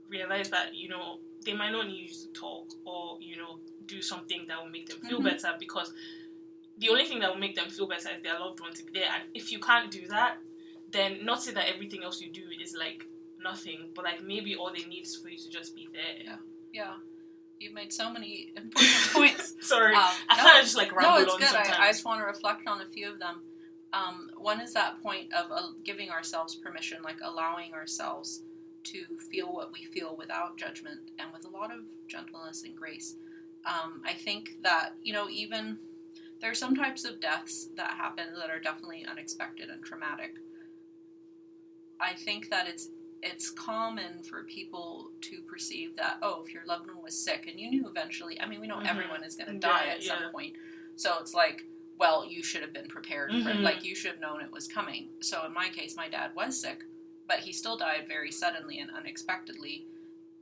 realize 0.08 0.50
that 0.50 0.74
you 0.74 0.88
know 0.90 1.20
they 1.44 1.52
might 1.54 1.70
not 1.72 1.86
need 1.86 2.08
you 2.08 2.08
to 2.08 2.28
talk 2.32 2.72
or 2.84 3.18
you 3.20 3.36
know 3.36 3.58
do 3.86 4.00
something 4.02 4.44
that 4.48 4.62
will 4.62 4.70
make 4.70 4.88
them 4.88 4.98
feel 5.00 5.20
Mhm. 5.20 5.24
better 5.24 5.54
because 5.58 5.92
the 6.78 6.88
only 6.88 7.04
thing 7.04 7.18
that 7.20 7.30
will 7.30 7.38
make 7.40 7.54
them 7.54 7.68
feel 7.68 7.86
better 7.86 8.10
is 8.16 8.22
their 8.22 8.38
loved 8.38 8.60
one 8.60 8.72
to 8.72 8.82
be 8.84 8.92
there. 9.00 9.08
And 9.14 9.24
if 9.34 9.52
you 9.52 9.58
can't 9.58 9.90
do 9.90 10.06
that, 10.08 10.38
then 10.90 11.24
not 11.24 11.42
say 11.42 11.52
that 11.52 11.68
everything 11.68 12.02
else 12.02 12.20
you 12.20 12.30
do 12.30 12.44
is 12.62 12.74
like 12.74 13.04
nothing, 13.40 13.90
but 13.94 14.04
like 14.04 14.22
maybe 14.22 14.54
all 14.56 14.72
they 14.72 14.84
need 14.84 15.02
is 15.02 15.16
for 15.16 15.28
you 15.28 15.38
to 15.38 15.48
just 15.50 15.74
be 15.74 15.88
there. 15.92 16.38
Yeah. 16.72 16.94
You've 17.60 17.74
made 17.74 17.92
so 17.92 18.10
many 18.10 18.52
important 18.56 18.94
points. 19.12 19.54
Sorry, 19.60 19.94
Um, 19.94 20.00
I 20.28 20.36
no, 20.36 20.42
kind 20.42 20.58
of 20.58 20.64
just 20.64 20.76
like 20.76 20.90
ramble 20.92 21.18
no, 21.18 21.22
it's 21.24 21.32
on 21.32 21.38
good. 21.38 21.48
sometimes. 21.48 21.76
I, 21.78 21.84
I 21.88 21.92
just 21.92 22.04
want 22.04 22.20
to 22.20 22.26
reflect 22.26 22.66
on 22.66 22.80
a 22.80 22.86
few 22.86 23.10
of 23.12 23.18
them. 23.18 23.42
Um, 23.92 24.30
one 24.38 24.60
is 24.60 24.72
that 24.72 25.00
point 25.02 25.32
of 25.34 25.52
uh, 25.52 25.68
giving 25.84 26.10
ourselves 26.10 26.54
permission, 26.56 27.02
like 27.02 27.18
allowing 27.22 27.74
ourselves 27.74 28.42
to 28.84 29.04
feel 29.30 29.52
what 29.52 29.72
we 29.72 29.84
feel 29.84 30.16
without 30.16 30.56
judgment 30.56 31.10
and 31.18 31.32
with 31.32 31.44
a 31.44 31.48
lot 31.48 31.72
of 31.72 31.80
gentleness 32.08 32.64
and 32.64 32.74
grace. 32.76 33.16
Um, 33.64 34.02
I 34.04 34.12
think 34.14 34.56
that, 34.62 34.94
you 35.02 35.12
know, 35.12 35.28
even 35.30 35.78
there 36.40 36.50
are 36.50 36.54
some 36.54 36.74
types 36.74 37.04
of 37.04 37.20
deaths 37.20 37.68
that 37.76 37.92
happen 37.92 38.26
that 38.38 38.50
are 38.50 38.58
definitely 38.58 39.06
unexpected 39.08 39.68
and 39.70 39.82
traumatic. 39.84 40.34
I 42.00 42.14
think 42.14 42.50
that 42.50 42.66
it's 42.68 42.88
it's 43.22 43.50
common 43.50 44.20
for 44.28 44.42
people 44.42 45.12
to 45.20 45.42
perceive 45.42 45.94
that 45.94 46.16
oh 46.22 46.42
if 46.44 46.52
your 46.52 46.64
loved 46.66 46.88
one 46.88 47.00
was 47.04 47.16
sick 47.16 47.46
and 47.48 47.60
you 47.60 47.70
knew 47.70 47.86
eventually 47.88 48.40
I 48.40 48.46
mean 48.46 48.60
we 48.60 48.66
know 48.66 48.78
Mhm. 48.78 48.88
everyone 48.88 49.22
is 49.22 49.36
going 49.36 49.46
to 49.46 49.52
Yeah, 49.52 49.60
die 49.60 49.86
at 49.86 50.02
yeah. 50.02 50.08
some 50.24 50.32
point 50.32 50.56
so 50.96 51.18
it's 51.20 51.32
like 51.32 51.64
well 52.00 52.26
you 52.28 52.42
should 52.42 52.62
have 52.62 52.72
been 52.72 52.88
prepared 52.88 53.30
for 53.30 53.50
it 53.50 53.58
Mhm. 53.58 53.62
like 53.62 53.84
you 53.84 53.94
should 53.94 54.10
have 54.10 54.20
known 54.20 54.40
it 54.40 54.50
was 54.50 54.66
coming 54.66 55.10
so 55.20 55.44
in 55.46 55.52
my 55.52 55.68
case 55.68 55.94
my 55.96 56.08
dad 56.08 56.34
was 56.34 56.60
sick 56.60 56.82
but 57.28 57.38
he 57.38 57.52
still 57.52 57.76
died 57.76 58.04
very 58.08 58.30
suddenly 58.30 58.78
and 58.78 58.90
unexpectedly 58.90 59.86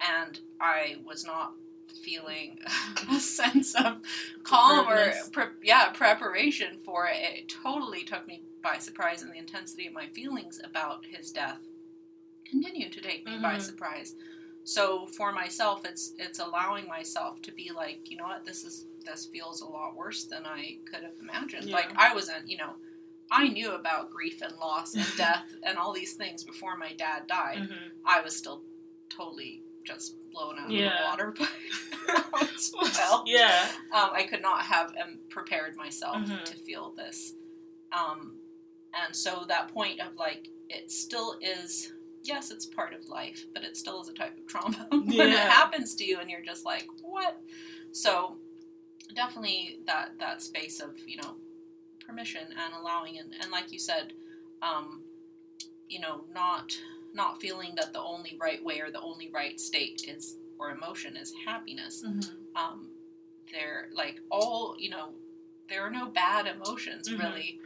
and 0.00 0.40
I 0.60 0.96
was 1.04 1.24
not 1.24 1.54
feeling 2.02 2.58
a 3.10 3.20
sense 3.20 3.74
of 3.74 3.98
calm 4.42 4.88
or 4.88 5.12
pre- 5.32 5.44
yeah 5.62 5.90
preparation 5.90 6.78
for 6.84 7.06
it. 7.06 7.16
It 7.20 7.48
totally 7.62 8.04
took 8.04 8.26
me 8.26 8.42
by 8.62 8.78
surprise, 8.78 9.22
and 9.22 9.32
the 9.32 9.38
intensity 9.38 9.86
of 9.86 9.92
my 9.92 10.06
feelings 10.08 10.60
about 10.62 11.04
his 11.06 11.30
death 11.30 11.60
continued 12.44 12.92
to 12.92 13.00
take 13.00 13.24
me 13.26 13.32
mm-hmm. 13.32 13.42
by 13.42 13.58
surprise. 13.58 14.14
So 14.64 15.06
for 15.06 15.32
myself, 15.32 15.84
it's 15.84 16.12
it's 16.18 16.38
allowing 16.38 16.86
myself 16.86 17.40
to 17.42 17.52
be 17.52 17.70
like, 17.74 18.10
you 18.10 18.16
know 18.16 18.24
what, 18.24 18.44
this 18.44 18.64
is 18.64 18.86
this 19.04 19.26
feels 19.26 19.62
a 19.62 19.66
lot 19.66 19.96
worse 19.96 20.24
than 20.24 20.44
I 20.44 20.76
could 20.90 21.02
have 21.02 21.14
imagined. 21.20 21.64
Yeah. 21.64 21.76
Like 21.76 21.92
I 21.96 22.14
wasn't, 22.14 22.48
you 22.48 22.58
know, 22.58 22.74
I 23.30 23.48
knew 23.48 23.72
about 23.72 24.10
grief 24.10 24.42
and 24.42 24.56
loss 24.56 24.94
and 24.94 25.06
death 25.16 25.54
and 25.62 25.78
all 25.78 25.92
these 25.92 26.14
things 26.14 26.44
before 26.44 26.76
my 26.76 26.92
dad 26.94 27.26
died. 27.26 27.58
Mm-hmm. 27.58 27.88
I 28.04 28.20
was 28.20 28.36
still 28.36 28.62
totally 29.08 29.62
just 29.84 30.16
blown 30.32 30.58
out 30.58 30.70
yeah. 30.70 30.86
of 30.86 30.92
the 30.92 31.04
water 31.04 31.34
by 31.38 31.46
well. 32.98 33.24
Yeah. 33.26 33.68
Um, 33.94 34.10
I 34.12 34.24
could 34.28 34.42
not 34.42 34.62
have 34.62 34.92
um, 35.02 35.18
prepared 35.28 35.76
myself 35.76 36.16
mm-hmm. 36.16 36.44
to 36.44 36.56
feel 36.56 36.92
this. 36.96 37.34
Um, 37.92 38.36
and 39.04 39.14
so 39.14 39.44
that 39.48 39.72
point 39.72 40.00
of 40.00 40.16
like, 40.16 40.48
it 40.68 40.90
still 40.90 41.36
is, 41.40 41.92
yes, 42.22 42.50
it's 42.50 42.66
part 42.66 42.94
of 42.94 43.08
life, 43.08 43.46
but 43.54 43.64
it 43.64 43.76
still 43.76 44.00
is 44.00 44.08
a 44.08 44.12
type 44.12 44.36
of 44.38 44.46
trauma 44.46 44.86
when 44.90 45.10
yeah. 45.10 45.24
it 45.24 45.50
happens 45.50 45.94
to 45.96 46.04
you 46.04 46.18
and 46.20 46.30
you're 46.30 46.44
just 46.44 46.64
like, 46.64 46.86
what? 47.02 47.40
So 47.92 48.36
definitely 49.14 49.80
that, 49.86 50.10
that 50.18 50.42
space 50.42 50.80
of, 50.80 50.96
you 51.06 51.16
know, 51.16 51.36
permission 52.10 52.42
and 52.42 52.74
allowing 52.80 53.18
and, 53.18 53.32
and 53.40 53.50
like 53.50 53.72
you 53.72 53.78
said, 53.78 54.12
um, 54.62 55.02
you 55.88 56.00
know, 56.00 56.24
not 56.32 56.76
not 57.12 57.40
feeling 57.40 57.74
that 57.76 57.92
the 57.92 58.00
only 58.00 58.36
right 58.40 58.62
way 58.64 58.80
or 58.80 58.90
the 58.90 59.00
only 59.00 59.30
right 59.32 59.60
state 59.60 60.04
is 60.08 60.36
or 60.58 60.70
emotion 60.70 61.16
is 61.16 61.32
happiness. 61.44 62.04
Mm-hmm. 62.06 62.56
Um, 62.56 62.88
they're 63.52 63.88
like 63.94 64.20
all 64.30 64.76
you 64.78 64.90
know, 64.90 65.10
there 65.68 65.82
are 65.82 65.90
no 65.90 66.06
bad 66.06 66.46
emotions 66.46 67.08
mm-hmm. 67.08 67.22
really. 67.22 67.60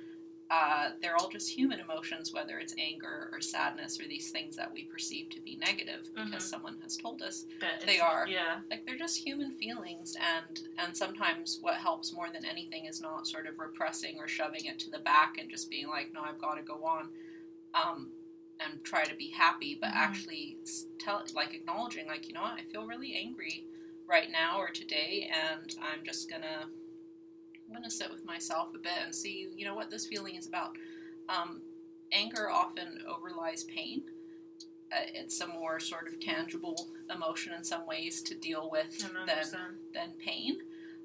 Uh, 0.51 0.91
they're 1.01 1.17
all 1.17 1.29
just 1.31 1.49
human 1.49 1.81
emotions, 1.81 2.33
whether 2.33 2.59
it's 2.59 2.75
anger 2.79 3.31
or 3.33 3.41
sadness 3.41 3.99
or 3.99 4.07
these 4.07 4.31
things 4.31 4.55
that 4.57 4.73
we 4.73 4.85
perceive 4.85 5.31
to 5.31 5.41
be 5.41 5.57
negative 5.57 6.11
because 6.15 6.31
mm-hmm. 6.31 6.39
someone 6.39 6.77
has 6.83 6.97
told 6.97 7.23
us 7.23 7.47
that 7.61 7.83
they 7.87 7.99
are. 7.99 8.27
Yeah, 8.29 8.59
like 8.71 8.85
they're 8.85 8.99
just 8.99 9.17
human 9.17 9.53
feelings, 9.53 10.17
and 10.17 10.61
and 10.79 10.97
sometimes 10.97 11.59
what 11.63 11.77
helps 11.77 12.13
more 12.13 12.29
than 12.33 12.45
anything 12.45 12.85
is 12.85 13.01
not 13.01 13.27
sort 13.27 13.47
of 13.47 13.59
repressing 13.59 14.19
or 14.19 14.29
shoving 14.29 14.67
it 14.67 14.79
to 14.81 14.91
the 14.91 14.99
back 14.99 15.39
and 15.39 15.49
just 15.51 15.71
being 15.71 15.89
like, 15.89 16.13
no, 16.13 16.21
I've 16.23 16.41
got 16.41 16.55
to 16.57 16.63
go 16.63 16.85
on. 16.85 17.09
Um, 17.75 18.11
and 18.61 18.85
try 18.85 19.03
to 19.03 19.17
be 19.17 19.31
happy, 19.31 19.77
but 19.81 19.89
mm-hmm. 19.89 19.99
actually 19.99 20.59
tell, 21.01 21.25
like 21.35 21.55
acknowledging, 21.55 22.07
like 22.07 22.29
you 22.29 22.35
know 22.35 22.43
what, 22.43 22.53
I 22.53 22.63
feel 22.71 22.87
really 22.87 23.17
angry 23.17 23.65
right 24.09 24.31
now 24.31 24.61
or 24.61 24.69
today, 24.69 25.29
and 25.33 25.75
I'm 25.83 26.05
just 26.05 26.31
gonna 26.31 26.69
I'm 27.67 27.75
gonna 27.75 27.91
sit 27.91 28.11
with 28.11 28.25
myself 28.25 28.69
a 28.75 28.79
bit 28.79 28.93
and 29.05 29.15
see, 29.15 29.49
you 29.57 29.65
know, 29.65 29.75
what 29.75 29.91
this 29.91 30.07
feeling 30.07 30.37
is 30.37 30.47
about. 30.47 30.77
Um, 31.29 31.63
anger 32.13 32.51
often 32.51 33.01
overlies 33.09 33.67
pain. 33.67 34.03
Uh, 34.93 35.07
it's 35.15 35.41
a 35.41 35.47
more 35.47 35.81
sort 35.81 36.07
of 36.07 36.21
tangible 36.21 36.89
emotion 37.13 37.53
in 37.53 37.65
some 37.65 37.87
ways 37.87 38.23
to 38.23 38.35
deal 38.35 38.69
with 38.71 38.99
than 38.99 39.79
than 39.93 40.11
pain. 40.19 40.59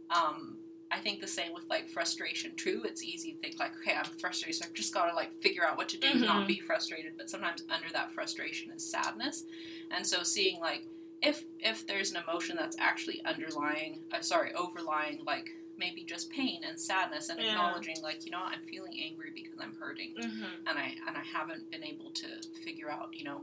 Um, 0.10 0.58
I 0.92 1.00
think 1.00 1.22
the 1.22 1.28
same 1.28 1.54
with 1.54 1.66
like 1.70 1.88
frustration 1.88 2.56
too. 2.56 2.84
It's 2.86 3.04
easy 3.04 3.34
to 3.34 3.38
think 3.40 3.60
like, 3.60 3.72
okay, 3.82 3.96
I'm 3.96 4.06
frustrated, 4.06 4.56
so 4.56 4.66
I've 4.66 4.74
just 4.74 4.94
got 4.94 5.10
to 5.10 5.16
like 5.16 5.40
figure 5.42 5.66
out 5.66 5.78
what 5.78 5.90
to 5.90 5.98
do 5.98 6.08
mm-hmm. 6.08 6.26
not 6.26 6.48
be 6.48 6.60
frustrated. 6.60 7.14
But 7.18 7.30
sometimes 7.30 7.64
under 7.70 7.92
that 7.94 8.12
frustration 8.12 8.72
is 8.72 8.90
sadness, 8.90 9.46
and 9.92 10.06
so 10.06 10.24
seeing 10.24 10.60
like 10.60 10.86
if 11.22 11.44
if 11.60 11.86
there's 11.86 12.12
an 12.12 12.18
emotion 12.28 12.56
that's 12.58 12.78
actually 12.80 13.24
underlying, 13.26 14.02
uh, 14.12 14.22
sorry, 14.22 14.54
overlying 14.54 15.24
like 15.26 15.50
maybe 15.80 16.04
just 16.04 16.30
pain 16.30 16.62
and 16.68 16.80
sadness, 16.80 17.30
and 17.30 17.40
yeah. 17.40 17.52
acknowledging 17.52 17.96
like 18.04 18.26
you 18.26 18.32
know 18.32 18.42
I'm 18.44 18.62
feeling 18.70 18.94
angry 19.02 19.32
because 19.34 19.60
I'm 19.60 19.76
hurting, 19.80 20.14
mm-hmm. 20.20 20.68
and 20.68 20.78
I 20.78 20.94
and 21.08 21.18
I 21.18 21.24
haven't 21.34 21.72
been 21.72 21.84
able 21.84 22.12
to 22.12 22.28
figure 22.64 22.92
out 22.92 23.10
you 23.14 23.24
know 23.24 23.42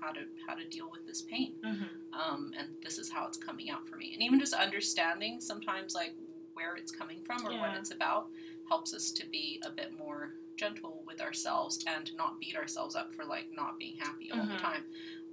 how 0.00 0.12
to 0.12 0.20
how 0.46 0.54
to 0.54 0.64
deal 0.68 0.90
with 0.90 1.06
this 1.06 1.22
pain 1.22 1.54
mm-hmm. 1.64 1.84
um, 2.12 2.52
and 2.58 2.68
this 2.82 2.98
is 2.98 3.10
how 3.10 3.26
it's 3.26 3.38
coming 3.38 3.70
out 3.70 3.88
for 3.88 3.96
me 3.96 4.12
and 4.12 4.22
even 4.22 4.38
just 4.38 4.52
understanding 4.52 5.40
sometimes 5.40 5.94
like 5.94 6.12
where 6.52 6.76
it's 6.76 6.92
coming 6.92 7.18
from 7.24 7.46
or 7.46 7.52
yeah. 7.52 7.60
what 7.60 7.70
it's 7.78 7.92
about 7.92 8.26
helps 8.68 8.92
us 8.92 9.10
to 9.10 9.26
be 9.26 9.60
a 9.64 9.70
bit 9.70 9.92
more 9.98 10.34
gentle 10.56 11.02
with 11.06 11.20
ourselves 11.20 11.84
and 11.86 12.10
not 12.16 12.40
beat 12.40 12.56
ourselves 12.56 12.96
up 12.96 13.14
for 13.14 13.24
like 13.24 13.46
not 13.54 13.78
being 13.78 13.96
happy 13.98 14.30
all 14.32 14.40
mm-hmm. 14.40 14.52
the 14.52 14.58
time. 14.58 14.82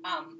Um, 0.04 0.38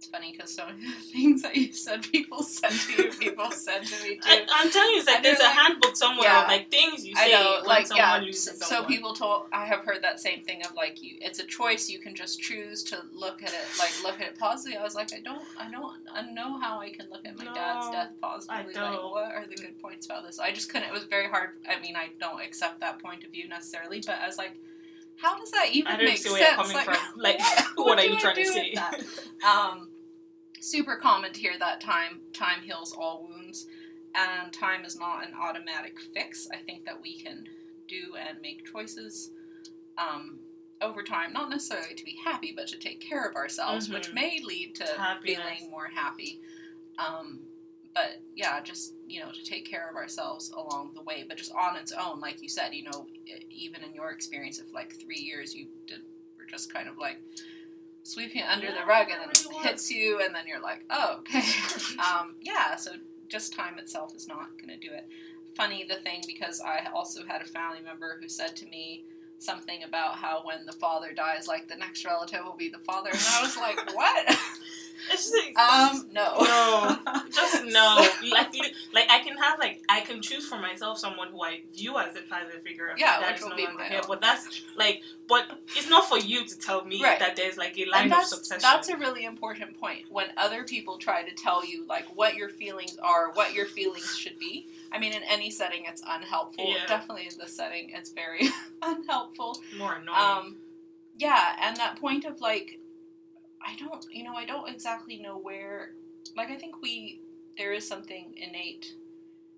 it's 0.00 0.08
funny 0.08 0.32
because 0.32 0.50
so 0.50 0.64
many 0.64 0.80
things 1.12 1.42
that 1.42 1.54
you 1.54 1.74
said, 1.74 2.02
people 2.10 2.42
said 2.42 2.70
to 2.70 3.02
you, 3.02 3.10
people 3.10 3.50
said 3.50 3.82
to 3.82 4.02
me 4.02 4.14
too. 4.14 4.22
I, 4.24 4.62
am 4.64 4.70
telling 4.70 4.92
you, 4.92 4.98
it's 5.00 5.06
like 5.06 5.22
there's 5.22 5.38
a 5.38 5.42
like, 5.42 5.58
handbook 5.58 5.94
somewhere 5.94 6.26
yeah, 6.26 6.42
of 6.42 6.48
like 6.48 6.70
things 6.70 7.06
you 7.06 7.14
say. 7.14 7.34
I 7.34 7.38
know, 7.38 7.60
like 7.66 7.86
yeah. 7.94 8.18
So, 8.32 8.52
so 8.52 8.84
people 8.84 9.12
told, 9.12 9.48
I 9.52 9.66
have 9.66 9.80
heard 9.80 10.02
that 10.02 10.18
same 10.18 10.42
thing 10.42 10.64
of 10.64 10.74
like 10.74 11.02
you, 11.02 11.18
it's 11.20 11.38
a 11.38 11.44
choice. 11.44 11.90
You 11.90 11.98
can 11.98 12.14
just 12.14 12.40
choose 12.40 12.82
to 12.84 13.02
look 13.12 13.42
at 13.42 13.50
it, 13.50 13.60
like 13.78 13.92
look 14.02 14.22
at 14.22 14.28
it 14.28 14.38
positively. 14.38 14.78
I 14.78 14.82
was 14.82 14.94
like, 14.94 15.12
I 15.12 15.20
don't, 15.20 15.42
I 15.58 15.70
don't, 15.70 15.92
I 16.10 16.22
know 16.22 16.58
how 16.58 16.80
I 16.80 16.88
can 16.88 17.10
look 17.10 17.26
at 17.26 17.36
my 17.36 17.44
no, 17.44 17.52
dad's 17.52 17.90
death 17.90 18.12
positively. 18.22 18.72
Like, 18.72 19.02
what 19.02 19.32
are 19.34 19.44
the 19.46 19.56
good 19.56 19.82
points 19.82 20.06
about 20.06 20.24
this? 20.24 20.38
I 20.38 20.50
just 20.50 20.72
couldn't. 20.72 20.88
It 20.88 20.94
was 20.94 21.04
very 21.04 21.28
hard. 21.28 21.50
I 21.68 21.78
mean, 21.78 21.94
I 21.94 22.08
don't 22.18 22.40
accept 22.40 22.80
that 22.80 23.02
point 23.02 23.22
of 23.24 23.32
view 23.32 23.48
necessarily, 23.48 24.00
but 24.06 24.18
I 24.18 24.26
was 24.26 24.38
like 24.38 24.56
how 25.20 25.38
does 25.38 25.50
that 25.50 25.68
even 25.72 25.98
make 25.98 26.16
sense? 26.16 26.72
like, 26.74 26.88
like 27.14 27.40
what, 27.76 27.86
what, 27.86 27.98
are 27.98 28.06
you 28.06 28.18
trying 28.18 28.36
to 28.36 28.44
say? 28.46 28.74
Um, 29.46 29.89
super 30.60 30.96
common 30.96 31.32
to 31.32 31.40
hear 31.40 31.58
that 31.58 31.80
time 31.80 32.20
time 32.32 32.62
heals 32.62 32.92
all 32.92 33.28
wounds, 33.28 33.66
and 34.14 34.52
time 34.52 34.84
is 34.84 34.98
not 34.98 35.26
an 35.26 35.34
automatic 35.34 35.98
fix. 36.14 36.48
I 36.52 36.58
think 36.58 36.84
that 36.84 37.00
we 37.00 37.20
can 37.20 37.46
do 37.88 38.14
and 38.16 38.40
make 38.40 38.70
choices 38.70 39.30
um, 39.98 40.38
over 40.80 41.02
time, 41.02 41.32
not 41.32 41.50
necessarily 41.50 41.94
to 41.94 42.04
be 42.04 42.16
happy, 42.24 42.52
but 42.54 42.66
to 42.68 42.78
take 42.78 43.00
care 43.00 43.26
of 43.26 43.34
ourselves, 43.36 43.86
mm-hmm. 43.86 43.94
which 43.94 44.12
may 44.12 44.40
lead 44.44 44.74
to 44.76 44.84
Happiness. 44.84 45.38
feeling 45.38 45.70
more 45.70 45.88
happy. 45.94 46.40
Um, 46.98 47.40
but 47.94 48.20
yeah, 48.36 48.60
just 48.62 48.94
you 49.08 49.20
know, 49.20 49.32
to 49.32 49.42
take 49.42 49.68
care 49.68 49.88
of 49.90 49.96
ourselves 49.96 50.50
along 50.52 50.92
the 50.94 51.02
way, 51.02 51.24
but 51.26 51.36
just 51.36 51.52
on 51.52 51.76
its 51.76 51.92
own, 51.92 52.20
like 52.20 52.40
you 52.40 52.48
said, 52.48 52.72
you 52.72 52.84
know, 52.84 53.06
even 53.50 53.82
in 53.82 53.92
your 53.94 54.10
experience 54.10 54.60
of 54.60 54.66
like 54.72 54.94
three 54.94 55.18
years, 55.18 55.54
you 55.54 55.66
did 55.86 56.00
were 56.38 56.46
just 56.46 56.72
kind 56.72 56.88
of 56.88 56.98
like 56.98 57.18
sweeping 58.02 58.42
it 58.42 58.48
under 58.48 58.66
yeah, 58.66 58.80
the 58.80 58.86
rug, 58.86 59.08
and 59.10 59.20
then 59.20 59.30
it 59.30 59.66
hits 59.66 59.90
you, 59.90 60.20
and 60.24 60.34
then 60.34 60.46
you're 60.46 60.60
like, 60.60 60.84
oh, 60.90 61.16
okay, 61.20 61.42
um, 61.98 62.34
yeah. 62.40 62.76
So 62.76 62.92
just 63.28 63.52
time 63.54 63.78
itself 63.78 64.14
is 64.14 64.28
not 64.28 64.48
going 64.58 64.68
to 64.68 64.88
do 64.88 64.92
it. 64.92 65.06
Funny 65.54 65.84
the 65.88 65.96
thing 65.96 66.22
because 66.26 66.60
I 66.60 66.86
also 66.94 67.22
had 67.26 67.42
a 67.42 67.46
family 67.46 67.80
member 67.84 68.18
who 68.20 68.28
said 68.28 68.56
to 68.56 68.66
me 68.66 69.04
something 69.38 69.82
about 69.82 70.16
how 70.16 70.42
when 70.44 70.66
the 70.66 70.72
father 70.72 71.12
dies, 71.12 71.48
like 71.48 71.68
the 71.68 71.76
next 71.76 72.04
relative 72.04 72.44
will 72.44 72.56
be 72.56 72.68
the 72.68 72.78
father, 72.78 73.10
and 73.10 73.26
I 73.32 73.42
was 73.42 73.56
like, 73.56 73.78
what? 73.94 74.38
It's 75.10 75.32
like, 75.32 75.58
um, 75.58 76.08
no, 76.12 76.36
no, 76.38 76.98
just 77.32 77.64
no. 77.64 78.06
like, 78.30 78.52
like 78.92 79.10
I 79.10 79.20
can 79.20 79.36
have 79.36 79.58
like 79.58 79.82
I 79.88 80.00
can 80.00 80.22
choose 80.22 80.48
for 80.48 80.58
myself 80.58 80.98
someone 80.98 81.28
who 81.28 81.42
I 81.42 81.62
view 81.74 81.98
as 81.98 82.16
a 82.16 82.20
father 82.20 82.58
figure. 82.64 82.92
Yeah, 82.96 83.30
which 83.30 83.40
will 83.40 83.50
no 83.50 83.56
be 83.56 83.66
my 83.66 83.84
here, 83.84 84.00
but 84.06 84.20
that's 84.20 84.62
like, 84.76 85.02
but 85.28 85.44
it's 85.76 85.88
not 85.88 86.08
for 86.08 86.18
you 86.18 86.46
to 86.46 86.58
tell 86.58 86.84
me 86.84 87.02
right. 87.02 87.18
that 87.18 87.36
there's 87.36 87.56
like 87.56 87.78
a 87.78 87.86
line 87.86 88.12
of 88.12 88.24
succession. 88.24 88.62
That's 88.62 88.88
a 88.88 88.96
really 88.96 89.24
important 89.24 89.78
point. 89.80 90.06
When 90.10 90.26
other 90.36 90.64
people 90.64 90.98
try 90.98 91.22
to 91.22 91.34
tell 91.34 91.64
you 91.64 91.86
like 91.86 92.06
what 92.16 92.34
your 92.34 92.48
feelings 92.48 92.96
are, 93.02 93.32
what 93.32 93.54
your 93.54 93.66
feelings 93.66 94.16
should 94.16 94.38
be. 94.38 94.68
I 94.92 94.98
mean, 94.98 95.12
in 95.12 95.22
any 95.28 95.50
setting, 95.50 95.84
it's 95.86 96.02
unhelpful. 96.06 96.66
Yeah. 96.68 96.86
Definitely 96.86 97.28
in 97.30 97.38
this 97.38 97.56
setting, 97.56 97.90
it's 97.94 98.10
very 98.10 98.48
unhelpful. 98.82 99.60
More 99.78 99.94
annoying. 99.94 100.18
Um, 100.18 100.56
yeah, 101.20 101.56
and 101.60 101.76
that 101.76 102.00
point 102.00 102.24
of 102.24 102.40
like 102.40 102.79
I 103.64 103.76
don't, 103.76 104.04
you 104.10 104.24
know, 104.24 104.34
I 104.34 104.44
don't 104.44 104.68
exactly 104.68 105.18
know 105.18 105.38
where. 105.38 105.92
Like, 106.36 106.50
I 106.50 106.56
think 106.56 106.82
we 106.82 107.22
there 107.56 107.72
is 107.72 107.86
something 107.86 108.34
innate 108.36 108.94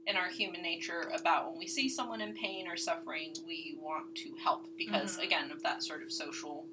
in 0.07 0.17
our 0.17 0.29
human 0.29 0.63
nature 0.63 1.11
about 1.15 1.51
when 1.51 1.59
we 1.59 1.67
see 1.67 1.89
someone 1.89 2.21
in 2.21 2.35
pain 2.35 2.67
or 2.67 2.77
suffering, 2.77 3.33
we 3.47 3.79
want 3.81 4.15
to 4.17 4.35
help 4.43 4.67
because, 4.77 5.13
mm-hmm. 5.13 5.27
again, 5.27 5.51
of 5.53 5.63
that 5.63 5.83
sort 5.83 6.03
of 6.03 6.13
social. 6.13 6.67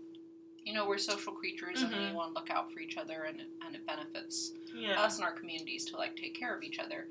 You 0.63 0.73
know, 0.73 0.87
we're 0.87 0.97
social 0.97 1.33
creatures 1.33 1.83
mm-hmm. 1.83 1.93
and 1.93 2.01
we 2.01 2.07
mm-hmm. 2.07 2.15
want 2.15 2.33
to 2.33 2.39
look 2.39 2.49
out 2.49 2.71
for 2.71 2.79
each 2.79 2.97
other, 2.97 3.25
and 3.27 3.41
and 3.65 3.75
it 3.75 3.85
benefits 3.85 4.53
yeah. 4.75 5.01
us 5.01 5.17
and 5.17 5.23
our 5.23 5.31
communities 5.31 5.85
to 5.85 5.97
like 5.97 6.15
take 6.15 6.37
care 6.37 6.55
of 6.55 6.63
each 6.63 6.79
other. 6.79 7.07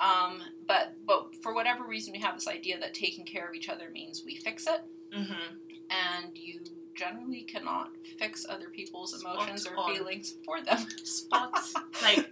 Um, 0.00 0.40
but 0.66 0.94
but 1.06 1.36
for 1.42 1.54
whatever 1.54 1.84
reason, 1.84 2.12
we 2.12 2.20
have 2.20 2.34
this 2.34 2.48
idea 2.48 2.78
that 2.80 2.94
taking 2.94 3.24
care 3.24 3.48
of 3.48 3.54
each 3.54 3.68
other 3.68 3.90
means 3.90 4.22
we 4.24 4.36
fix 4.36 4.66
it, 4.66 4.82
mm-hmm. 5.16 5.54
and 5.90 6.36
you 6.36 6.60
generally 6.94 7.42
cannot 7.42 7.90
fix 8.18 8.46
other 8.48 8.68
people's 8.68 9.20
emotions 9.20 9.66
or 9.66 9.78
on. 9.78 9.94
feelings 9.94 10.34
for 10.44 10.62
them. 10.62 10.86
Spots 11.02 11.74
like 12.02 12.30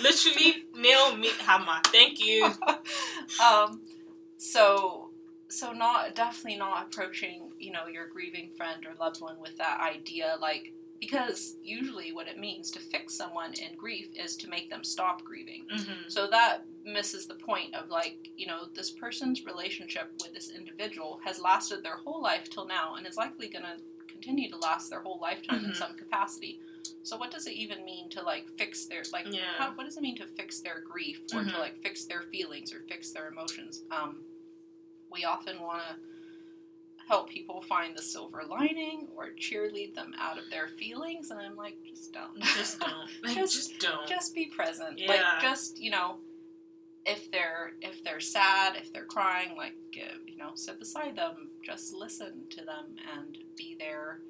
literally 0.00 0.64
nail 0.76 1.16
me 1.16 1.30
hammer. 1.40 1.80
Thank 1.86 2.24
you. 2.24 2.52
um, 3.44 3.80
so 4.36 5.10
so 5.48 5.72
not 5.72 6.14
definitely 6.14 6.58
not 6.58 6.86
approaching 6.86 7.50
you 7.58 7.72
know 7.72 7.86
your 7.86 8.06
grieving 8.06 8.50
friend 8.56 8.86
or 8.86 8.94
loved 9.04 9.20
one 9.20 9.40
with 9.40 9.56
that 9.58 9.80
idea 9.80 10.36
like 10.40 10.72
because 11.00 11.56
usually 11.62 12.12
what 12.12 12.28
it 12.28 12.38
means 12.38 12.70
to 12.70 12.78
fix 12.78 13.14
someone 13.14 13.54
in 13.54 13.74
grief 13.76 14.08
is 14.14 14.36
to 14.36 14.48
make 14.48 14.68
them 14.68 14.84
stop 14.84 15.24
grieving. 15.24 15.64
Mm-hmm. 15.74 16.08
So 16.08 16.26
that 16.26 16.64
misses 16.84 17.26
the 17.26 17.34
point 17.34 17.74
of 17.74 17.88
like, 17.88 18.28
you 18.36 18.46
know, 18.46 18.66
this 18.74 18.90
person's 18.90 19.46
relationship 19.46 20.12
with 20.22 20.34
this 20.34 20.50
individual 20.50 21.18
has 21.24 21.40
lasted 21.40 21.82
their 21.82 21.96
whole 21.96 22.22
life 22.22 22.50
till 22.50 22.66
now 22.66 22.96
and 22.96 23.06
is 23.06 23.16
likely 23.16 23.48
going 23.48 23.64
to 23.64 23.82
continue 24.20 24.50
to 24.50 24.56
last 24.58 24.90
their 24.90 25.00
whole 25.00 25.18
lifetime 25.18 25.64
in 25.64 25.70
Mhm. 25.72 25.76
some 25.76 25.94
capacity. 25.96 26.60
So 27.02 27.16
what 27.16 27.30
does 27.30 27.46
it 27.46 27.52
even 27.52 27.84
mean 27.84 28.10
to 28.10 28.22
like 28.22 28.46
fix 28.58 28.84
their 28.86 29.02
like 29.12 29.26
Yeah. 29.30 29.54
how, 29.56 29.72
what 29.72 29.84
does 29.84 29.96
it 29.96 30.02
mean 30.02 30.16
to 30.16 30.26
fix 30.26 30.60
their 30.60 30.80
grief 30.80 31.20
or 31.32 31.42
Mhm. 31.42 31.52
to 31.52 31.58
like 31.58 31.80
fix 31.82 32.04
their 32.04 32.22
feelings 32.22 32.72
or 32.74 32.80
fix 32.82 33.12
their 33.12 33.28
emotions? 33.28 33.82
Um, 33.90 34.24
we 35.10 35.24
often 35.24 35.60
want 35.60 35.82
to 35.88 35.96
help 37.06 37.28
people 37.30 37.60
find 37.62 37.96
the 37.96 38.02
silver 38.02 38.44
lining 38.44 39.08
or 39.16 39.30
cheerlead 39.30 39.94
them 39.94 40.14
out 40.18 40.38
of 40.38 40.48
their 40.50 40.68
feelings 40.68 41.30
and 41.30 41.40
I'm 41.40 41.56
like 41.56 41.82
just 41.82 42.12
don't 42.12 42.38
Just 42.40 42.78
don't. 42.80 43.08
Like, 43.22 43.34
Just- 43.36 43.54
just, 43.54 43.78
don't. 43.80 44.06
just 44.08 44.34
be 44.34 44.46
present 44.46 44.98
Yeah. 44.98 45.08
like 45.08 45.42
just 45.42 45.78
you 45.80 45.90
know 45.90 46.20
if 47.14 47.30
they're 47.32 47.72
if 47.82 47.96
they're 48.04 48.20
sad 48.36 48.76
if 48.82 48.92
they're 48.92 49.04
crying 49.16 49.50
like 49.56 49.74
uh, 49.96 50.16
you 50.30 50.36
know 50.36 50.52
sit 50.54 50.78
beside 50.78 51.14
them 51.16 51.36
just 51.68 51.92
listen 52.04 52.32
to 52.50 52.60
them 52.70 52.86
and 53.16 53.30
be 53.56 53.76
there 53.78 54.20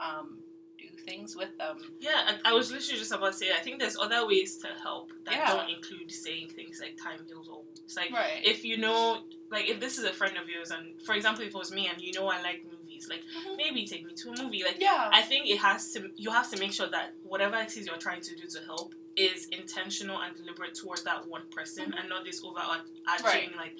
um, 0.00 0.38
do 0.78 0.86
things 1.04 1.36
with 1.36 1.52
them 1.58 1.76
Yeah, 2.00 2.20
and 2.28 2.38
I 2.44 2.52
was 2.54 2.66
literally 2.72 2.98
just 2.98 3.12
about 3.12 3.32
to 3.32 3.38
say, 3.38 3.48
I 3.58 3.60
think 3.64 3.78
there's 3.80 3.98
other 3.98 4.26
ways 4.26 4.56
to 4.62 4.68
help 4.82 5.12
that 5.26 5.34
Yeah. 5.34 5.50
don't 5.52 5.68
include 5.76 6.10
saying 6.10 6.46
things 6.56 6.80
like 6.80 6.96
time 6.96 7.20
heals 7.28 7.48
all 7.50 7.64
wounds. 7.66 7.94
Like, 8.00 8.10
right 8.12 8.40
if 8.52 8.64
you 8.64 8.78
know, 8.78 9.18
like, 9.50 9.68
if 9.68 9.78
this 9.78 9.98
is 9.98 10.04
a 10.04 10.14
friend 10.20 10.36
of 10.42 10.48
yours, 10.48 10.70
and 10.70 10.84
for 11.06 11.14
example, 11.14 11.42
if 11.44 11.48
it 11.54 11.58
was 11.64 11.70
me 11.70 11.86
and 11.92 12.00
you 12.00 12.12
know 12.16 12.26
I 12.28 12.40
like 12.40 12.60
movies, 12.64 13.04
like, 13.10 13.20
Mhm. 13.36 13.56
maybe 13.62 13.86
take 13.86 14.04
me 14.06 14.14
to 14.22 14.30
a 14.30 14.42
movie. 14.42 14.62
Like, 14.68 14.80
yeah 14.80 15.10
I 15.12 15.20
think 15.20 15.42
it 15.54 15.58
has 15.58 15.92
to, 15.92 15.98
you 16.16 16.30
have 16.38 16.48
to 16.52 16.58
make 16.58 16.72
sure 16.72 16.88
that 16.96 17.08
whatever 17.32 17.56
it 17.58 17.76
is 17.76 17.86
you're 17.86 17.98
trying 18.08 18.22
to 18.22 18.34
do 18.34 18.46
to 18.56 18.60
help 18.64 18.94
is 19.16 19.46
intentional 19.48 20.20
and 20.20 20.36
deliberate 20.36 20.74
towards 20.74 21.02
that 21.04 21.26
one 21.26 21.48
person 21.50 21.92
Mhm. 21.92 21.98
and 22.00 22.08
not 22.08 22.24
this 22.24 22.42
overarching, 22.44 22.84
Right. 23.24 23.56
like, 23.56 23.76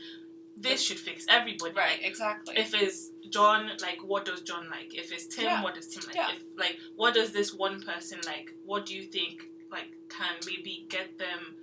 this 0.57 0.83
should 0.83 0.99
fix 1.01 1.25
everybody. 1.29 1.73
right 1.75 1.99
Like, 1.99 2.07
exactly 2.07 2.55
if 2.59 2.75
it's 2.75 3.11
John, 3.31 3.71
like 3.81 4.03
what 4.03 4.25
does 4.27 4.43
John 4.43 4.69
like? 4.69 4.95
If 4.95 5.11
it's 5.13 5.27
Tim, 5.27 5.45
Yeah. 5.45 5.63
what 5.63 5.75
does 5.75 5.89
Tim 5.89 6.03
like? 6.07 6.15
Yeah. 6.17 6.33
If 6.35 6.43
like 6.59 6.79
what 6.97 7.15
does 7.15 7.33
this 7.33 7.55
one 7.55 7.81
person 7.83 8.21
like? 8.27 8.53
What 8.65 8.85
do 8.85 8.95
you 8.95 9.05
think 9.05 9.47
like 9.71 9.91
can 10.11 10.35
maybe 10.45 10.85
get 10.91 11.17
them, 11.17 11.57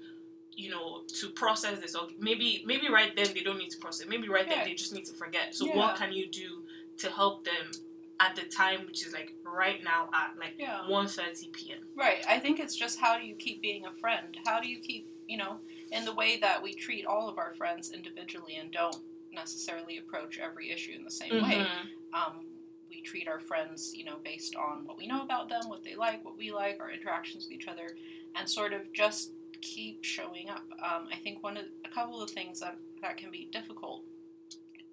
you 0.54 0.70
know, 0.72 1.04
to 1.20 1.30
process 1.30 1.80
this 1.80 1.94
or 1.94 2.08
maybe 2.18 2.64
maybe 2.66 2.88
right 2.90 3.16
then 3.16 3.32
they 3.36 3.42
don't 3.42 3.60
need 3.60 3.70
to 3.72 3.78
process. 3.78 4.08
Maybe 4.08 4.30
right 4.30 4.48
then 4.48 4.66
they 4.66 4.74
just 4.74 4.94
need 4.94 5.06
to 5.06 5.14
forget. 5.14 5.54
So 5.54 5.66
Yeah. 5.68 5.76
what 5.76 5.96
can 5.98 6.12
you 6.14 6.26
do 6.28 6.66
to 6.98 7.12
help 7.12 7.44
them 7.44 7.72
at 8.20 8.36
the 8.36 8.44
time 8.44 8.86
which 8.88 9.06
is 9.06 9.14
like 9.14 9.34
right 9.44 9.84
now 9.84 10.10
at 10.14 10.38
like 10.40 10.56
yeah 10.58 10.82
1.30 10.90 11.54
p.m. 11.54 11.80
Right. 11.96 12.26
I 12.28 12.40
think 12.40 12.60
it's 12.60 12.76
just 12.76 13.00
how 13.00 13.18
do 13.18 13.26
you 13.26 13.36
keep 13.36 13.62
being 13.62 13.86
a 13.86 13.92
friend? 13.94 14.38
How 14.46 14.60
do 14.60 14.68
you 14.68 14.80
keep, 14.80 15.08
you 15.28 15.38
know, 15.38 15.58
in 15.92 16.06
the 16.06 16.14
way 16.14 16.40
that 16.40 16.62
we 16.62 16.74
treat 16.74 17.06
all 17.06 17.30
of 17.30 17.38
our 17.38 17.54
friends 17.56 17.92
individually 17.92 18.56
and 18.56 18.72
don't 18.72 18.98
necessarily 19.34 19.98
approach 19.98 20.40
every 20.40 20.72
issue 20.72 20.94
in 20.94 21.04
the 21.04 21.12
same 21.12 21.44
way. 21.44 21.60
Mhm. 21.60 21.90
Um, 22.14 22.46
we 22.90 23.02
treat 23.02 23.28
our 23.28 23.40
friends, 23.40 23.94
you 23.96 24.04
know, 24.04 24.18
based 24.24 24.56
on 24.56 24.86
what 24.86 24.98
we 24.98 25.06
know 25.06 25.22
about 25.22 25.50
them, 25.50 25.70
what 25.70 25.84
they 25.84 25.96
like, 25.96 26.26
what 26.26 26.38
we 26.38 26.52
like, 26.52 26.80
our 26.80 26.90
interactions 26.92 27.46
with 27.46 27.54
each 27.54 27.68
other, 27.68 27.96
and 28.36 28.50
sort 28.50 28.74
of 28.74 28.92
just 28.94 29.34
keep 29.62 30.04
showing 30.04 30.50
up. 30.50 30.66
Um, 30.82 31.08
I 31.12 31.18
think 31.18 31.44
one 31.44 31.58
of 31.58 31.66
a 31.86 31.90
couple 31.90 32.22
of 32.22 32.30
things 32.32 32.60
that 32.60 32.78
that 33.02 33.18
can 33.18 33.30
be 33.30 33.46
difficult 33.52 34.04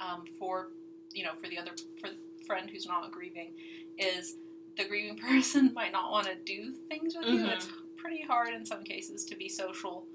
um, 0.01 0.25
for, 0.39 0.73
you 1.13 1.25
know, 1.25 1.35
for 1.41 1.49
the 1.49 1.59
other 1.59 1.71
for 2.01 2.11
friend 2.47 2.69
who's 2.71 2.87
not 2.87 3.11
grieving 3.11 3.53
is 3.99 4.37
the 4.77 4.85
grieving 4.85 5.17
person 5.29 5.73
might 5.75 5.93
not 5.93 6.11
want 6.11 6.27
to 6.27 6.35
do 6.37 6.73
things 6.89 7.15
with 7.17 7.27
you. 7.29 7.41
Mhm. 7.45 7.53
It's 7.53 7.69
pretty 7.97 8.23
hard 8.23 8.53
in 8.55 8.65
some 8.65 8.85
cases 8.85 9.25
to 9.27 9.37
be 9.37 9.49
social, 9.49 10.07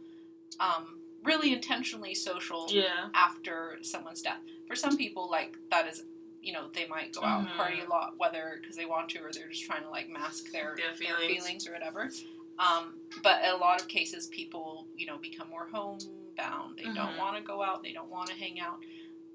um, 0.60 1.00
really 1.24 1.54
intentionally 1.54 2.14
social 2.14 2.68
Yeah. 2.72 3.10
after 3.14 3.80
someone's 3.82 4.22
death. 4.22 4.40
For 4.68 4.76
some 4.76 4.96
people, 4.98 5.30
like 5.30 5.58
that 5.72 5.88
is, 5.88 6.04
you 6.42 6.54
know, 6.54 6.70
they 6.74 6.88
might 6.88 7.14
go 7.14 7.24
out 7.24 7.42
and 7.42 7.50
party 7.58 7.80
a 7.82 7.84
Mhm. 7.86 7.90
lot, 7.90 8.18
whether 8.18 8.60
because 8.62 8.76
they 8.76 8.86
want 8.86 9.10
to 9.10 9.20
or 9.20 9.32
they're 9.32 9.50
just 9.50 9.64
trying 9.64 9.84
to 9.84 9.90
like 9.90 10.08
mask 10.10 10.52
their 10.52 10.76
Their 10.76 10.88
their 10.88 10.96
feelings. 10.96 11.26
feelings, 11.28 11.68
or 11.68 11.74
whatever. 11.74 12.10
Um, 12.58 13.00
but 13.24 13.44
in 13.44 13.50
a 13.52 13.56
lot 13.58 13.82
of 13.82 13.88
cases, 13.88 14.28
people, 14.28 14.88
you 14.96 15.06
know, 15.08 15.18
become 15.18 15.50
more 15.50 15.68
homebound. 15.72 16.78
They 16.78 16.84
don't 16.84 16.96
Mhm. 17.14 17.18
want 17.18 17.38
to 17.38 17.42
go 17.42 17.62
out. 17.64 17.82
They 17.84 17.94
don't 17.94 18.10
want 18.10 18.30
to 18.30 18.36
hang 18.36 18.60
out. 18.60 18.84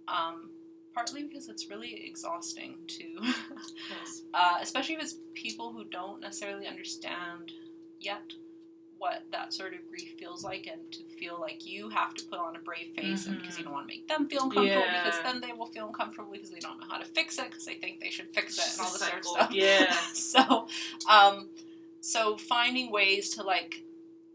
Um, 0.09 0.51
partly 0.95 1.25
because 1.25 1.49
it's 1.49 1.69
really 1.69 2.07
exhausting 2.07 2.77
to, 2.87 3.05
Yes. 3.91 4.23
uh, 4.35 4.59
especially 4.61 4.95
if 4.95 5.03
it's 5.03 5.17
people 5.35 5.73
who 5.73 5.85
don't 5.85 6.21
necessarily 6.21 6.67
understand 6.67 7.53
yet 8.01 8.33
what 8.99 9.23
that 9.33 9.53
sort 9.53 9.75
of 9.75 9.81
grief 9.91 10.15
feels 10.19 10.45
like 10.45 10.67
and 10.67 10.91
to 10.93 11.03
feel 11.19 11.39
like 11.41 11.67
you 11.67 11.89
have 11.91 12.15
to 12.15 12.25
put 12.25 12.39
on 12.39 12.57
a 12.57 12.61
brave 12.61 12.93
face 12.97 13.27
and 13.27 13.39
because 13.39 13.59
you 13.59 13.65
don't 13.65 13.73
want 13.73 13.87
to 13.89 13.93
make 13.93 14.07
them 14.09 14.27
feel 14.27 14.45
uncomfortable 14.45 14.83
because 15.03 15.21
then 15.25 15.41
they 15.41 15.53
will 15.53 15.67
feel 15.67 15.87
uncomfortable 15.89 16.31
because 16.33 16.51
they 16.51 16.61
don't 16.61 16.79
know 16.79 16.87
how 16.89 16.97
to 16.99 17.05
fix 17.05 17.39
it 17.39 17.51
because 17.51 17.65
they 17.67 17.75
think 17.75 18.01
they 18.01 18.09
should 18.09 18.33
fix 18.33 18.57
it 18.57 18.79
and 18.79 18.87
all 18.87 18.93
this 18.93 19.01
sort 19.03 19.19
of 19.19 19.25
stuff 19.25 19.51
Yeah. 19.53 19.93
so 20.13 20.69
um 21.11 21.49
so 22.01 22.37
finding 22.37 22.91
ways 22.93 23.31
to 23.31 23.43
like 23.43 23.83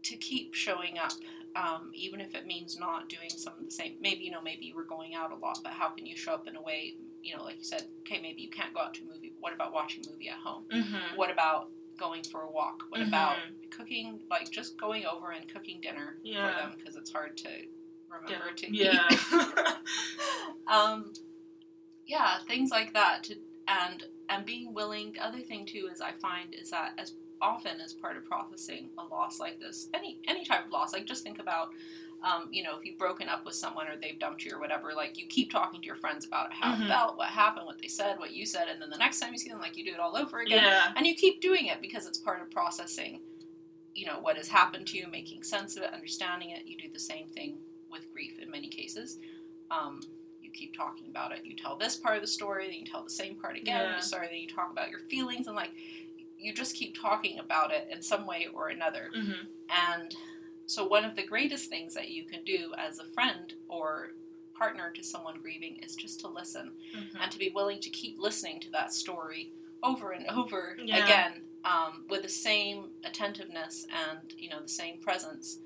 to 0.04 0.16
keep 0.16 0.54
showing 0.54 0.98
up 0.98 1.12
um, 1.56 1.90
even 1.94 2.20
if 2.20 2.34
it 2.34 2.46
means 2.46 2.78
not 2.78 3.08
doing 3.08 3.28
some 3.30 3.54
of 3.58 3.64
the 3.64 3.70
same 3.70 3.94
maybe 4.00 4.24
you 4.24 4.30
know 4.30 4.40
maybe 4.42 4.64
you 4.66 4.74
were 4.74 4.84
going 4.84 5.14
out 5.14 5.32
a 5.32 5.34
lot 5.36 5.58
but 5.62 5.72
how 5.72 5.88
can 5.88 6.06
you 6.06 6.16
show 6.16 6.32
up 6.32 6.46
in 6.46 6.56
a 6.56 6.62
way 6.62 6.94
you 7.22 7.36
know 7.36 7.42
like 7.42 7.58
you 7.58 7.64
said 7.64 7.84
okay 8.00 8.20
maybe 8.20 8.40
you 8.42 8.50
can't 8.50 8.72
go 8.74 8.80
out 8.80 8.94
to 8.94 9.02
a 9.02 9.06
movie 9.06 9.32
what 9.40 9.52
about 9.52 9.72
watching 9.72 10.04
a 10.06 10.10
movie 10.10 10.28
at 10.28 10.36
home 10.38 10.64
Mm-hmm. 10.72 11.16
what 11.16 11.30
about 11.30 11.68
going 11.98 12.22
for 12.22 12.42
a 12.42 12.50
walk 12.50 12.84
what 12.90 13.00
Mhm. 13.00 13.08
about 13.08 13.36
cooking 13.70 14.20
like 14.30 14.50
just 14.50 14.76
going 14.78 15.04
over 15.06 15.32
and 15.32 15.48
cooking 15.52 15.80
dinner 15.80 16.16
Yeah. 16.22 16.48
for 16.48 16.54
them 16.60 16.72
because 16.78 16.96
it's 16.96 17.10
hard 17.12 17.36
to 17.38 17.48
remember 18.08 18.52
to 18.52 18.66
Yeah. 18.74 19.08
eat 19.10 19.18
um, 20.66 21.12
yeah, 22.06 22.38
things 22.48 22.70
like 22.70 22.92
that. 22.94 23.24
To, 23.24 23.36
and 23.68 24.02
and 24.28 24.44
being 24.44 24.74
willing. 24.74 25.12
The 25.12 25.24
other 25.24 25.40
thing 25.40 25.66
too 25.66 25.88
is 25.92 26.00
I 26.00 26.12
find 26.20 26.54
is 26.54 26.70
that 26.70 26.92
as 26.98 27.14
often 27.40 27.80
as 27.80 27.92
part 27.92 28.16
of 28.16 28.24
processing 28.24 28.90
a 28.98 29.04
loss 29.04 29.40
like 29.40 29.58
this, 29.60 29.88
any 29.94 30.18
any 30.28 30.44
type 30.44 30.66
of 30.66 30.72
loss, 30.72 30.92
like 30.92 31.06
just 31.06 31.22
think 31.24 31.38
about. 31.38 31.70
Um, 32.22 32.48
you 32.50 32.62
know, 32.62 32.76
if 32.78 32.84
you've 32.84 32.98
broken 32.98 33.30
up 33.30 33.46
with 33.46 33.54
someone 33.54 33.86
or 33.88 33.96
they've 33.96 34.18
dumped 34.18 34.44
you 34.44 34.54
or 34.54 34.60
whatever, 34.60 34.92
like 34.94 35.18
you 35.18 35.26
keep 35.26 35.50
talking 35.50 35.80
to 35.80 35.86
your 35.86 35.96
friends 35.96 36.26
about 36.26 36.52
how 36.52 36.74
Mhm. 36.76 36.84
it 36.84 36.88
felt, 36.88 37.16
what 37.16 37.28
happened, 37.28 37.64
what 37.64 37.78
they 37.80 37.88
said, 37.88 38.18
what 38.18 38.34
you 38.34 38.44
said, 38.44 38.68
and 38.68 38.78
then 38.82 38.90
the 38.90 38.98
next 38.98 39.20
time 39.20 39.32
you 39.32 39.38
see 39.38 39.48
them, 39.48 39.58
like 39.58 39.74
you 39.78 39.86
do 39.86 39.94
it 39.94 40.00
all 40.00 40.14
over 40.14 40.40
again 40.40 40.62
yeah. 40.62 40.92
and 40.94 41.06
you 41.06 41.14
keep 41.14 41.40
doing 41.40 41.64
it 41.68 41.80
because 41.80 42.06
it's 42.06 42.18
part 42.18 42.42
of 42.42 42.50
processing 42.50 43.20
you 43.94 44.04
know 44.04 44.18
what 44.20 44.36
has 44.36 44.48
happened 44.48 44.86
to 44.88 44.98
you 44.98 45.06
making 45.10 45.42
sense 45.42 45.76
of 45.78 45.82
it 45.82 45.94
understanding 45.94 46.50
it 46.50 46.66
you 46.66 46.76
do 46.76 46.88
the 46.92 47.00
same 47.00 47.26
thing 47.28 47.56
with 47.90 48.12
grief 48.12 48.38
in 48.38 48.50
many 48.50 48.68
cases 48.68 49.16
um, 49.70 50.00
you 50.42 50.50
keep 50.50 50.76
talking 50.76 51.06
about 51.08 51.32
it 51.32 51.40
you 51.44 51.56
tell 51.56 51.76
this 51.76 51.96
part 51.96 52.16
of 52.16 52.20
the 52.22 52.28
story 52.28 52.66
then 52.66 52.74
you 52.80 52.84
tell 52.86 53.02
the 53.02 53.08
same 53.10 53.34
part 53.34 53.56
again 53.56 53.92
Yeah. 53.92 53.98
sorry 54.00 54.26
then 54.28 54.38
you 54.40 54.48
talk 54.48 54.70
about 54.70 54.90
your 54.90 55.00
feelings 55.00 55.46
and 55.46 55.56
like 55.56 55.70
you 56.40 56.52
just 56.54 56.74
keep 56.74 57.00
talking 57.00 57.38
about 57.38 57.70
it 57.72 57.88
in 57.90 58.00
some 58.02 58.26
way 58.26 58.48
or 58.54 58.68
another 58.68 59.10
Mm-hmm. 59.16 59.46
and 59.98 60.14
so 60.66 60.86
one 60.86 61.04
of 61.04 61.16
the 61.16 61.26
greatest 61.26 61.68
things 61.68 61.94
that 61.94 62.10
you 62.10 62.24
can 62.24 62.44
do 62.44 62.72
as 62.78 62.98
a 63.00 63.04
friend 63.04 63.54
or 63.68 64.12
partner 64.54 64.90
to 64.94 65.02
someone 65.02 65.40
grieving 65.40 65.76
is 65.82 65.94
just 65.96 66.20
to 66.20 66.28
listen 66.28 66.72
Mm-hmm. 66.96 67.20
and 67.22 67.30
to 67.32 67.38
be 67.38 67.50
willing 67.54 67.80
to 67.80 67.90
keep 67.90 68.18
listening 68.18 68.60
to 68.60 68.70
that 68.70 68.92
story 68.92 69.52
over 69.82 70.12
and 70.12 70.26
over 70.28 70.76
Yeah. 70.84 71.04
again 71.04 71.42
um, 71.64 72.04
with 72.08 72.22
the 72.22 72.28
same 72.28 72.90
attentiveness 73.04 73.86
and 73.90 74.32
you 74.38 74.48
know 74.50 74.60
the 74.62 74.68
same 74.68 74.98
presence 75.00 75.58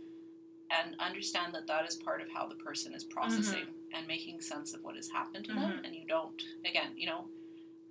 and 0.71 0.97
understand 0.99 1.55
that 1.55 1.67
that 1.67 1.87
is 1.87 1.95
part 1.97 2.21
of 2.21 2.29
how 2.31 2.47
the 2.49 2.55
person 2.57 2.95
is 2.95 3.05
processing 3.05 3.67
and 3.93 4.07
making 4.07 4.41
sense 4.41 4.75
of 4.75 4.83
what 4.83 4.97
has 4.97 5.09
happened 5.11 5.45
to 5.45 5.53
them 5.53 5.73
Mhm. 5.73 5.85
and 5.85 5.95
you 5.95 6.05
don't 6.07 6.43
again 6.65 6.93
you 6.97 7.07
know 7.07 7.29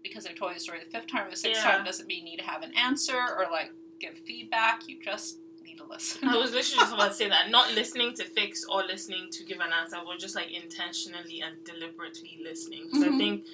because 0.03 0.25
i 0.27 0.31
told 0.31 0.51
you 0.51 0.55
the 0.55 0.59
story 0.59 0.79
the 0.83 0.89
fifth 0.91 1.07
time 1.07 1.25
or 1.27 1.31
the 1.31 1.35
sixth 1.35 1.63
Yeah. 1.63 1.77
time 1.77 1.85
doesn't 1.85 2.07
mean 2.07 2.19
you 2.25 2.31
need 2.31 2.37
to 2.39 2.43
have 2.43 2.61
an 2.61 2.73
answer 2.75 3.17
or 3.37 3.45
like 3.51 3.71
give 3.99 4.15
feedback 4.25 4.87
you 4.87 4.97
just 5.03 5.39
need 5.65 5.77
to 5.77 5.85
listen 5.85 6.27
I 6.27 6.35
was 6.37 6.51
literally 6.51 6.81
just 6.81 6.93
about 6.93 7.07
to 7.11 7.13
say 7.13 7.29
that. 7.29 7.49
Not 7.49 7.73
listening 7.81 8.13
to 8.15 8.25
fix 8.25 8.65
or 8.65 8.83
listening 8.83 9.29
to 9.31 9.43
give 9.45 9.59
an 9.61 9.71
answer, 9.81 9.97
but 10.05 10.19
just 10.19 10.35
like 10.35 10.51
intentionally 10.51 11.41
and 11.41 11.55
deliberately 11.63 12.37
listening. 12.43 12.81
Because 12.83 13.03
I 13.03 13.07
Mhm. 13.07 13.17
think 13.17 13.45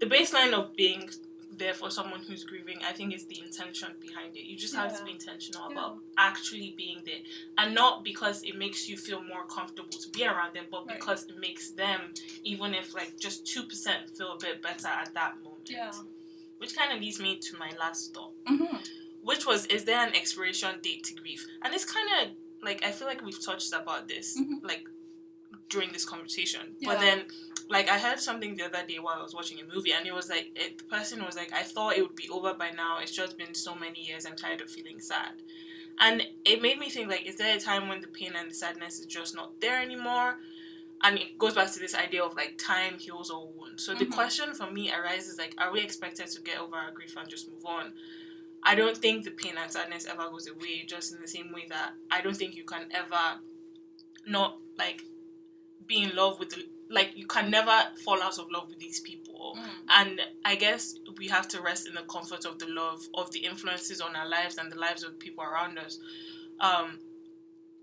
the 0.00 0.06
baseline 0.06 0.52
of 0.52 0.76
being 0.76 1.08
there 1.50 1.72
for 1.72 1.90
someone 1.90 2.20
who's 2.20 2.44
grieving, 2.44 2.78
I 2.84 2.92
think, 2.92 3.14
is 3.14 3.24
the 3.24 3.40
intention 3.40 3.88
behind 4.00 4.36
it. 4.36 4.44
You 4.44 4.56
just 4.58 4.74
have 4.74 4.94
to 4.98 5.04
be 5.04 5.12
intentional 5.12 5.62
Yeah. 5.70 5.72
about 5.72 5.98
actually 6.18 6.74
being 6.76 7.02
there. 7.06 7.20
And 7.56 7.74
not 7.74 8.04
because 8.04 8.42
it 8.42 8.56
makes 8.56 8.86
you 8.88 8.98
feel 8.98 9.22
more 9.22 9.44
comfortable 9.46 9.96
to 9.98 10.08
be 10.10 10.26
around 10.26 10.52
them, 10.54 10.66
but 10.70 10.86
Right. 10.86 10.98
because 10.98 11.24
it 11.30 11.38
makes 11.38 11.70
them, 11.70 12.12
even 12.42 12.74
if 12.74 12.92
like 12.92 13.16
just 13.18 13.46
2%, 13.46 14.10
feel 14.14 14.32
a 14.32 14.38
bit 14.38 14.60
better 14.60 14.88
at 14.88 15.14
that 15.14 15.42
moment. 15.70 15.94
yeah 15.96 16.02
Which 16.58 16.74
kind 16.76 16.92
of 16.92 17.00
leads 17.00 17.20
me 17.20 17.38
to 17.38 17.56
my 17.58 17.70
last 17.78 18.14
thought 18.14 18.32
hmm 18.46 18.76
which 19.22 19.44
was 19.44 19.66
is 19.66 19.84
there 19.84 19.98
an 20.06 20.14
expiration 20.14 20.70
date 20.82 21.02
to 21.04 21.14
grief 21.14 21.44
and 21.62 21.74
it's 21.74 21.84
kind 21.84 22.08
of 22.20 22.36
like 22.62 22.84
i 22.84 22.92
feel 22.92 23.08
like 23.08 23.22
we've 23.24 23.44
touched 23.44 23.72
about 23.72 24.06
this 24.08 24.38
Mhm. 24.38 24.62
like 24.62 24.84
during 25.68 25.90
this 25.92 26.04
conversation. 26.04 26.76
Yeah. 26.78 26.90
But 26.90 27.00
then, 27.00 27.24
like, 27.68 27.88
I 27.88 27.98
heard 27.98 28.20
something 28.20 28.54
the 28.56 28.64
other 28.66 28.86
day 28.86 28.98
while 29.00 29.16
I 29.18 29.22
was 29.22 29.34
watching 29.34 29.58
a 29.58 29.74
movie, 29.74 29.92
and 29.92 30.06
it 30.06 30.14
was 30.14 30.28
like, 30.28 30.52
it, 30.54 30.78
the 30.78 30.84
person 30.84 31.24
was 31.24 31.34
like, 31.34 31.52
I 31.52 31.64
thought 31.64 31.96
it 31.96 32.02
would 32.02 32.14
be 32.14 32.28
over 32.28 32.54
by 32.54 32.70
now. 32.70 32.98
It's 33.00 33.10
just 33.10 33.36
been 33.36 33.52
so 33.52 33.74
many 33.74 34.00
years. 34.00 34.26
I'm 34.26 34.36
tired 34.36 34.60
of 34.60 34.70
feeling 34.70 35.00
sad. 35.00 35.32
And 35.98 36.22
it 36.44 36.62
made 36.62 36.78
me 36.78 36.88
think, 36.88 37.08
like, 37.08 37.26
is 37.26 37.36
there 37.36 37.56
a 37.56 37.58
time 37.60 37.88
when 37.88 38.00
the 38.00 38.06
pain 38.06 38.32
and 38.38 38.48
the 38.48 38.54
sadness 38.54 39.00
is 39.00 39.06
just 39.06 39.34
not 39.34 39.60
there 39.60 39.80
anymore? 39.82 40.36
And 41.02 41.18
it 41.18 41.38
goes 41.38 41.54
back 41.54 41.70
to 41.72 41.78
this 41.78 41.94
idea 41.94 42.24
of 42.24 42.34
like 42.34 42.58
time 42.58 42.98
heals 42.98 43.30
all 43.30 43.52
wounds. 43.56 43.84
So 43.84 43.94
the 43.94 44.06
Mhm. 44.06 44.12
question 44.12 44.54
for 44.54 44.70
me 44.70 44.92
arises 44.92 45.38
like, 45.38 45.54
are 45.58 45.72
we 45.72 45.80
expected 45.80 46.26
to 46.28 46.40
get 46.40 46.58
over 46.58 46.76
our 46.76 46.90
grief 46.90 47.16
and 47.16 47.28
just 47.28 47.50
move 47.50 47.66
on? 47.66 47.92
I 48.62 48.74
don't 48.74 48.96
think 48.96 49.24
the 49.24 49.30
pain 49.30 49.56
and 49.56 49.70
sadness 49.70 50.06
ever 50.06 50.28
goes 50.30 50.48
away, 50.48 50.84
just 50.86 51.12
in 51.14 51.20
the 51.20 51.28
same 51.28 51.52
way 51.52 51.66
that 51.68 51.94
I 52.10 52.20
don't 52.22 52.36
think 52.36 52.56
you 52.56 52.64
can 52.64 52.90
ever 52.90 53.40
not 54.26 54.58
like 54.76 55.04
be 55.86 56.02
in 56.02 56.16
love 56.16 56.40
with 56.40 56.50
the 56.50 56.68
like 56.88 57.16
you 57.16 57.26
can 57.26 57.50
never 57.50 57.90
fall 58.04 58.22
out 58.22 58.38
of 58.38 58.50
love 58.50 58.68
with 58.68 58.78
these 58.78 59.00
people. 59.00 59.56
Mm. 59.58 59.70
And 59.88 60.20
I 60.44 60.54
guess 60.54 60.94
we 61.18 61.28
have 61.28 61.48
to 61.48 61.60
rest 61.60 61.86
in 61.86 61.94
the 61.94 62.02
comfort 62.02 62.44
of 62.44 62.58
the 62.58 62.66
love 62.68 63.08
of 63.14 63.32
the 63.32 63.40
influences 63.40 64.00
on 64.00 64.14
our 64.14 64.28
lives 64.28 64.56
and 64.56 64.70
the 64.70 64.78
lives 64.78 65.02
of 65.02 65.12
the 65.12 65.18
people 65.18 65.42
around 65.42 65.78
us. 65.78 65.98
Um, 66.60 67.00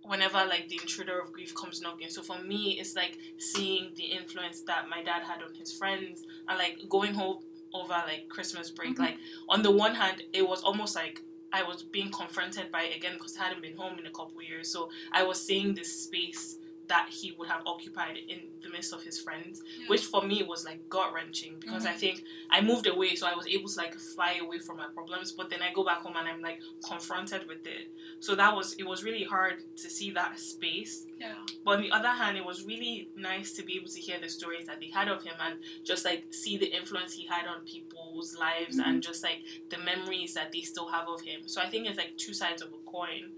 whenever 0.05 0.45
like 0.45 0.67
the 0.69 0.79
intruder 0.81 1.19
of 1.19 1.31
grief 1.31 1.55
comes 1.55 1.81
knocking. 1.81 2.09
So 2.09 2.21
for 2.21 2.39
me, 2.39 2.77
it's 2.79 2.95
like 2.95 3.17
seeing 3.37 3.91
the 3.95 4.03
influence 4.03 4.61
that 4.61 4.89
my 4.89 5.03
dad 5.03 5.23
had 5.23 5.41
on 5.41 5.53
his 5.55 5.71
friends 5.73 6.23
and 6.47 6.57
like 6.57 6.77
going 6.89 7.13
home 7.13 7.39
over 7.73 7.93
like 8.07 8.27
Christmas 8.29 8.69
break. 8.69 8.95
Mhm. 8.95 8.99
Like 8.99 9.17
on 9.49 9.61
the 9.63 9.71
one 9.71 9.95
hand, 9.95 10.23
it 10.33 10.47
was 10.47 10.63
almost 10.63 10.95
like 10.95 11.21
I 11.51 11.63
was 11.63 11.83
being 11.83 12.11
confronted 12.11 12.71
by 12.71 12.83
it 12.83 12.95
again 12.97 13.13
because 13.13 13.37
I 13.37 13.43
hadn't 13.43 13.61
been 13.61 13.77
home 13.77 13.99
in 13.99 14.05
a 14.05 14.11
couple 14.11 14.41
years. 14.41 14.71
So 14.71 14.89
I 15.11 15.23
was 15.23 15.41
seeing 15.43 15.73
this 15.73 16.03
space 16.03 16.57
that 16.87 17.07
he 17.09 17.31
would 17.37 17.47
have 17.47 17.61
occupied 17.65 18.17
in 18.27 18.39
the 18.61 18.69
midst 18.69 18.93
of 18.93 19.01
his 19.03 19.19
friends 19.19 19.61
Yeah. 19.79 19.87
which 19.87 20.03
for 20.05 20.21
me 20.21 20.43
was 20.43 20.65
like 20.65 20.87
gut 20.89 21.13
wrenching 21.13 21.59
because 21.59 21.85
I 21.85 21.93
Mhm. 21.93 21.97
think 21.99 22.23
I 22.49 22.61
moved 22.61 22.87
away, 22.87 23.15
so 23.15 23.25
I 23.27 23.33
was 23.35 23.47
able 23.47 23.69
to 23.69 23.77
like 23.77 23.95
fly 23.95 24.33
away 24.41 24.59
from 24.59 24.77
my 24.77 24.87
problems. 24.87 25.31
But 25.31 25.49
then 25.49 25.61
I 25.61 25.71
go 25.73 25.83
back 25.83 25.99
home 26.01 26.15
and 26.17 26.27
I'm 26.27 26.41
like 26.41 26.59
confronted 26.83 27.47
with 27.47 27.65
it. 27.65 27.87
So 28.19 28.35
that 28.35 28.55
was 28.55 28.73
it 28.73 28.83
was 28.83 29.03
really 29.03 29.23
hard 29.23 29.63
to 29.77 29.89
see 29.89 30.11
that 30.11 30.39
space. 30.39 31.05
yeah. 31.17 31.35
But 31.63 31.77
on 31.77 31.81
the 31.81 31.91
other 31.91 32.09
hand, 32.09 32.37
it 32.37 32.43
was 32.45 32.65
really 32.65 33.09
nice 33.15 33.53
to 33.53 33.63
be 33.63 33.75
able 33.77 33.87
to 33.89 34.01
hear 34.01 34.19
the 34.19 34.27
stories 34.29 34.65
that 34.67 34.79
they 34.81 34.89
had 34.89 35.07
of 35.07 35.23
him 35.23 35.35
and 35.39 35.59
just 35.83 36.03
like 36.03 36.25
see 36.31 36.57
the 36.57 36.69
influence 36.79 37.13
he 37.13 37.25
had 37.25 37.47
on 37.47 37.61
people's 37.65 38.35
lives 38.35 38.77
and 38.79 39.01
just 39.01 39.23
like 39.23 39.41
the 39.69 39.77
memories 39.77 40.33
that 40.33 40.51
they 40.51 40.61
still 40.61 40.87
have 40.89 41.07
of 41.07 41.21
him. 41.21 41.47
So 41.47 41.61
I 41.61 41.69
think 41.69 41.87
it's 41.87 41.97
like 41.97 42.17
two 42.17 42.33
sides 42.33 42.61
of 42.61 42.69
a 42.73 42.77
coin. 42.91 43.31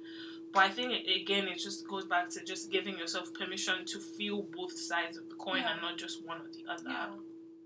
But 0.56 0.64
I 0.64 0.70
think 0.70 1.06
again, 1.08 1.50
it 1.50 1.58
just 1.60 1.86
goes 1.86 2.06
back 2.06 2.30
to 2.30 2.44
just 2.44 2.72
giving 2.72 2.98
yourself 2.98 3.34
permission 3.34 3.86
to 3.88 4.00
feel 4.00 4.44
both 4.56 4.72
sides 4.72 5.18
of 5.18 5.28
the 5.28 5.36
coin 5.36 5.58
Yeah. 5.58 5.74
and 5.74 5.82
not 5.82 5.98
just 5.98 6.26
one 6.26 6.40
or 6.40 6.48
the 6.50 6.64
other. 6.72 6.90
Yeah, 6.90 7.10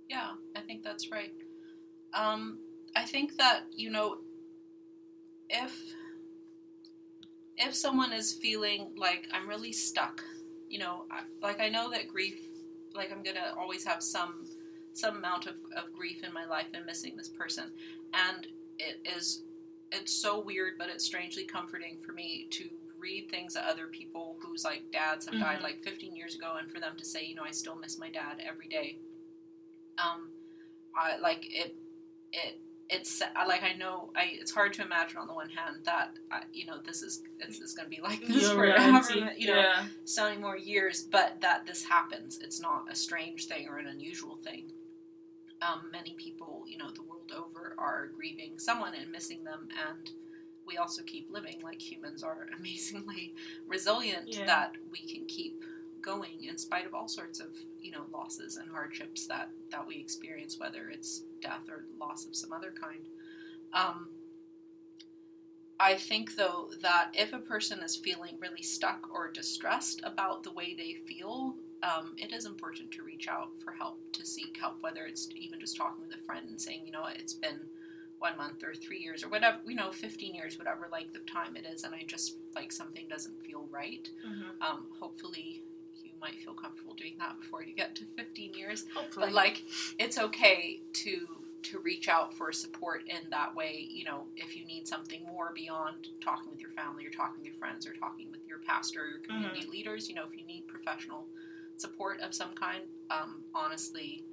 yeah, 0.10 0.32
I 0.56 0.62
think 0.62 0.84
that's 0.84 1.12
right. 1.12 1.32
Um, 2.14 2.58
I 2.96 3.06
think 3.06 3.38
that 3.38 3.66
you 3.72 3.92
know, 3.92 4.18
if 5.52 5.94
if 7.58 7.76
someone 7.76 8.12
is 8.12 8.34
feeling 8.34 8.92
like 8.98 9.28
I'm 9.32 9.48
really 9.48 9.72
stuck, 9.72 10.24
you 10.68 10.80
know, 10.80 11.06
I, 11.12 11.22
like 11.44 11.60
I 11.60 11.70
know 11.70 11.92
that 11.92 12.08
grief, 12.08 12.42
like 12.96 13.12
I'm 13.12 13.22
gonna 13.22 13.54
always 13.56 13.86
have 13.86 14.02
some 14.02 14.48
some 14.94 15.16
amount 15.18 15.46
of, 15.46 15.58
of 15.78 15.94
grief 15.94 16.24
in 16.24 16.34
my 16.34 16.46
life 16.46 16.68
and 16.74 16.88
missing 16.88 17.16
this 17.16 17.30
person, 17.30 17.72
and 18.14 18.48
it 18.80 19.00
is 19.06 19.44
it's 19.92 20.12
so 20.14 20.40
weird, 20.40 20.74
but 20.80 20.90
it's 20.90 21.06
strangely 21.06 21.44
comforting 21.46 21.98
for 22.04 22.14
me 22.14 22.48
to 22.52 22.70
read 23.00 23.30
things 23.30 23.54
that 23.54 23.66
other 23.66 23.88
people 23.88 24.38
whose 24.42 24.64
like 24.64 24.92
dads 24.92 25.26
have 25.28 25.40
died 25.40 25.60
Mhm. 25.60 25.64
like 25.64 25.84
15 25.84 26.16
years 26.16 26.36
ago, 26.36 26.56
and 26.60 26.70
for 26.72 26.80
them 26.80 26.96
to 26.98 27.06
say, 27.06 27.26
you 27.26 27.36
know, 27.36 27.44
I 27.44 27.52
still 27.52 27.76
miss 27.76 27.98
my 27.98 28.10
dad 28.10 28.42
every 28.46 28.68
day. 28.68 29.00
Um, 29.98 30.30
I 30.96 31.18
like 31.18 31.46
it. 31.54 31.76
It 32.32 32.60
it's 32.90 33.22
I- 33.22 33.46
like 33.46 33.62
I 33.64 33.74
know 33.74 34.12
I. 34.16 34.24
It's 34.34 34.52
hard 34.52 34.74
to 34.74 34.82
imagine 34.82 35.18
on 35.18 35.28
the 35.28 35.34
one 35.34 35.50
hand 35.50 35.78
that 35.86 36.18
I, 36.32 36.44
you 36.54 36.66
know 36.66 36.80
this 36.80 37.04
is 37.04 37.22
this 37.38 37.60
is 37.60 37.74
going 37.74 37.90
to 37.90 37.96
be 37.96 38.02
like 38.02 38.22
this 38.26 38.42
Your 38.44 38.56
for 38.56 38.62
reality, 38.62 39.20
however, 39.20 39.34
you 39.38 39.48
know 39.48 39.60
yeah. 39.60 39.88
so 40.06 40.24
many 40.24 40.38
more 40.42 40.58
years, 40.58 41.04
but 41.04 41.40
that 41.42 41.66
this 41.68 41.84
happens. 41.84 42.40
It's 42.40 42.60
not 42.60 42.92
a 42.92 42.96
strange 42.96 43.46
thing 43.46 43.68
or 43.68 43.78
an 43.78 43.88
unusual 43.88 44.38
thing. 44.38 44.72
Um, 45.62 45.90
many 45.92 46.14
people, 46.14 46.64
you 46.68 46.78
know, 46.78 46.90
the 46.90 47.04
world 47.04 47.32
over 47.36 47.76
are 47.78 48.08
grieving 48.16 48.58
someone 48.58 48.94
and 48.96 49.12
missing 49.12 49.44
them, 49.44 49.68
and 49.88 50.10
we 50.70 50.78
also 50.78 51.02
keep 51.04 51.30
living. 51.32 51.58
Like 51.64 51.82
humans 51.82 52.24
are 52.24 52.48
amazingly 52.60 53.34
resilient 53.68 54.28
Yeah. 54.38 54.46
that 54.46 54.76
we 54.92 55.00
can 55.00 55.26
keep 55.28 55.64
going 56.02 56.46
in 56.46 56.58
spite 56.58 56.86
of 56.86 56.94
all 56.94 57.10
sorts 57.10 57.42
of, 57.42 57.50
you 57.82 57.92
know, 57.92 58.06
losses 58.14 58.58
and 58.58 58.70
hardships 58.72 59.28
that 59.28 59.50
that 59.72 59.86
we 59.86 59.98
experience, 59.98 60.60
whether 60.60 60.90
it's 60.90 61.24
death 61.42 61.70
or 61.70 61.86
loss 62.00 62.26
of 62.26 62.36
some 62.36 62.54
other 62.54 62.72
kind. 62.80 63.08
Um, 63.74 64.10
I 65.80 65.96
think, 65.96 66.36
though, 66.36 66.72
that 66.82 67.12
if 67.14 67.34
a 67.34 67.40
person 67.40 67.80
is 67.80 67.96
feeling 67.96 68.38
really 68.40 68.64
stuck 68.64 69.10
or 69.14 69.32
distressed 69.32 70.02
about 70.04 70.44
the 70.44 70.52
way 70.52 70.76
they 70.76 70.96
feel, 71.08 71.56
um, 71.84 72.16
it 72.18 72.34
is 72.34 72.46
important 72.46 72.92
to 72.92 73.04
reach 73.04 73.30
out 73.30 73.50
for 73.64 73.72
help, 73.72 73.98
to 74.14 74.26
seek 74.26 74.58
help, 74.60 74.82
whether 74.82 75.06
it's 75.06 75.30
even 75.36 75.60
just 75.60 75.78
talking 75.78 76.06
with 76.06 76.18
a 76.20 76.24
friend 76.26 76.50
and 76.50 76.60
saying, 76.60 76.86
you 76.86 76.92
know, 76.92 77.06
it's 77.16 77.34
been 77.34 77.62
one 78.20 78.38
month 78.38 78.64
or 78.64 78.74
three 78.74 79.00
years 79.00 79.24
or 79.24 79.30
whatever, 79.30 79.58
you 79.66 79.76
know, 79.76 79.92
15 79.92 80.36
years, 80.36 80.58
whatever 80.58 80.88
length 80.92 81.16
of 81.16 81.26
time 81.26 81.56
it 81.56 81.66
is, 81.66 81.84
and 81.84 81.96
I 81.96 82.04
just 82.06 82.36
like 82.54 82.72
something 82.72 83.08
doesn't 83.08 83.42
feel 83.42 83.66
right. 83.72 84.10
Mhm. 84.26 84.62
Um, 84.62 84.88
hopefully, 85.00 85.64
you 86.04 86.12
might 86.22 86.36
feel 86.44 86.54
comfortable 86.54 86.94
doing 86.96 87.16
that 87.20 87.40
before 87.40 87.64
you 87.64 87.74
get 87.74 87.96
to 87.96 88.06
15 88.18 88.54
years 88.54 88.86
Hopefully. 88.94 89.28
but 89.28 89.34
like 89.34 89.64
it's 89.98 90.18
okay 90.18 90.82
to 90.92 91.46
to 91.64 91.80
reach 91.80 92.08
out 92.10 92.34
for 92.34 92.52
support 92.54 93.06
in 93.08 93.30
that 93.30 93.54
way 93.56 93.86
you 93.90 94.04
know 94.06 94.28
if 94.38 94.56
you 94.56 94.66
need 94.66 94.88
something 94.88 95.26
more 95.26 95.52
beyond 95.54 96.08
talking 96.22 96.50
with 96.52 96.60
your 96.62 96.72
family 96.72 97.06
or 97.06 97.10
talking 97.10 97.38
with 97.40 97.46
your 97.46 97.56
friends 97.56 97.86
or 97.88 97.94
talking 97.94 98.30
with 98.32 98.46
your 98.48 98.60
pastor 98.60 99.04
or 99.04 99.08
your 99.08 99.20
community 99.20 99.66
leaders 99.70 100.08
you 100.10 100.16
know 100.16 100.24
if 100.26 100.38
you 100.38 100.46
need 100.46 100.68
professional 100.68 101.26
support 101.78 102.20
of 102.22 102.34
some 102.34 102.54
kind 102.54 102.84
um, 103.12 103.44
honestly 103.54 104.24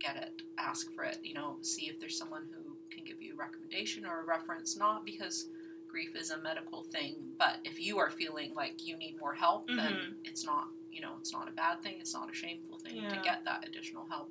get 0.00 0.16
it 0.16 0.42
ask 0.58 0.92
for 0.94 1.04
it 1.04 1.18
you 1.22 1.34
know 1.34 1.56
see 1.62 1.86
if 1.88 1.98
there's 2.00 2.16
someone 2.16 2.46
who 2.52 2.59
can 2.90 3.04
give 3.04 3.20
you 3.22 3.32
a 3.34 3.36
recommendation 3.36 4.04
or 4.04 4.20
a 4.20 4.24
reference 4.24 4.76
not 4.76 5.04
because 5.04 5.46
grief 5.88 6.14
is 6.16 6.30
a 6.30 6.38
medical 6.38 6.82
thing 6.82 7.14
but 7.38 7.56
if 7.64 7.80
you 7.80 7.98
are 7.98 8.10
feeling 8.10 8.52
like 8.54 8.86
you 8.86 8.96
need 8.96 9.18
more 9.18 9.34
help 9.34 9.66
then 9.68 9.76
Mhm. 9.94 10.14
it's 10.24 10.44
not 10.44 10.68
you 10.92 11.00
know 11.00 11.12
it's 11.20 11.32
not 11.32 11.48
a 11.48 11.52
bad 11.52 11.82
thing 11.82 11.96
it's 12.00 12.14
not 12.14 12.30
a 12.30 12.34
shameful 12.34 12.78
thing 12.78 13.08
to 13.08 13.16
get 13.18 13.44
that 13.44 13.66
additional 13.66 14.06
help 14.08 14.30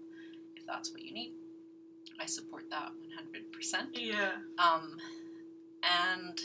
if 0.56 0.66
that's 0.66 0.92
what 0.94 1.02
you 1.04 1.14
need 1.14 1.34
i 2.20 2.26
support 2.26 2.70
that 2.70 2.92
100% 3.18 3.88
yeah. 3.94 4.32
um, 4.58 4.98
and 5.84 6.42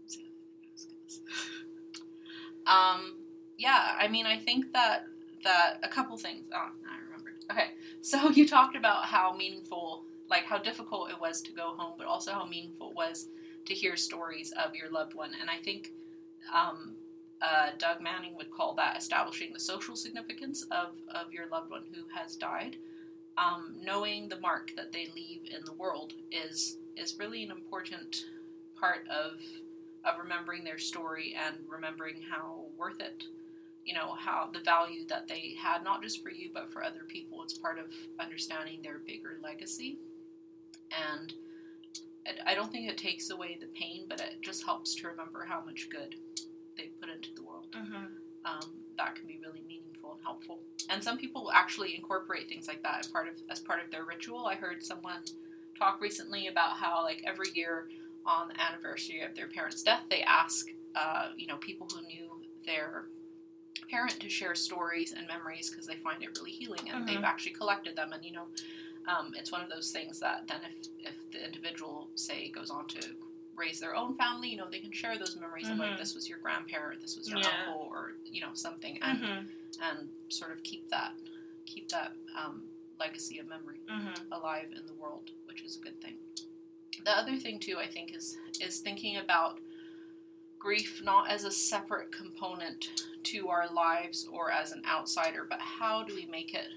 what's 0.00 0.16
the 0.16 0.22
other 0.22 0.32
I 0.64 1.04
was 1.04 1.14
say? 1.14 1.52
um, 2.66 3.14
yeah, 3.58 3.96
I 3.98 4.08
mean, 4.08 4.26
I 4.26 4.38
think 4.38 4.72
that 4.72 5.06
that 5.44 5.78
a 5.82 5.88
couple 5.88 6.16
things. 6.16 6.44
Oh, 6.54 6.56
I 6.88 7.04
remembered. 7.04 7.34
Okay, 7.50 7.70
so 8.00 8.30
you 8.38 8.46
talked 8.48 8.76
about 8.76 9.04
how 9.04 9.34
meaningful, 9.36 10.04
like 10.32 10.44
how 10.44 10.56
difficult 10.56 11.10
it 11.10 11.20
was 11.20 11.42
to 11.42 11.52
go 11.52 11.74
home, 11.76 11.92
but 11.98 12.06
also 12.06 12.32
how 12.32 12.46
meaningful 12.46 12.88
it 12.90 12.96
was 12.96 13.28
to 13.66 13.74
hear 13.74 13.96
stories 13.96 14.52
of 14.52 14.74
your 14.74 14.90
loved 14.90 15.12
one. 15.12 15.32
And 15.38 15.50
I 15.50 15.58
think 15.58 15.92
um, 16.52 16.94
uh, 17.42 17.70
Doug 17.78 18.00
Manning 18.00 18.34
would 18.36 18.50
call 18.50 18.74
that 18.76 18.96
establishing 18.96 19.52
the 19.52 19.60
social 19.60 19.94
significance 19.94 20.62
of 20.70 20.88
of 21.14 21.32
your 21.32 21.48
loved 21.48 21.70
one 21.70 21.84
who 21.92 22.04
has 22.18 22.34
died. 22.34 22.76
Um, 23.36 23.76
knowing 23.82 24.28
the 24.28 24.40
mark 24.40 24.72
that 24.76 24.92
they 24.92 25.08
leave 25.14 25.42
in 25.54 25.64
the 25.66 25.72
world 25.74 26.14
is 26.30 26.78
is 26.96 27.18
really 27.18 27.44
an 27.44 27.50
important 27.50 28.24
part 28.74 29.06
of 29.08 29.32
of 30.04 30.18
remembering 30.18 30.64
their 30.64 30.78
story 30.78 31.36
and 31.46 31.56
remembering 31.68 32.16
how 32.30 32.64
worth 32.76 33.00
it 33.00 33.24
you 33.84 33.94
know 33.94 34.14
how 34.14 34.48
the 34.52 34.60
value 34.60 35.06
that 35.08 35.28
they 35.28 35.54
had 35.58 35.82
not 35.82 36.02
just 36.02 36.22
for 36.22 36.30
you 36.30 36.50
but 36.52 36.70
for 36.70 36.82
other 36.82 37.04
people 37.06 37.42
it's 37.42 37.56
part 37.56 37.78
of 37.78 37.86
understanding 38.18 38.80
their 38.82 38.98
bigger 38.98 39.38
legacy 39.42 39.98
and 40.92 41.32
it, 42.26 42.38
i 42.46 42.54
don't 42.54 42.70
think 42.72 42.88
it 42.88 42.98
takes 42.98 43.30
away 43.30 43.56
the 43.60 43.66
pain 43.68 44.06
but 44.08 44.20
it 44.20 44.36
just 44.42 44.64
helps 44.64 44.94
to 44.94 45.08
remember 45.08 45.44
how 45.48 45.62
much 45.64 45.88
good 45.90 46.14
they 46.76 46.90
put 47.00 47.08
into 47.10 47.30
the 47.34 47.42
world 47.42 47.66
Mhm. 47.74 48.08
um, 48.44 48.70
that 48.98 49.14
can 49.14 49.28
be 49.28 49.38
really 49.38 49.62
meaningful 49.68 50.12
and 50.12 50.20
helpful. 50.22 50.60
And 50.88 51.02
some 51.02 51.18
people 51.18 51.50
actually 51.52 51.94
incorporate 51.94 52.48
things 52.48 52.68
like 52.68 52.82
that 52.82 53.00
as 53.00 53.06
part 53.08 53.28
of 53.28 53.34
as 53.50 53.60
part 53.60 53.82
of 53.84 53.90
their 53.90 54.04
ritual. 54.04 54.46
I 54.46 54.56
heard 54.56 54.84
someone 54.84 55.22
talk 55.78 56.00
recently 56.00 56.48
about 56.48 56.76
how 56.78 57.02
like 57.04 57.22
every 57.26 57.50
year 57.54 57.88
on 58.26 58.48
the 58.48 58.60
anniversary 58.60 59.20
of 59.22 59.34
their 59.34 59.48
parent's 59.48 59.82
death, 59.82 60.02
they 60.10 60.22
ask 60.22 60.68
uh, 60.94 61.28
you 61.36 61.46
know 61.46 61.56
people 61.56 61.88
who 61.94 62.06
knew 62.06 62.42
their 62.66 63.06
parent 63.90 64.18
to 64.20 64.28
share 64.28 64.54
stories 64.54 65.12
and 65.16 65.26
memories 65.26 65.70
because 65.70 65.86
they 65.86 65.96
find 65.96 66.22
it 66.22 66.30
really 66.38 66.50
healing, 66.50 66.88
and 66.90 67.02
Mhm. 67.02 67.06
they've 67.06 67.24
actually 67.24 67.52
collected 67.52 67.96
them. 67.96 68.12
And 68.12 68.24
you 68.24 68.32
know, 68.32 68.48
um, 69.08 69.32
it's 69.36 69.50
one 69.52 69.60
of 69.62 69.68
those 69.70 69.90
things 69.90 70.20
that 70.20 70.44
then 70.48 70.60
if 70.64 70.88
if 71.06 71.30
the 71.32 71.44
individual 71.44 72.08
say 72.14 72.48
goes 72.50 72.70
on 72.70 72.86
to 72.88 73.00
raise 73.54 73.78
their 73.80 73.94
own 73.94 74.14
family, 74.16 74.48
you 74.48 74.56
know, 74.56 74.68
they 74.70 74.78
can 74.78 74.92
share 74.92 75.18
those 75.18 75.36
memories 75.36 75.68
of 75.70 75.78
like 75.78 75.92
Mhm. 75.92 75.98
this 75.98 76.14
was 76.14 76.28
your 76.28 76.38
grandparent, 76.38 77.00
this 77.02 77.16
was 77.16 77.28
your 77.28 77.38
Yeah. 77.38 77.48
uncle, 77.60 77.88
or 77.90 78.14
you 78.24 78.40
know 78.40 78.54
something, 78.54 78.98
and 79.02 79.18
Mhm. 79.20 79.48
and 79.80 80.10
sort 80.28 80.52
of 80.52 80.62
keep 80.62 80.88
that 80.88 81.12
keep 81.66 81.88
that 81.88 82.12
um, 82.36 82.68
legacy 82.98 83.38
of 83.38 83.46
memory 83.46 83.80
Mm-hmm. 83.88 84.32
alive 84.32 84.70
in 84.72 84.86
the 84.86 84.94
world, 84.94 85.30
which 85.46 85.62
is 85.62 85.76
a 85.76 85.80
good 85.80 86.00
thing. 86.00 86.18
The 87.04 87.16
other 87.16 87.36
thing 87.36 87.58
too, 87.58 87.78
I 87.78 87.88
think, 87.88 88.14
is 88.14 88.36
is 88.60 88.80
thinking 88.80 89.16
about 89.16 89.58
grief 90.58 91.02
not 91.02 91.28
as 91.30 91.44
a 91.44 91.50
separate 91.50 92.12
component 92.12 92.90
to 93.24 93.48
our 93.48 93.68
lives 93.68 94.26
or 94.26 94.50
as 94.50 94.72
an 94.72 94.82
outsider, 94.86 95.44
but 95.48 95.60
how 95.60 96.02
do 96.04 96.14
we 96.14 96.24
make 96.26 96.54
it 96.54 96.68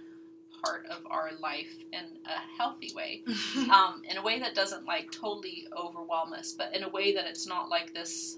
part 0.66 0.86
of 0.88 1.05
our 1.09 1.30
life 1.39 1.76
in 1.91 2.03
a 2.26 2.57
healthy 2.57 2.91
way, 2.95 3.24
um, 3.72 4.01
in 4.09 4.18
a 4.18 4.22
way 4.24 4.39
that 4.39 4.55
doesn't 4.55 4.86
like 4.86 5.11
totally 5.11 5.68
overwhelm 5.78 6.34
us, 6.34 6.53
but 6.57 6.76
in 6.76 6.84
a 6.84 6.89
way 6.89 7.13
that 7.13 7.26
it's 7.26 7.47
not 7.47 7.70
like 7.70 7.93
this, 7.93 8.38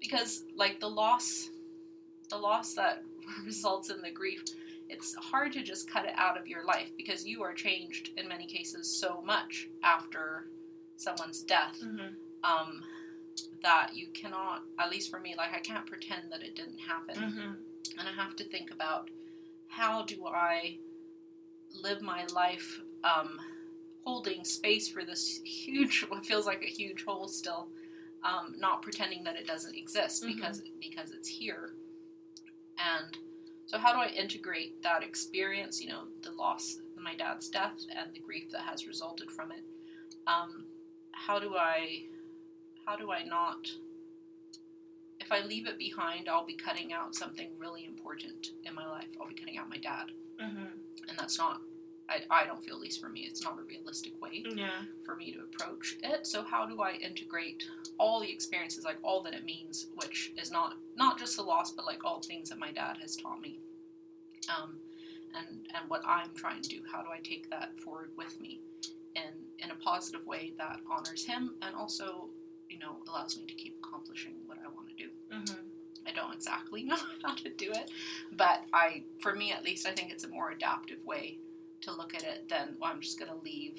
because 0.00 0.44
like 0.56 0.80
the 0.80 0.88
loss, 0.88 1.50
the 2.30 2.36
loss 2.36 2.74
that 2.74 3.02
results 3.44 3.90
in 3.90 4.00
the 4.02 4.10
grief 4.10 4.42
it's 4.88 5.14
hard 5.14 5.50
to 5.54 5.62
just 5.62 5.88
cut 5.90 6.04
it 6.04 6.12
out 6.18 6.38
of 6.38 6.46
your 6.46 6.66
life 6.66 6.90
because 6.98 7.26
you 7.26 7.42
are 7.42 7.54
changed 7.54 8.10
in 8.18 8.28
many 8.28 8.44
cases 8.44 8.94
so 9.00 9.22
much 9.22 9.66
after 9.82 10.48
someone's 10.98 11.42
death 11.44 11.78
Mhm. 11.82 12.14
um, 12.44 12.84
that 13.62 13.92
you 13.94 14.08
cannot, 14.08 14.64
at 14.78 14.90
least 14.90 15.10
for 15.10 15.18
me, 15.18 15.34
like 15.34 15.54
I 15.54 15.60
can't 15.60 15.86
pretend 15.86 16.30
that 16.30 16.42
it 16.42 16.54
didn't 16.54 16.76
happen. 16.78 17.16
Mhm. 17.16 17.56
And 17.98 18.06
I 18.06 18.12
have 18.12 18.36
to 18.36 18.44
think 18.44 18.70
about 18.70 19.08
how 19.68 20.02
do 20.02 20.26
I 20.26 20.76
live 21.74 22.02
my 22.02 22.24
life 22.26 22.80
um, 23.04 23.40
holding 24.04 24.44
space 24.44 24.88
for 24.88 25.04
this 25.04 25.40
huge, 25.44 26.02
what 26.08 26.24
feels 26.26 26.46
like 26.46 26.62
a 26.62 26.66
huge 26.66 27.04
hole 27.04 27.28
still, 27.28 27.68
um, 28.24 28.54
not 28.58 28.82
pretending 28.82 29.24
that 29.24 29.36
it 29.36 29.46
doesn't 29.46 29.74
exist 29.76 30.22
Mhm. 30.22 30.36
because 30.36 30.62
because 30.80 31.10
it's 31.12 31.28
here. 31.28 31.74
And 32.78 33.16
so, 33.66 33.78
how 33.78 33.92
do 33.92 33.98
I 33.98 34.08
integrate 34.08 34.82
that 34.82 35.02
experience? 35.02 35.80
You 35.80 35.88
know, 35.90 36.04
the 36.22 36.32
loss, 36.32 36.78
my 36.96 37.14
dad's 37.14 37.48
death, 37.48 37.80
and 37.96 38.12
the 38.12 38.18
grief 38.20 38.50
that 38.50 38.62
has 38.62 38.86
resulted 38.86 39.30
from 39.30 39.52
it. 39.52 39.62
Um, 40.26 40.66
how 41.12 41.38
do 41.38 41.56
I, 41.56 42.04
how 42.86 42.96
do 42.96 43.10
I 43.10 43.22
not? 43.24 43.70
If 45.20 45.30
I 45.30 45.40
leave 45.40 45.66
it 45.66 45.78
behind, 45.78 46.28
I'll 46.28 46.44
be 46.44 46.54
cutting 46.54 46.92
out 46.92 47.14
something 47.14 47.48
really 47.56 47.84
important 47.84 48.50
in 48.64 48.74
my 48.74 48.86
life. 48.88 49.08
I'll 49.20 49.28
be 49.28 49.34
cutting 49.34 49.56
out 49.56 49.68
my 49.68 49.78
dad, 49.78 50.10
Mhm. 50.38 50.68
And 51.08 51.18
that's 51.18 51.38
not. 51.38 51.60
I, 52.08 52.42
I 52.42 52.46
don't 52.46 52.62
feel, 52.62 52.74
at 52.74 52.80
least 52.80 53.00
for 53.00 53.08
me, 53.08 53.20
it's 53.20 53.42
not 53.42 53.58
a 53.58 53.62
realistic 53.62 54.20
way 54.20 54.44
Yeah. 54.54 54.82
for 55.06 55.14
me 55.14 55.32
to 55.32 55.38
approach 55.40 55.96
it. 56.02 56.26
So 56.26 56.42
how 56.42 56.66
do 56.66 56.82
I 56.82 56.92
integrate 56.94 57.62
all 57.96 58.20
the 58.20 58.30
experiences, 58.30 58.84
like 58.84 58.98
all 59.02 59.22
that 59.22 59.32
it 59.34 59.44
means, 59.44 59.86
which 59.94 60.32
is 60.36 60.50
not 60.50 60.76
not 60.96 61.18
just 61.18 61.36
the 61.36 61.42
loss, 61.42 61.70
but 61.70 61.86
like 61.86 62.04
all 62.04 62.20
things 62.20 62.50
that 62.50 62.58
my 62.58 62.72
dad 62.72 62.98
has 63.00 63.16
taught 63.16 63.40
me, 63.40 63.60
um, 64.48 64.74
and 65.34 65.66
and 65.74 65.88
what 65.88 66.02
I'm 66.06 66.30
trying 66.34 66.60
to 66.62 66.68
do. 66.68 66.80
How 66.90 67.02
do 67.02 67.08
I 67.10 67.20
take 67.20 67.48
that 67.50 67.78
forward 67.78 68.10
with 68.16 68.38
me, 68.40 68.60
in 69.14 69.32
in 69.58 69.70
a 69.70 69.76
positive 69.76 70.26
way 70.26 70.52
that 70.58 70.80
honors 70.90 71.24
him 71.24 71.54
and 71.62 71.74
also, 71.74 72.28
you 72.68 72.78
know, 72.78 72.96
allows 73.08 73.38
me 73.38 73.44
to 73.46 73.54
keep 73.54 73.76
accomplishing 73.82 74.34
what 74.46 74.58
I 74.58 74.68
want 74.68 74.88
to 74.88 74.94
do. 74.96 75.10
Mhm. 75.30 75.58
I 76.06 76.12
don't 76.12 76.34
exactly 76.34 76.82
know 76.90 76.96
how 77.22 77.34
to 77.34 77.48
do 77.50 77.70
it, 77.72 77.90
but 78.32 78.62
I, 78.72 79.04
for 79.20 79.34
me 79.34 79.52
at 79.52 79.64
least, 79.64 79.86
I 79.86 79.92
think 79.92 80.10
it's 80.10 80.24
a 80.24 80.28
more 80.28 80.50
adaptive 80.50 81.04
way 81.04 81.38
to 81.82 81.92
look 81.92 82.14
at 82.14 82.22
it 82.22 82.48
than 82.48 82.76
well, 82.80 82.90
I'm 82.92 83.00
just 83.00 83.18
going 83.18 83.30
to 83.30 83.38
leave, 83.44 83.78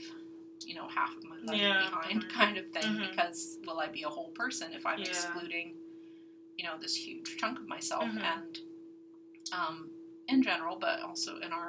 you 0.65 0.75
know, 0.75 0.87
half 0.87 1.15
of 1.17 1.23
my 1.23 1.35
life 1.45 1.59
Yeah. 1.61 1.79
behind, 1.79 2.23
Mhm. 2.25 2.29
kind 2.29 2.57
of 2.57 2.69
thing. 2.71 2.83
Mhm. 2.95 3.09
Because 3.09 3.59
will 3.65 3.79
I 3.79 3.87
be 3.87 4.03
a 4.03 4.09
whole 4.09 4.31
person 4.31 4.73
if 4.73 4.85
I'm 4.85 4.99
Yeah. 4.99 5.07
excluding, 5.07 5.77
you 6.57 6.65
know, 6.65 6.77
this 6.77 6.95
huge 6.95 7.37
chunk 7.37 7.59
of 7.59 7.67
myself 7.67 8.03
Mhm. 8.09 8.23
and, 8.23 8.59
um, 9.51 9.91
in 10.27 10.41
general, 10.43 10.75
but 10.77 11.01
also 11.01 11.37
in 11.39 11.51
our 11.53 11.67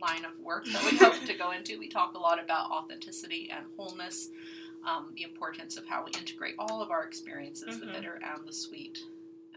line 0.00 0.24
of 0.24 0.38
work 0.40 0.64
that 0.66 0.84
we 0.84 0.96
hope 0.98 1.24
to 1.24 1.34
go 1.34 1.52
into, 1.52 1.78
we 1.78 1.88
talk 1.88 2.14
a 2.14 2.18
lot 2.18 2.38
about 2.38 2.70
authenticity 2.70 3.50
and 3.50 3.66
wholeness. 3.76 4.30
Um, 4.84 5.12
the 5.14 5.22
importance 5.22 5.78
of 5.78 5.86
how 5.86 6.04
we 6.04 6.10
integrate 6.12 6.56
all 6.58 6.82
of 6.82 6.90
our 6.90 7.04
experiences, 7.04 7.80
the 7.80 7.86
Mhm. 7.86 7.92
bitter 7.92 8.14
and 8.22 8.46
the 8.46 8.52
sweet, 8.52 9.02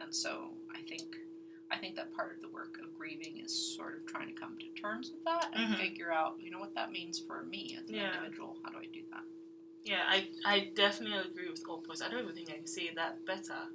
and 0.01 0.13
so 0.13 0.51
I 0.73 0.79
think 0.87 1.17
I 1.69 1.77
think 1.77 1.95
that 1.97 2.13
part 2.13 2.33
of 2.35 2.41
the 2.41 2.47
work 2.47 2.79
of 2.81 2.93
grieving 2.97 3.41
is 3.43 3.51
sort 3.53 3.97
of 3.97 4.05
trying 4.05 4.27
to 4.27 4.33
come 4.33 4.57
to 4.57 4.81
terms 4.81 5.11
with 5.11 5.23
that 5.25 5.49
and 5.53 5.73
Mhm. 5.73 5.77
figure 5.77 6.13
out, 6.13 6.37
you 6.39 6.49
know, 6.49 6.59
what 6.59 6.73
that 6.75 6.91
means 6.93 7.19
for 7.19 7.43
me 7.43 7.75
as 7.77 7.89
an 7.89 7.95
Yeah. 7.95 8.13
individual. 8.15 8.57
How 8.63 8.69
do 8.69 8.77
I 8.77 8.85
do 8.85 9.03
that? 9.11 9.23
Yeah, 9.83 10.05
I 10.07 10.29
I 10.45 10.71
definitely 10.75 11.19
agree 11.29 11.49
with 11.49 11.63
all 11.67 11.81
points. 11.81 12.01
I 12.01 12.07
don't 12.09 12.23
even 12.23 12.33
think 12.35 12.49
I 12.49 12.57
can 12.57 12.67
say 12.67 12.89
that 12.95 13.25
better. 13.25 13.69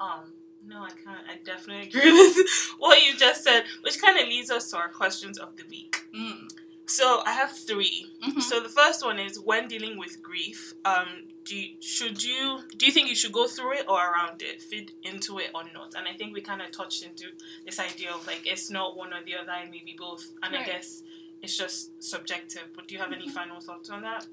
Um, 0.00 0.34
no, 0.64 0.82
I 0.82 0.90
can't. 0.90 1.28
I 1.28 1.36
definitely 1.36 1.88
agree 1.88 2.10
with 2.12 2.36
what 2.78 3.04
you 3.04 3.14
just 3.16 3.44
said, 3.44 3.64
which 3.82 4.00
kind 4.00 4.18
of 4.18 4.26
leads 4.28 4.50
us 4.50 4.70
to 4.70 4.76
our 4.76 4.88
questions 4.88 5.38
of 5.38 5.56
the 5.56 5.64
week. 5.68 5.96
Mm. 6.12 6.48
So 6.86 7.22
I 7.24 7.32
have 7.32 7.50
3 7.50 8.12
Mhm. 8.22 8.42
So 8.42 8.60
the 8.60 8.68
first 8.68 9.04
one 9.04 9.18
is 9.18 9.38
when 9.40 9.68
dealing 9.68 9.96
with 9.96 10.22
grief, 10.22 10.74
um, 10.84 11.28
do 11.44 11.56
you, 11.56 11.76
should 11.80 12.22
you 12.22 12.62
do 12.76 12.86
you 12.86 12.92
think 12.92 13.08
you 13.08 13.14
should 13.14 13.32
go 13.32 13.46
through 13.46 13.72
it 13.78 13.86
or 13.88 13.98
around 13.98 14.42
it, 14.42 14.60
fit 14.60 14.92
into 15.02 15.38
it 15.38 15.50
or 15.54 15.64
not? 15.72 15.94
And 15.96 16.06
I 16.06 16.14
think 16.14 16.34
we 16.34 16.40
kind 16.42 16.60
of 16.60 16.70
touched 16.70 17.02
into 17.02 17.26
this 17.64 17.78
idea 17.78 18.12
of 18.12 18.26
like 18.26 18.46
it's 18.46 18.70
not 18.70 18.96
one 18.96 19.12
or 19.14 19.22
the 19.24 19.34
other, 19.36 19.52
and 19.52 19.70
maybe 19.70 19.94
both. 19.98 20.24
And 20.42 20.54
I 20.54 20.62
guess 20.64 21.02
it's 21.42 21.56
just 21.56 22.02
subjective. 22.02 22.68
But 22.74 22.86
do 22.88 22.94
you 22.94 23.00
have 23.00 23.12
any 23.12 23.28
Mhm. 23.28 23.32
final 23.32 23.60
thoughts 23.60 23.88
on 23.90 24.02
that? 24.02 24.26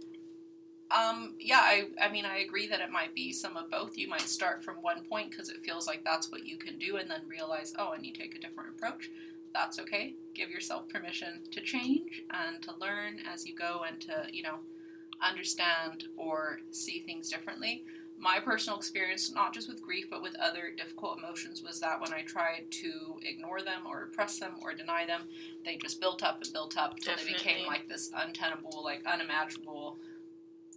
Um, 0.92 1.36
yeah, 1.40 1.62
I, 1.62 1.88
I 2.02 2.10
mean, 2.12 2.26
I 2.26 2.40
agree 2.40 2.68
that 2.68 2.82
it 2.82 2.92
might 2.92 3.16
be 3.16 3.32
some 3.32 3.56
of 3.56 3.70
both. 3.72 3.98
You 3.98 4.10
might 4.10 4.28
start 4.28 4.62
from 4.62 4.82
one 4.82 5.06
point 5.06 5.30
because 5.32 5.48
it 5.50 5.64
feels 5.64 5.88
like 5.88 6.04
that's 6.04 6.30
what 6.30 6.46
you 6.46 6.58
can 6.58 6.78
do, 6.78 6.98
and 6.98 7.10
then 7.10 7.22
realize, 7.30 7.74
oh, 7.80 7.94
I 7.94 7.98
need 7.98 8.16
to 8.16 8.22
take 8.22 8.36
a 8.36 8.40
different 8.40 8.72
approach. 8.72 9.10
That's 9.54 9.80
okay. 9.80 10.16
Give 10.34 10.50
yourself 10.50 10.88
permission 10.88 11.42
to 11.52 11.62
change 11.62 12.24
and 12.32 12.62
to 12.64 12.74
learn 12.80 13.20
as 13.32 13.46
you 13.46 13.56
go 13.56 13.84
and 13.88 14.00
to, 14.02 14.28
you 14.32 14.44
know, 14.44 14.60
understand 15.22 16.06
or 16.18 16.60
see 16.72 17.00
things 17.00 17.30
differently. 17.30 17.84
My 18.18 18.40
personal 18.40 18.78
experience, 18.78 19.32
not 19.34 19.52
just 19.54 19.68
with 19.68 19.82
grief, 19.82 20.06
but 20.10 20.22
with 20.22 20.36
other 20.36 20.72
difficult 20.78 21.18
emotions, 21.18 21.64
was 21.64 21.80
that 21.80 22.00
when 22.00 22.14
I 22.14 22.22
tried 22.22 22.70
to 22.70 23.20
ignore 23.24 23.62
them 23.62 23.82
or 23.88 24.02
repress 24.02 24.38
them 24.38 24.54
or 24.62 24.74
deny 24.76 25.08
them, 25.08 25.24
they 25.66 25.78
just 25.78 26.00
built 26.00 26.22
up 26.24 26.42
and 26.44 26.54
built 26.54 26.78
up 26.78 26.94
until 26.94 27.16
they 27.16 27.34
became 27.34 27.66
like 27.66 27.88
this 27.90 28.12
untenable, 28.16 28.84
like 28.84 29.04
unimaginable 29.08 29.98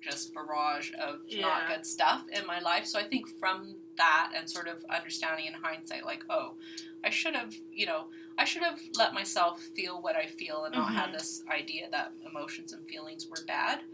just 0.00 0.34
barrage 0.34 0.92
of 0.98 1.20
Yeah. 1.26 1.42
not 1.42 1.68
good 1.68 1.86
stuff 1.86 2.24
in 2.28 2.46
my 2.46 2.60
life. 2.60 2.86
So 2.86 2.98
I 2.98 3.04
think 3.04 3.28
from 3.38 3.76
that 3.96 4.32
and 4.34 4.48
sort 4.48 4.68
of 4.68 4.84
understanding 4.84 5.46
in 5.46 5.54
hindsight, 5.54 6.04
like, 6.04 6.24
oh, 6.28 6.54
I 7.02 7.10
should 7.10 7.34
have, 7.34 7.54
you 7.72 7.86
know, 7.86 8.08
I 8.36 8.44
should 8.44 8.62
have 8.62 8.80
let 8.96 9.14
myself 9.14 9.60
feel 9.60 10.00
what 10.02 10.16
I 10.16 10.26
feel 10.26 10.64
and 10.64 10.74
not 10.74 10.88
Mhm. 10.90 10.94
had 10.94 11.12
this 11.12 11.44
idea 11.48 11.88
that 11.90 12.12
emotions 12.26 12.72
and 12.72 12.86
feelings 12.88 13.26
were 13.28 13.44
bad. 13.46 13.84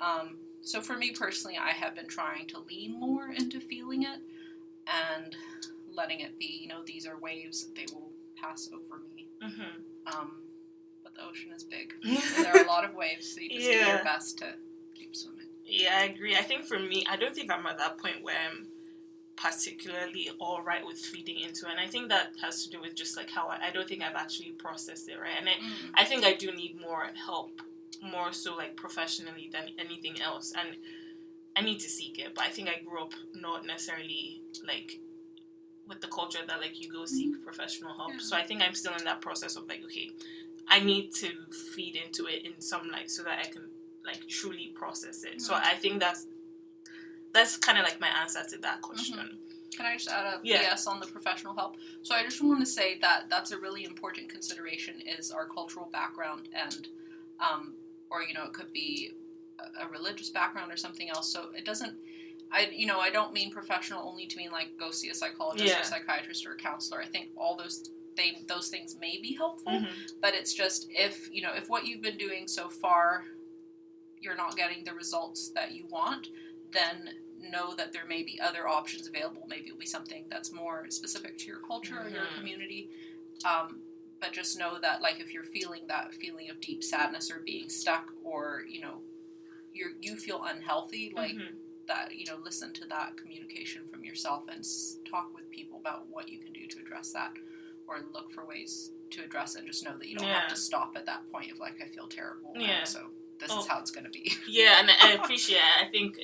Um, 0.00 0.38
so 0.62 0.80
for 0.80 0.96
me 0.96 1.12
personally, 1.12 1.56
I 1.58 1.70
have 1.70 1.94
been 1.94 2.06
trying 2.06 2.46
to 2.48 2.60
lean 2.60 2.92
more 2.92 3.28
into 3.32 3.60
feeling 3.60 4.04
it 4.04 4.20
and 4.86 5.36
letting 5.88 6.20
it 6.20 6.38
be. 6.38 6.46
You 6.62 6.68
know, 6.68 6.82
these 6.84 7.06
are 7.06 7.18
waves; 7.18 7.68
they 7.74 7.86
will 7.92 8.12
pass 8.36 8.70
over 8.72 9.02
me. 9.14 9.28
Mm-hmm. 9.42 9.82
Um, 10.06 10.42
but 11.02 11.14
the 11.14 11.22
ocean 11.22 11.52
is 11.52 11.64
big. 11.64 11.94
There 12.42 12.54
are 12.54 12.64
a 12.64 12.66
lot 12.66 12.84
of 12.84 12.94
waves, 12.94 13.32
so 13.32 13.40
you 13.40 13.50
just 13.50 13.70
do 13.70 13.76
your 13.76 14.04
best 14.04 14.38
to 14.38 14.54
keep 14.94 15.14
swimming. 15.16 15.48
Yeah, 15.64 15.98
I 15.98 16.04
agree. 16.04 16.36
I 16.36 16.42
think 16.42 16.64
for 16.64 16.78
me, 16.78 17.04
I 17.08 17.16
don't 17.16 17.34
think 17.34 17.50
I'm 17.50 17.66
at 17.66 17.78
that 17.78 17.98
point 17.98 18.22
where 18.22 18.36
I'm 18.50 18.69
particularly 19.40 20.30
all 20.38 20.62
right 20.62 20.84
with 20.84 20.98
feeding 20.98 21.40
into 21.40 21.66
it. 21.66 21.70
And 21.70 21.80
I 21.80 21.86
think 21.86 22.08
that 22.10 22.32
has 22.42 22.64
to 22.64 22.70
do 22.70 22.80
with 22.80 22.94
just 22.94 23.16
like 23.16 23.30
how 23.30 23.48
I, 23.48 23.68
I 23.68 23.70
don't 23.70 23.88
think 23.88 24.02
I've 24.02 24.14
actually 24.16 24.50
processed 24.52 25.08
it, 25.08 25.18
right? 25.20 25.32
And 25.38 25.48
I, 25.48 25.52
Mm. 25.52 25.90
I 25.94 26.04
think 26.04 26.24
I 26.24 26.34
do 26.34 26.52
need 26.52 26.80
more 26.80 27.06
help, 27.26 27.60
more 28.02 28.32
so 28.32 28.54
like 28.56 28.76
professionally 28.76 29.48
than 29.52 29.70
anything 29.78 30.20
else. 30.20 30.52
And 30.58 30.76
I 31.56 31.62
need 31.62 31.80
to 31.80 31.88
seek 31.88 32.18
it. 32.18 32.34
But 32.34 32.44
I 32.44 32.48
think 32.48 32.68
I 32.68 32.80
grew 32.84 33.00
up 33.02 33.12
not 33.34 33.64
necessarily 33.66 34.42
like 34.66 35.00
with 35.88 36.00
the 36.00 36.06
culture 36.08 36.38
that 36.46 36.60
like 36.60 36.80
you 36.80 36.90
go 36.90 37.04
seek 37.06 37.42
professional 37.42 37.94
help. 37.94 38.12
Yeah. 38.12 38.18
So 38.20 38.36
I 38.36 38.42
think 38.42 38.62
I'm 38.62 38.74
still 38.74 38.94
in 38.94 39.04
that 39.04 39.20
process 39.20 39.56
of 39.56 39.66
like, 39.68 39.82
okay, 39.84 40.10
I 40.68 40.80
need 40.80 41.12
to 41.14 41.28
feed 41.74 41.96
into 41.96 42.26
it 42.26 42.44
in 42.46 42.60
some 42.60 42.90
like 42.90 43.08
so 43.10 43.22
that 43.24 43.38
I 43.44 43.48
can 43.48 43.68
like 44.04 44.26
truly 44.28 44.68
process 44.74 45.24
it. 45.24 45.40
So 45.40 45.54
Mhm. 45.54 45.62
I 45.64 45.74
think 45.76 46.00
that's 46.00 46.26
that's 47.32 47.56
kind 47.56 47.78
of 47.78 47.84
like 47.84 48.00
my 48.00 48.08
answer 48.08 48.42
to 48.50 48.58
that 48.58 48.82
question. 48.82 49.38
Can 49.76 49.86
I 49.86 49.96
just 49.96 50.08
add 50.08 50.26
a 50.26 50.40
Yeah. 50.42 50.74
PS 50.74 50.86
on 50.86 51.00
the 51.00 51.06
professional 51.06 51.54
help? 51.54 51.76
So 52.02 52.14
I 52.14 52.24
just 52.24 52.42
want 52.42 52.60
to 52.60 52.66
say 52.66 52.98
that 52.98 53.28
that's 53.30 53.52
a 53.52 53.58
really 53.58 53.84
important 53.84 54.28
consideration 54.28 55.00
is 55.00 55.30
our 55.30 55.46
cultural 55.46 55.86
background 55.92 56.48
and, 56.52 56.88
um, 57.38 57.74
or 58.10 58.22
you 58.22 58.34
know, 58.34 58.44
it 58.44 58.52
could 58.52 58.72
be 58.72 59.12
a, 59.78 59.86
religious 59.88 60.30
background 60.30 60.72
or 60.72 60.76
something 60.76 61.08
else. 61.10 61.32
So 61.32 61.50
it 61.56 61.64
doesn't. 61.64 61.96
I 62.52 62.68
you 62.72 62.86
know 62.86 62.98
I 62.98 63.10
don't 63.10 63.32
mean 63.32 63.52
professional 63.52 64.08
only 64.08 64.26
to 64.26 64.36
mean 64.36 64.50
like 64.50 64.76
go 64.76 64.90
see 64.90 65.08
a 65.10 65.14
psychologist 65.14 65.68
Yeah. 65.72 65.80
or 65.80 65.84
psychiatrist 65.84 66.44
or 66.46 66.52
a 66.54 66.56
counselor. 66.56 67.00
I 67.00 67.06
think 67.06 67.28
all 67.36 67.56
those 67.56 67.90
they 68.16 68.38
those 68.48 68.68
things 68.70 68.96
may 69.00 69.20
be 69.20 69.34
helpful, 69.34 69.70
Mhm. 69.72 69.88
but 70.20 70.34
it's 70.34 70.52
just 70.52 70.88
if 70.90 71.32
you 71.32 71.42
know 71.42 71.52
if 71.54 71.68
what 71.68 71.86
you've 71.86 72.00
been 72.02 72.16
doing 72.18 72.48
so 72.48 72.68
far 72.68 73.24
you're 74.20 74.36
not 74.36 74.56
getting 74.56 74.82
the 74.84 74.92
results 74.92 75.50
that 75.50 75.72
you 75.72 75.86
want 75.86 76.28
then 76.72 77.10
know 77.40 77.74
that 77.74 77.92
there 77.92 78.04
may 78.06 78.22
be 78.22 78.38
other 78.40 78.68
options 78.68 79.08
available 79.08 79.44
maybe 79.48 79.66
it'll 79.68 79.78
be 79.78 79.86
something 79.86 80.24
that's 80.30 80.52
more 80.52 80.84
specific 80.90 81.38
to 81.38 81.46
your 81.46 81.60
culture 81.60 81.98
or 81.98 82.08
your 82.08 82.26
community 82.36 82.90
Um, 83.44 83.80
but 84.20 84.32
just 84.32 84.58
know 84.58 84.78
that 84.80 85.00
like 85.00 85.18
if 85.20 85.32
you're 85.32 85.44
feeling 85.44 85.86
that 85.88 86.12
feeling 86.14 86.50
of 86.50 86.60
deep 86.60 86.84
sadness 86.84 87.30
or 87.30 87.40
being 87.40 87.68
stuck 87.70 88.10
or 88.22 88.64
you 88.68 88.80
know 88.82 89.00
you 89.72 89.94
you 90.02 90.16
feel 90.16 90.42
unhealthy 90.44 91.12
like 91.16 91.32
Mhm. 91.36 91.54
that 91.88 92.14
you 92.14 92.26
know 92.26 92.36
listen 92.44 92.72
to 92.74 92.84
that 92.88 93.16
communication 93.16 93.82
from 93.90 94.04
yourself 94.04 94.42
and 94.48 94.60
s- 94.60 94.98
talk 95.10 95.34
with 95.34 95.48
people 95.50 95.78
about 95.78 96.06
what 96.08 96.28
you 96.28 96.38
can 96.38 96.52
do 96.52 96.66
to 96.66 96.78
address 96.80 97.12
that 97.12 97.32
or 97.88 98.00
look 98.12 98.30
for 98.32 98.44
ways 98.44 98.92
to 99.10 99.24
address 99.24 99.54
it 99.56 99.60
and 99.60 99.66
just 99.68 99.84
know 99.84 99.96
that 99.96 100.08
you 100.08 100.16
don't 100.16 100.28
Yeah. 100.28 100.40
have 100.40 100.50
to 100.50 100.56
stop 100.56 100.92
at 100.96 101.06
that 101.06 101.22
point 101.32 101.50
of 101.50 101.58
like 101.58 101.80
i 101.80 101.86
feel 101.86 102.06
terrible 102.06 102.52
Yeah. 102.56 102.84
so 102.84 103.10
this 103.38 103.50
Oh. 103.50 103.60
is 103.60 103.66
how 103.66 103.78
it's 103.80 103.90
going 103.90 104.04
to 104.04 104.10
be 104.10 104.30
Yeah, 104.46 104.80
and 104.80 104.90
I 104.90 105.12
appreciate 105.22 105.56
it. 105.56 105.86
I 105.86 105.88
think 105.90 106.18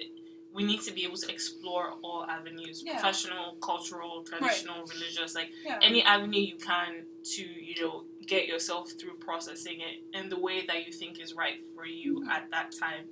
we 0.56 0.62
need 0.70 0.80
to 0.88 0.92
be 0.98 1.02
able 1.04 1.18
to 1.24 1.28
explore 1.36 1.86
all 2.02 2.20
avenues 2.36 2.76
Yeah. 2.84 2.92
professional, 2.94 3.46
cultural, 3.70 4.14
traditional, 4.30 4.78
religious 4.94 5.30
like 5.38 5.50
yeah 5.64 5.78
any 5.88 6.00
avenue 6.14 6.40
you 6.52 6.56
can 6.70 6.90
to, 7.34 7.42
you 7.68 7.76
know, 7.82 7.94
get 8.32 8.42
yourself 8.52 8.84
through 8.98 9.16
processing 9.28 9.78
it 9.88 9.96
in 10.18 10.24
the 10.34 10.40
way 10.46 10.58
that 10.68 10.78
you 10.86 10.92
think 11.00 11.12
is 11.24 11.30
right 11.42 11.58
for 11.74 11.84
you 12.00 12.10
Mhm. 12.20 12.28
at 12.36 12.44
that 12.54 12.68
time 12.84 13.04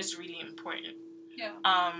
is 0.00 0.06
really 0.20 0.38
important. 0.48 0.96
yeah 1.42 1.52
Um, 1.72 1.98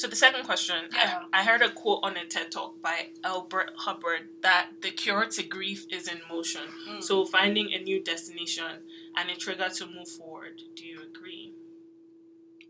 so 0.00 0.04
the 0.14 0.20
second 0.26 0.44
question, 0.50 0.80
Yeah. 0.94 1.24
I, 1.32 1.40
I 1.40 1.44
heard 1.48 1.62
a 1.68 1.70
quote 1.80 2.00
on 2.06 2.12
a 2.22 2.24
TED 2.32 2.48
talk 2.56 2.72
by 2.88 2.96
Elbert 3.24 3.70
Hubbard 3.84 4.24
that 4.46 4.64
the 4.84 4.92
cure 5.02 5.26
to 5.36 5.42
grief 5.56 5.80
is 5.96 6.04
in 6.12 6.20
motion. 6.34 6.66
Mm. 6.88 7.02
So 7.08 7.14
finding 7.38 7.66
a 7.78 7.80
new 7.88 7.98
destination 8.12 8.72
and 9.16 9.24
a 9.34 9.36
trigger 9.44 9.68
to 9.78 9.84
move 9.96 10.08
forward. 10.18 10.56
Do 10.76 10.82
you 10.92 10.98
agree? 11.10 11.46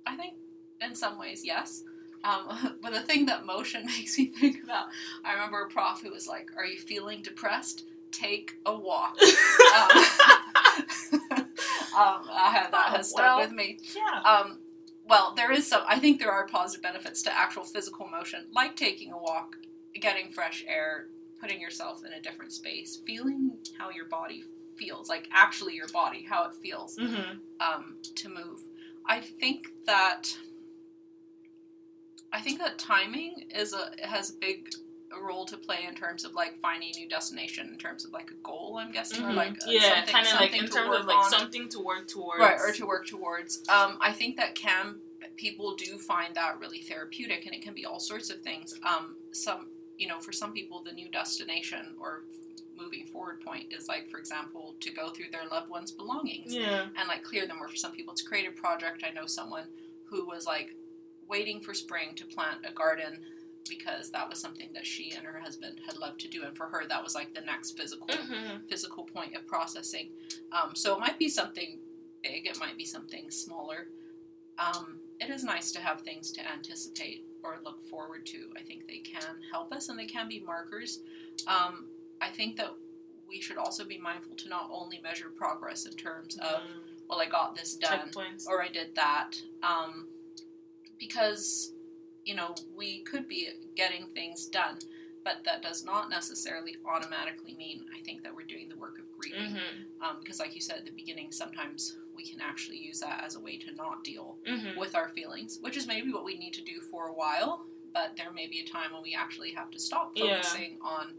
I 0.07 0.17
think 0.21 0.35
in 0.81 0.95
some 0.95 1.19
ways, 1.19 1.45
yes. 1.45 1.85
Um, 2.25 2.77
but 2.83 2.93
the 2.93 3.01
thing 3.03 3.27
that 3.27 3.47
motion 3.47 3.87
makes 3.99 4.19
me 4.19 4.27
think 4.27 4.63
about, 4.65 4.87
I 5.25 5.33
remember 5.35 5.63
a 5.63 5.69
prof 5.69 6.01
who 6.03 6.11
was 6.11 6.27
like, 6.29 6.51
"Are 6.57 6.67
you 6.67 6.79
feeling 6.79 7.23
depressed? 7.23 7.85
Take 8.13 8.57
a 8.67 8.77
walk." 8.77 9.17
um, 9.23 10.05
um, 11.97 12.23
I 12.33 12.51
had, 12.53 12.71
that 12.73 12.97
has 12.97 13.11
stuck 13.11 13.25
Well, 13.25 13.41
with 13.41 13.53
me. 13.53 13.79
yeah. 13.95 14.21
Um, 14.23 14.59
well, 15.09 15.35
there 15.37 15.51
is 15.53 15.67
some. 15.67 15.83
I 15.89 15.99
think 15.99 16.19
there 16.21 16.31
are 16.31 16.47
positive 16.47 16.83
benefits 16.83 17.23
to 17.23 17.37
actual 17.37 17.65
physical 17.65 18.07
motion, 18.09 18.47
like 18.55 18.77
taking 18.77 19.13
a 19.13 19.19
walk, 19.19 19.57
getting 20.01 20.31
fresh 20.31 20.65
air, 20.69 21.09
putting 21.41 21.61
yourself 21.61 22.05
in 22.05 22.13
a 22.13 22.21
different 22.21 22.53
space, 22.53 23.01
feeling 23.07 23.53
how 23.79 23.91
your 23.91 24.05
body 24.07 24.45
feels, 24.77 25.09
like 25.09 25.29
actually 25.33 25.75
your 25.75 25.89
body, 25.89 26.25
how 26.29 26.45
it 26.49 26.55
feels 26.55 26.97
Mm-hmm. 26.97 27.39
um, 27.61 27.97
to 28.17 28.29
move. 28.29 28.61
I 29.07 29.21
think 29.21 29.69
that 29.87 30.37
I 32.33 32.41
think 32.41 32.59
that 32.61 32.79
timing 32.79 33.45
is 33.55 33.73
a 33.75 33.91
has 34.07 34.31
a 34.31 34.35
big 34.35 34.71
role 35.23 35.45
to 35.45 35.57
play 35.57 35.79
in 35.89 35.95
terms 35.95 36.25
of 36.25 36.35
like 36.35 36.57
finding 36.63 36.91
a 36.95 36.99
new 37.01 37.09
destination 37.09 37.69
in 37.69 37.77
terms 37.79 38.05
of 38.05 38.13
like 38.13 38.31
a 38.31 38.35
goal. 38.45 38.79
I'm 38.81 38.93
guessing 38.93 39.25
or 39.25 39.33
like 39.33 39.55
Mm-hmm. 39.55 39.71
yeah, 39.71 40.05
kind 40.07 40.27
of 40.27 40.35
like 40.35 40.53
in 40.55 40.69
terms 40.69 40.97
of 40.97 41.07
like 41.07 41.17
on. 41.17 41.31
something 41.31 41.69
to 41.71 41.81
work 41.81 42.07
towards. 42.09 42.41
right 42.41 42.59
or 42.61 42.73
to 42.73 42.87
work 42.87 43.07
towards. 43.09 43.69
Um, 43.69 43.99
I 44.01 44.13
think 44.13 44.37
that 44.37 44.55
can 44.55 44.97
people 45.37 45.75
do 45.75 45.99
find 45.99 46.35
that 46.37 46.59
really 46.61 46.81
therapeutic, 46.81 47.47
and 47.47 47.55
it 47.55 47.63
can 47.63 47.75
be 47.75 47.85
all 47.87 47.99
sorts 48.01 48.31
of 48.31 48.41
things. 48.43 48.79
Um, 48.85 49.17
some 49.33 49.69
you 49.99 50.07
know 50.07 50.21
for 50.21 50.33
some 50.33 50.53
people 50.53 50.83
the 50.83 50.93
new 50.93 51.09
destination 51.11 51.95
or 52.01 52.23
moving 52.79 53.05
forward 53.07 53.41
point 53.43 53.71
is 53.73 53.89
like 53.89 54.09
for 54.09 54.19
example 54.19 54.75
to 54.81 54.91
go 54.91 55.11
through 55.11 55.27
their 55.31 55.47
loved 55.51 55.69
ones 55.69 55.91
belongings 55.91 56.55
Yeah. 56.55 56.87
and 56.97 57.09
like 57.09 57.23
clear 57.25 57.47
them. 57.47 57.59
Or 57.61 57.69
for 57.69 57.77
some 57.77 57.93
people, 57.93 58.13
it's 58.13 58.23
a 58.23 58.25
creative 58.25 58.55
project. 58.57 59.03
I 59.05 59.11
know 59.13 59.27
someone 59.27 59.65
who 60.05 60.25
was 60.27 60.47
like 60.47 60.75
waiting 61.31 61.61
for 61.61 61.73
spring 61.73 62.15
to 62.17 62.27
plant 62.27 62.59
a 62.69 62.73
garden 62.73 63.21
because 63.69 64.11
that 64.11 64.29
was 64.29 64.41
something 64.41 64.71
that 64.75 64.85
she 64.87 65.13
and 65.13 65.25
her 65.25 65.39
husband 65.39 65.81
had 65.87 65.97
loved 65.97 66.19
to 66.21 66.29
do, 66.29 66.43
and 66.45 66.57
for 66.57 66.67
her, 66.67 66.87
that 66.89 67.03
was 67.03 67.15
like 67.15 67.33
the 67.35 67.41
next 67.43 67.77
physical 67.79 68.07
Mm-hmm. 68.09 68.67
physical 68.69 69.05
point 69.05 69.37
of 69.37 69.47
processing. 69.47 70.09
Um, 70.53 70.75
so 70.75 70.95
it 70.95 71.01
might 71.01 71.19
be 71.19 71.29
something 71.29 71.79
big. 72.23 72.47
It 72.47 72.59
might 72.59 72.77
be 72.77 72.85
something 72.85 73.31
smaller. 73.31 73.87
Um, 74.59 74.99
it 75.21 75.31
is 75.31 75.45
nice 75.45 75.71
to 75.73 75.81
have 75.81 76.01
things 76.01 76.33
to 76.33 76.41
anticipate 76.51 77.25
or 77.45 77.59
look 77.65 77.85
forward 77.89 78.27
to. 78.27 78.51
I 78.59 78.63
think 78.63 78.87
they 78.87 78.99
can 78.99 79.37
help 79.53 79.73
us, 79.73 79.89
and 79.89 79.99
they 79.99 80.07
can 80.07 80.29
be 80.29 80.41
markers. 80.41 81.01
Um, 81.47 81.87
I 82.21 82.29
think 82.29 82.57
that 82.57 82.73
we 83.29 83.41
should 83.41 83.57
also 83.59 83.85
be 83.85 83.99
mindful 83.99 84.35
to 84.37 84.49
not 84.49 84.69
only 84.73 84.99
measure 85.01 85.29
progress 85.31 85.87
in 85.87 85.93
terms 85.93 86.37
of 86.39 86.63
well, 87.09 87.21
I 87.21 87.27
got 87.27 87.55
this 87.57 87.75
done, 87.77 88.11
or 88.49 88.63
I 88.63 88.69
did 88.69 88.95
that, 88.97 89.33
um, 89.63 90.07
because 91.01 91.73
you 92.25 92.37
know 92.37 92.55
we 92.77 93.01
could 93.01 93.27
be 93.27 93.49
getting 93.75 94.07
things 94.15 94.47
done, 94.47 94.79
but 95.25 95.39
that 95.45 95.63
does 95.63 95.85
not 95.85 96.09
necessarily 96.11 96.77
automatically 96.87 97.55
mean 97.59 97.87
I 97.99 98.01
think 98.05 98.23
that 98.23 98.33
we're 98.35 98.47
doing 98.47 98.69
the 98.69 98.77
work 98.77 98.99
of 99.01 99.07
grieving. 99.19 99.55
Mm-hmm. 99.57 100.05
Um, 100.09 100.17
because, 100.23 100.39
like 100.39 100.55
you 100.55 100.61
said 100.61 100.77
at 100.79 100.85
the 100.85 100.93
beginning, 100.93 101.33
sometimes 101.33 101.97
we 102.15 102.25
can 102.25 102.41
actually 102.41 102.77
use 102.79 103.01
that 103.01 103.23
as 103.27 103.35
a 103.35 103.41
way 103.41 103.57
to 103.57 103.75
not 103.75 104.05
deal 104.05 104.37
Mm-hmm. 104.49 104.79
with 104.79 104.95
our 104.95 105.09
feelings, 105.09 105.59
which 105.63 105.77
is 105.77 105.87
maybe 105.87 106.13
what 106.13 106.25
we 106.25 106.37
need 106.37 106.53
to 106.55 106.63
do 106.63 106.81
for 106.81 107.09
a 107.09 107.13
while. 107.13 107.65
But 107.93 108.13
there 108.17 108.31
may 108.33 108.47
be 108.47 108.61
a 108.61 108.65
time 108.67 108.93
when 108.93 109.03
we 109.03 109.15
actually 109.17 109.51
have 109.53 109.71
to 109.73 109.79
stop 109.81 110.13
Yeah. 110.15 110.37
focusing 110.37 110.79
on 110.83 111.15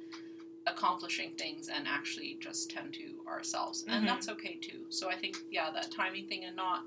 accomplishing 0.68 1.32
things 1.38 1.70
and 1.70 1.88
actually 1.88 2.38
just 2.40 2.70
tend 2.70 2.94
to 2.94 3.16
ourselves, 3.28 3.84
and 3.88 4.08
that's 4.08 4.30
okay 4.30 4.56
too. 4.62 4.86
So 4.90 5.10
I 5.10 5.16
think, 5.16 5.38
yeah, 5.50 5.70
that 5.72 5.92
timing 5.92 6.28
thing 6.28 6.46
and 6.46 6.56
not 6.56 6.84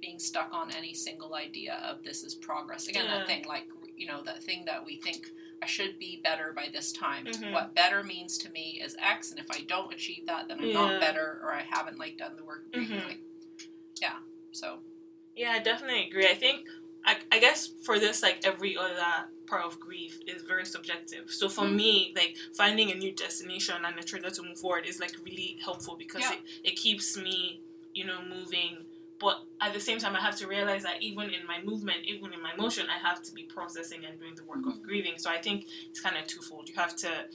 being 0.00 0.18
stuck 0.18 0.52
on 0.52 0.70
any 0.70 0.94
single 0.94 1.34
idea 1.34 1.74
of 1.84 2.02
this 2.04 2.22
is 2.24 2.34
progress. 2.34 2.88
Again, 2.88 3.04
Yeah. 3.06 3.18
that 3.18 3.26
thing 3.26 3.44
like 3.44 3.66
you 3.96 4.06
know 4.06 4.22
that 4.22 4.42
thing 4.42 4.64
that 4.66 4.84
we 4.84 4.96
think 4.96 5.32
I 5.60 5.66
should 5.66 5.98
be 5.98 6.20
better 6.22 6.52
by 6.52 6.68
this 6.72 6.92
time. 6.92 7.26
Mhm. 7.26 7.50
What 7.52 7.74
better 7.74 8.04
means 8.04 8.38
to 8.38 8.50
me 8.50 8.80
is 8.80 8.94
X, 9.00 9.30
and 9.32 9.40
if 9.40 9.50
I 9.50 9.62
don't 9.62 9.92
achieve 9.92 10.26
that, 10.26 10.46
then 10.46 10.60
I'm 10.60 10.66
Yeah. 10.68 10.72
not 10.74 11.00
better, 11.00 11.40
or 11.42 11.52
I 11.52 11.62
haven't 11.62 11.98
like 11.98 12.16
done 12.16 12.36
the 12.36 12.44
work. 12.44 12.70
Mhm. 12.70 13.04
Like, 13.04 13.20
yeah. 14.00 14.20
So 14.52 14.82
Yeah, 15.36 15.52
I 15.52 15.60
definitely 15.60 16.04
agree. 16.08 16.26
I 16.26 16.34
think, 16.34 16.66
I, 17.04 17.16
I 17.30 17.38
guess 17.38 17.68
for 17.84 18.00
this, 18.00 18.24
like 18.24 18.44
every 18.44 18.76
other 18.76 19.30
part 19.46 19.64
of 19.64 19.78
grief 19.78 20.18
is 20.26 20.42
very 20.42 20.64
subjective. 20.66 21.30
So 21.30 21.48
for 21.48 21.64
Mhm. 21.64 21.74
me, 21.76 22.12
like 22.16 22.36
finding 22.54 22.90
a 22.90 22.96
new 22.96 23.12
destination 23.12 23.84
and 23.84 23.96
a 23.98 24.02
trigger 24.02 24.30
to 24.30 24.42
move 24.42 24.58
forward 24.58 24.84
is 24.84 24.98
like 24.98 25.14
really 25.24 25.58
helpful 25.62 25.94
because 25.96 26.22
Yeah. 26.22 26.32
it, 26.34 26.40
it 26.64 26.76
keeps 26.76 27.16
me, 27.16 27.60
you 27.94 28.04
know, 28.04 28.20
moving. 28.22 28.84
But 29.18 29.42
at 29.60 29.72
the 29.74 29.80
same 29.80 29.98
time, 29.98 30.14
I 30.14 30.20
have 30.20 30.36
to 30.36 30.46
realize 30.46 30.84
that 30.84 31.02
even 31.02 31.30
in 31.30 31.44
my 31.46 31.60
movement, 31.62 32.06
even 32.06 32.32
in 32.32 32.40
my 32.40 32.54
motion, 32.56 32.86
I 32.88 32.98
have 33.06 33.22
to 33.22 33.32
be 33.32 33.44
processing 33.44 34.04
and 34.04 34.18
doing 34.18 34.34
the 34.36 34.44
work 34.44 34.64
of 34.66 34.74
Mhm. 34.74 34.82
grieving. 34.82 35.18
So 35.18 35.28
I 35.30 35.38
think 35.40 35.66
it's 35.90 36.00
kind 36.00 36.16
of 36.16 36.26
twofold. 36.26 36.68
You 36.68 36.76
have 36.76 36.94
to 36.96 37.28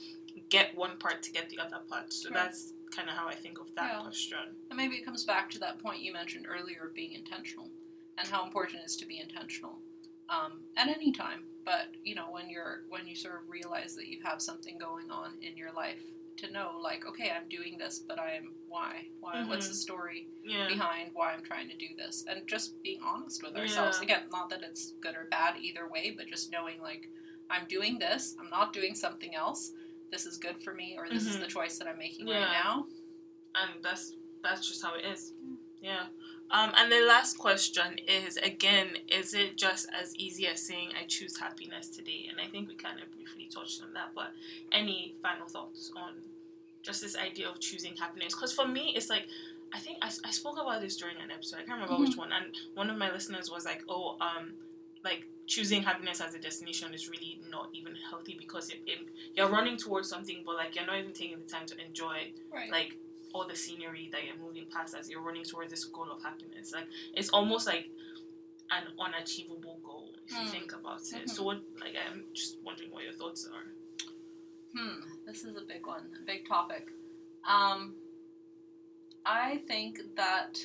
get 0.48 0.74
one 0.74 0.98
part 0.98 1.22
to 1.22 1.30
get 1.30 1.50
the 1.50 1.58
other 1.58 1.80
part. 1.88 2.12
So 2.12 2.30
that's 2.30 2.72
kind 2.90 3.08
of 3.08 3.16
how 3.16 3.28
I 3.28 3.34
think 3.34 3.60
of 3.60 3.74
that 3.74 3.92
Yeah. 3.92 4.02
question. 4.02 4.56
And 4.70 4.76
maybe 4.76 4.96
it 4.96 5.04
comes 5.04 5.24
back 5.24 5.50
to 5.50 5.58
that 5.60 5.78
point 5.78 6.00
you 6.00 6.12
mentioned 6.12 6.46
earlier 6.48 6.86
of 6.86 6.94
being 6.94 7.12
intentional 7.12 7.70
and 8.16 8.28
how 8.28 8.44
important 8.44 8.80
it 8.80 8.86
is 8.86 8.96
to 8.96 9.06
be 9.06 9.18
intentional 9.18 9.82
um, 10.28 10.64
at 10.76 10.88
any 10.88 11.12
time. 11.12 11.46
But 11.64 11.88
you 12.02 12.14
know, 12.14 12.30
when 12.30 12.48
you're 12.48 12.84
when 12.88 13.06
you 13.06 13.14
sort 13.14 13.36
of 13.36 13.48
realize 13.48 13.94
that 13.96 14.08
you 14.08 14.20
have 14.22 14.40
something 14.40 14.78
going 14.78 15.10
on 15.10 15.36
in 15.42 15.56
your 15.56 15.72
life, 15.72 16.02
to 16.38 16.50
know 16.50 16.78
like, 16.82 17.06
okay, 17.06 17.30
I'm 17.30 17.48
doing 17.48 17.76
this, 17.78 17.98
but 17.98 18.18
I'm 18.18 18.52
why? 18.68 19.06
Why? 19.20 19.44
What's 19.44 19.66
Mhm. 19.66 19.70
the 19.70 19.74
story 19.74 20.28
Yeah. 20.42 20.66
behind 20.68 21.10
why 21.14 21.32
I'm 21.32 21.42
trying 21.44 21.68
to 21.68 21.76
do 21.76 21.94
this? 21.96 22.24
And 22.28 22.46
just 22.46 22.80
being 22.82 23.00
honest 23.02 23.42
with 23.42 23.56
ourselves. 23.56 23.98
Yeah. 23.98 24.04
Again, 24.04 24.28
not 24.30 24.48
that 24.50 24.62
it's 24.62 24.92
good 25.00 25.14
or 25.16 25.26
bad 25.30 25.56
either 25.58 25.88
way, 25.88 26.10
but 26.10 26.26
just 26.26 26.50
knowing 26.50 26.80
like, 26.80 27.08
I'm 27.50 27.66
doing 27.68 27.98
this. 27.98 28.36
I'm 28.40 28.50
not 28.50 28.72
doing 28.72 28.94
something 28.94 29.34
else. 29.34 29.72
This 30.10 30.26
is 30.26 30.36
good 30.38 30.62
for 30.62 30.74
me, 30.74 30.96
or 30.98 31.08
this 31.08 31.26
is 31.26 31.36
Mhm. 31.36 31.40
the 31.40 31.46
choice 31.46 31.78
that 31.78 31.88
I'm 31.88 31.98
making 31.98 32.26
Yeah. 32.28 32.42
right 32.44 32.52
now. 32.64 32.88
and 33.56 33.84
that's 33.84 34.16
that's 34.42 34.66
just 34.66 34.82
how 34.82 34.94
it 34.94 35.04
is. 35.04 35.32
Yeah. 35.80 36.08
Um, 36.50 36.72
and 36.76 36.92
the 36.92 37.00
last 37.00 37.36
question 37.38 37.98
is 38.06 38.36
again, 38.36 38.88
is 39.08 39.34
it 39.34 39.56
just 39.56 39.88
as 40.00 40.14
easy 40.16 40.46
as 40.46 40.62
saying 40.62 40.90
I 41.00 41.04
choose 41.06 41.38
happiness 41.38 41.88
today? 41.88 42.26
And 42.30 42.40
I 42.40 42.48
think 42.50 42.68
we 42.68 42.74
kind 42.74 43.00
of 43.00 43.10
briefly 43.12 43.48
touched 43.52 43.82
on 43.82 43.92
that, 43.94 44.10
but 44.14 44.30
any 44.70 45.14
final 45.22 45.48
thoughts 45.48 45.90
on 45.96 46.12
just 46.82 47.00
this 47.00 47.16
idea 47.16 47.48
of 47.48 47.60
choosing 47.60 47.96
happiness? 47.96 48.34
Because 48.34 48.52
for 48.52 48.68
me, 48.68 48.92
it's 48.94 49.10
like 49.10 49.26
I 49.72 49.78
think 49.78 49.98
I, 50.02 50.10
I 50.24 50.30
spoke 50.30 50.58
about 50.60 50.80
this 50.80 50.96
during 50.96 51.16
an 51.16 51.30
episode. 51.32 51.56
I 51.56 51.64
can't 51.64 51.80
remember 51.82 51.98
which 52.04 52.16
one, 52.16 52.30
and 52.32 52.54
one 52.74 52.90
of 52.90 52.96
my 52.96 53.10
listeners 53.10 53.50
was 53.50 53.64
like, 53.64 53.82
"Oh, 53.88 54.16
um, 54.20 54.52
like 55.02 55.24
choosing 55.46 55.82
happiness 55.82 56.20
as 56.20 56.34
a 56.34 56.38
destination 56.38 56.94
is 56.94 57.08
really 57.10 57.40
not 57.50 57.68
even 57.74 57.94
healthy 58.08 58.36
because 58.38 58.70
it, 58.70 58.78
it 58.86 58.98
you're 59.34 59.48
running 59.50 59.76
towards 59.76 60.08
something, 60.08 60.42
but 60.46 60.54
like 60.54 60.76
you're 60.76 60.86
not 60.86 60.98
even 60.98 61.12
taking 61.12 61.38
the 61.40 61.44
time 61.50 61.66
to 61.66 61.74
enjoy 61.84 62.30
Right. 62.52 62.70
like 62.70 62.96
all 63.34 63.46
the 63.46 63.56
scenery 63.56 64.08
that 64.12 64.24
you're 64.24 64.36
moving 64.36 64.64
past 64.72 64.94
as 64.94 65.10
you're 65.10 65.20
running 65.20 65.44
towards 65.44 65.70
this 65.70 65.84
goal 65.84 66.06
of 66.10 66.22
happiness. 66.22 66.72
Like 66.72 66.86
it's 67.14 67.28
almost 67.30 67.66
like 67.66 67.90
an 68.70 68.84
unachievable 68.98 69.80
goal 69.84 70.14
if 70.24 70.32
you 70.32 70.44
Mm. 70.46 70.50
think 70.50 70.72
about 70.72 71.00
it. 71.12 71.24
Mhm. 71.26 71.28
So 71.28 71.42
what 71.42 71.60
like 71.80 71.96
I'm 71.96 72.24
just 72.32 72.62
wondering 72.62 72.90
what 72.92 73.02
your 73.02 73.12
thoughts 73.12 73.46
are. 73.46 73.64
Hmm, 74.72 75.00
this 75.26 75.44
is 75.44 75.56
a 75.56 75.60
big 75.62 75.84
one, 75.86 76.04
a 76.20 76.22
big 76.24 76.46
topic. 76.48 76.92
Um, 77.44 77.96
I 79.26 79.58
think 79.66 80.00
that 80.16 80.64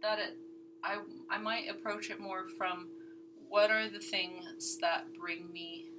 that 0.00 0.18
it, 0.20 0.38
I 0.84 1.00
I 1.28 1.38
might 1.38 1.68
approach 1.68 2.10
it 2.10 2.20
more 2.20 2.46
from 2.56 2.88
what 3.48 3.70
are 3.70 3.88
the 3.88 3.98
things 4.00 4.78
that 4.78 5.12
bring 5.14 5.50
me 5.52 5.90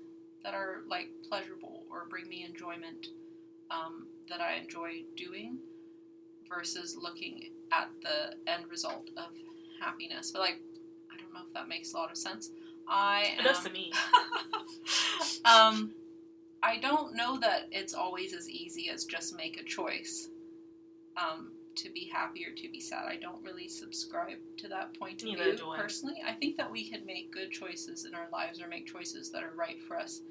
that 0.44 0.54
are 0.54 0.84
like 0.88 1.10
pleasurable 1.28 1.86
or 1.90 2.06
bring 2.06 2.28
me 2.30 2.44
enjoyment. 2.46 3.08
um, 3.70 4.08
that 4.30 4.42
I 4.42 4.56
enjoy 4.56 5.04
doing 5.16 5.60
versus 6.50 6.98
looking 7.02 7.50
at 7.72 7.90
the 8.02 8.52
end 8.52 8.70
result 8.70 9.10
of 9.18 9.26
happiness. 9.80 10.32
But 10.32 10.42
like, 10.42 10.60
I 11.12 11.18
don't 11.18 11.34
know 11.34 11.42
if 11.48 11.54
that 11.54 11.68
makes 11.68 11.94
a 11.94 11.98
lot 11.98 12.12
of 12.12 12.18
sense. 12.18 12.52
I 12.88 13.36
It 13.40 13.44
does 13.44 13.64
to 13.64 13.70
me. 13.70 13.92
um, 15.46 15.92
I 16.64 16.78
don't 16.78 17.16
know 17.16 17.38
that 17.40 17.68
it's 17.72 17.94
always 17.94 18.34
as 18.34 18.50
easy 18.50 18.90
as 18.90 19.06
just 19.06 19.36
make 19.36 19.60
a 19.60 19.64
choice 19.64 20.30
um, 21.18 21.52
to 21.76 21.90
be 21.90 22.10
happy 22.12 22.46
or 22.46 22.54
to 22.56 22.70
be 22.70 22.80
sad. 22.80 23.06
I 23.08 23.18
don't 23.18 23.44
really 23.44 23.68
subscribe 23.68 24.38
to 24.58 24.68
that 24.70 24.98
point 24.98 25.22
of 25.22 25.30
Neither 25.30 25.56
view 25.56 25.70
I. 25.70 25.78
personally. 25.78 26.22
I 26.26 26.34
think 26.34 26.58
that 26.58 26.72
we 26.72 26.90
can 26.90 27.06
make 27.06 27.32
good 27.32 27.52
choices 27.52 28.06
in 28.06 28.16
our 28.16 28.28
lives 28.32 28.62
or 28.62 28.68
make 28.68 28.88
choices 28.88 29.30
that 29.32 29.44
are 29.44 29.54
right 29.56 29.82
for 29.82 29.98
us 29.98 30.22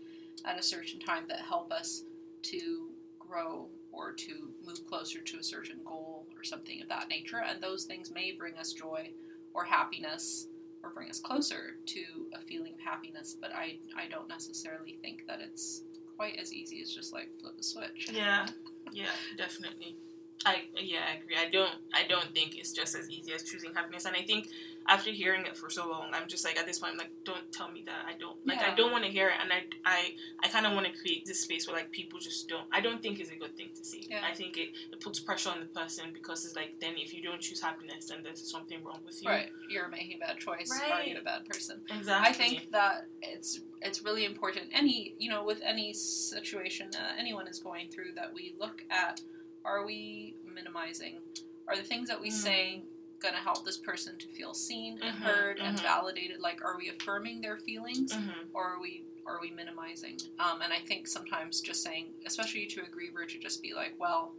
at 0.44 0.58
a 0.58 0.62
certain 0.62 1.00
time 1.00 1.24
that 1.28 1.40
help 1.40 1.72
us 1.72 2.02
to 2.42 2.88
grow 3.18 3.68
or 3.96 4.12
to 4.12 4.50
move 4.66 4.86
closer 4.86 5.20
to 5.20 5.38
a 5.38 5.42
certain 5.42 5.80
goal 5.84 6.26
or 6.36 6.44
something 6.44 6.82
of 6.82 6.88
that 6.88 7.08
nature. 7.08 7.42
And 7.46 7.62
those 7.62 7.84
things 7.84 8.10
may 8.10 8.32
bring 8.32 8.56
us 8.58 8.72
joy 8.72 9.10
or 9.54 9.64
happiness 9.64 10.48
or 10.82 10.90
bring 10.90 11.08
us 11.08 11.18
closer 11.18 11.76
to 11.86 12.04
a 12.34 12.40
feeling 12.46 12.74
of 12.74 12.80
happiness. 12.80 13.36
But 13.40 13.52
I, 13.54 13.78
I 13.96 14.08
don't 14.08 14.28
necessarily 14.28 14.98
think 15.02 15.26
that 15.26 15.40
it's 15.40 15.82
quite 16.16 16.36
as 16.38 16.52
easy 16.52 16.80
as 16.82 16.94
just 16.94 17.12
like 17.12 17.30
flip 17.40 17.54
a 17.58 17.62
switch. 17.62 18.10
Yeah, 18.12 18.46
yeah, 18.92 19.06
definitely. 19.36 19.96
I 20.44 20.62
yeah, 20.80 21.00
I 21.10 21.16
agree. 21.16 21.36
I 21.36 21.48
don't 21.50 21.72
I 21.94 22.06
don't 22.06 22.32
think 22.34 22.56
it's 22.56 22.72
just 22.72 22.94
as 22.94 23.10
easy 23.10 23.32
as 23.32 23.42
choosing 23.42 23.74
happiness. 23.74 24.04
And 24.04 24.14
I 24.14 24.22
think 24.22 24.48
after 24.88 25.10
hearing 25.10 25.46
it 25.46 25.56
for 25.56 25.68
so 25.70 25.88
long, 25.88 26.10
I'm 26.12 26.28
just 26.28 26.44
like 26.44 26.58
at 26.58 26.66
this 26.66 26.78
point, 26.78 26.92
I'm 26.92 26.98
like, 26.98 27.10
don't 27.24 27.50
tell 27.52 27.70
me 27.70 27.82
that. 27.86 28.04
I 28.06 28.16
don't 28.18 28.36
like. 28.46 28.60
I 28.60 28.74
don't 28.74 28.92
want 28.92 29.04
to 29.04 29.10
hear 29.10 29.28
it, 29.28 29.34
and 29.40 29.52
I 29.52 29.64
I 29.84 30.14
I 30.42 30.48
kind 30.48 30.66
of 30.66 30.72
want 30.72 30.86
to 30.86 30.92
create 30.92 31.24
this 31.26 31.40
space 31.40 31.66
where 31.66 31.76
like 31.76 31.90
people 31.90 32.18
just 32.18 32.48
don't. 32.48 32.66
I 32.72 32.80
don't 32.80 33.02
think 33.02 33.18
it's 33.20 33.30
a 33.30 33.36
good 33.36 33.56
thing 33.56 33.70
to 33.76 33.84
see. 33.84 34.06
Yeah. 34.08 34.20
I 34.28 34.34
think 34.34 34.56
it, 34.56 34.70
it 34.92 35.00
puts 35.00 35.18
pressure 35.20 35.50
on 35.50 35.60
the 35.60 35.66
person 35.66 36.06
because 36.12 36.44
it's 36.44 36.54
like 36.56 36.74
then 36.80 36.94
if 36.96 37.12
you 37.14 37.22
don't 37.22 37.40
choose 37.40 37.60
happiness, 37.60 38.06
then 38.06 38.18
there's 38.22 38.50
something 38.50 38.82
wrong 38.84 39.00
with 39.04 39.22
you. 39.22 39.28
Right, 39.30 39.50
you're 39.68 39.88
making 39.88 40.16
a 40.16 40.26
bad 40.26 40.38
choice. 40.38 40.70
Right. 40.70 40.92
Are 40.92 41.02
you 41.04 41.18
a 41.18 41.22
bad 41.22 41.46
person? 41.46 41.80
Exactly. 41.90 42.28
I 42.28 42.32
think 42.32 42.70
that 42.72 43.06
it's 43.22 43.60
it's 43.82 44.02
really 44.02 44.24
important. 44.24 44.66
Any 44.72 45.14
you 45.18 45.30
know 45.30 45.44
with 45.44 45.60
any 45.64 45.92
situation 45.92 46.90
uh, 46.94 47.12
anyone 47.18 47.46
is 47.48 47.58
going 47.58 47.88
through 47.90 48.12
that 48.16 48.32
we 48.32 48.54
look 48.58 48.82
at. 48.90 49.20
Are 49.64 49.84
we 49.84 50.36
minimizing? 50.54 51.18
Are 51.66 51.76
the 51.76 51.82
things 51.82 52.08
that 52.08 52.20
we 52.20 52.28
Mm. 52.28 52.32
say 52.32 52.82
going 53.20 53.34
to 53.34 53.40
help 53.40 53.64
this 53.64 53.78
person 53.78 54.18
to 54.18 54.28
feel 54.28 54.54
seen 54.54 54.98
and 55.02 55.16
Mhm, 55.16 55.22
heard 55.22 55.58
and 55.58 55.76
mhm. 55.78 55.82
validated? 55.82 56.40
Like, 56.40 56.62
are 56.64 56.76
we 56.76 56.88
affirming 56.88 57.40
their 57.40 57.58
feelings? 57.58 58.12
Mhm. 58.12 58.32
or 58.54 58.74
are 58.74 58.80
we 58.80 59.04
are 59.26 59.40
we 59.40 59.50
minimizing? 59.50 60.16
Um, 60.38 60.62
and 60.62 60.72
I 60.72 60.78
think 60.80 61.08
sometimes 61.08 61.60
just 61.60 61.82
saying, 61.82 62.14
especially 62.26 62.66
to 62.66 62.82
a 62.82 62.84
griever, 62.86 63.28
to 63.28 63.38
just 63.38 63.60
be 63.60 63.74
like, 63.74 63.94
well, 63.98 64.34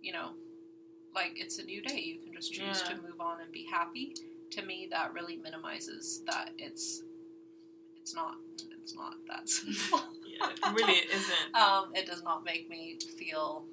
you 0.00 0.12
know, 0.12 0.30
like 1.14 1.32
it's 1.36 1.58
a 1.58 1.64
new 1.64 1.82
day. 1.82 2.00
You 2.00 2.18
can 2.18 2.32
just 2.32 2.52
choose 2.52 2.80
Yeah. 2.80 2.94
to 2.94 3.02
move 3.02 3.20
on 3.20 3.40
and 3.40 3.52
be 3.52 3.64
happy. 3.64 4.14
To 4.52 4.62
me, 4.62 4.88
that 4.90 5.12
really 5.12 5.36
minimizes 5.36 6.22
that 6.26 6.50
it's 6.58 7.02
it's 7.96 8.14
not 8.14 8.36
it's 8.82 8.94
not 8.94 9.14
that 9.28 9.48
simple. 9.48 10.00
Yeah, 10.26 10.48
it 10.50 10.74
really 10.74 10.98
isn't. 11.12 11.54
um, 11.54 11.92
it 11.94 12.06
does 12.06 12.22
not 12.22 12.44
make 12.44 12.68
me 12.70 12.98
feel 13.18 13.66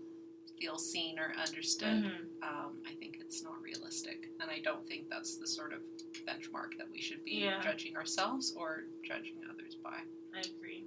feel 0.59 0.77
seen 0.77 1.17
or 1.17 1.33
understood. 1.37 2.03
Mhm. 2.03 2.43
Um, 2.43 2.81
I 2.85 2.91
think 2.99 3.18
it's 3.29 3.43
not 3.43 3.61
realistic, 3.61 4.27
and 4.39 4.49
I 4.49 4.57
don't 4.59 4.85
think 4.87 5.07
that's 5.07 5.35
the 5.35 5.45
sort 5.45 5.71
of 5.71 5.81
benchmark 6.25 6.75
that 6.79 6.89
we 6.91 6.99
should 6.99 7.23
be 7.23 7.41
Yeah. 7.41 7.61
judging 7.61 7.95
ourselves 7.95 8.53
or 8.55 8.85
judging 9.03 9.35
others 9.47 9.75
by. 9.75 10.01
I 10.33 10.39
agree. 10.39 10.83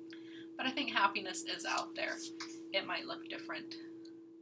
But 0.57 0.67
I 0.67 0.71
think 0.71 0.91
happiness 0.91 1.45
is 1.45 1.65
out 1.65 1.95
there. 1.95 2.17
It 2.73 2.85
might 2.85 3.07
look 3.07 3.29
different 3.29 3.77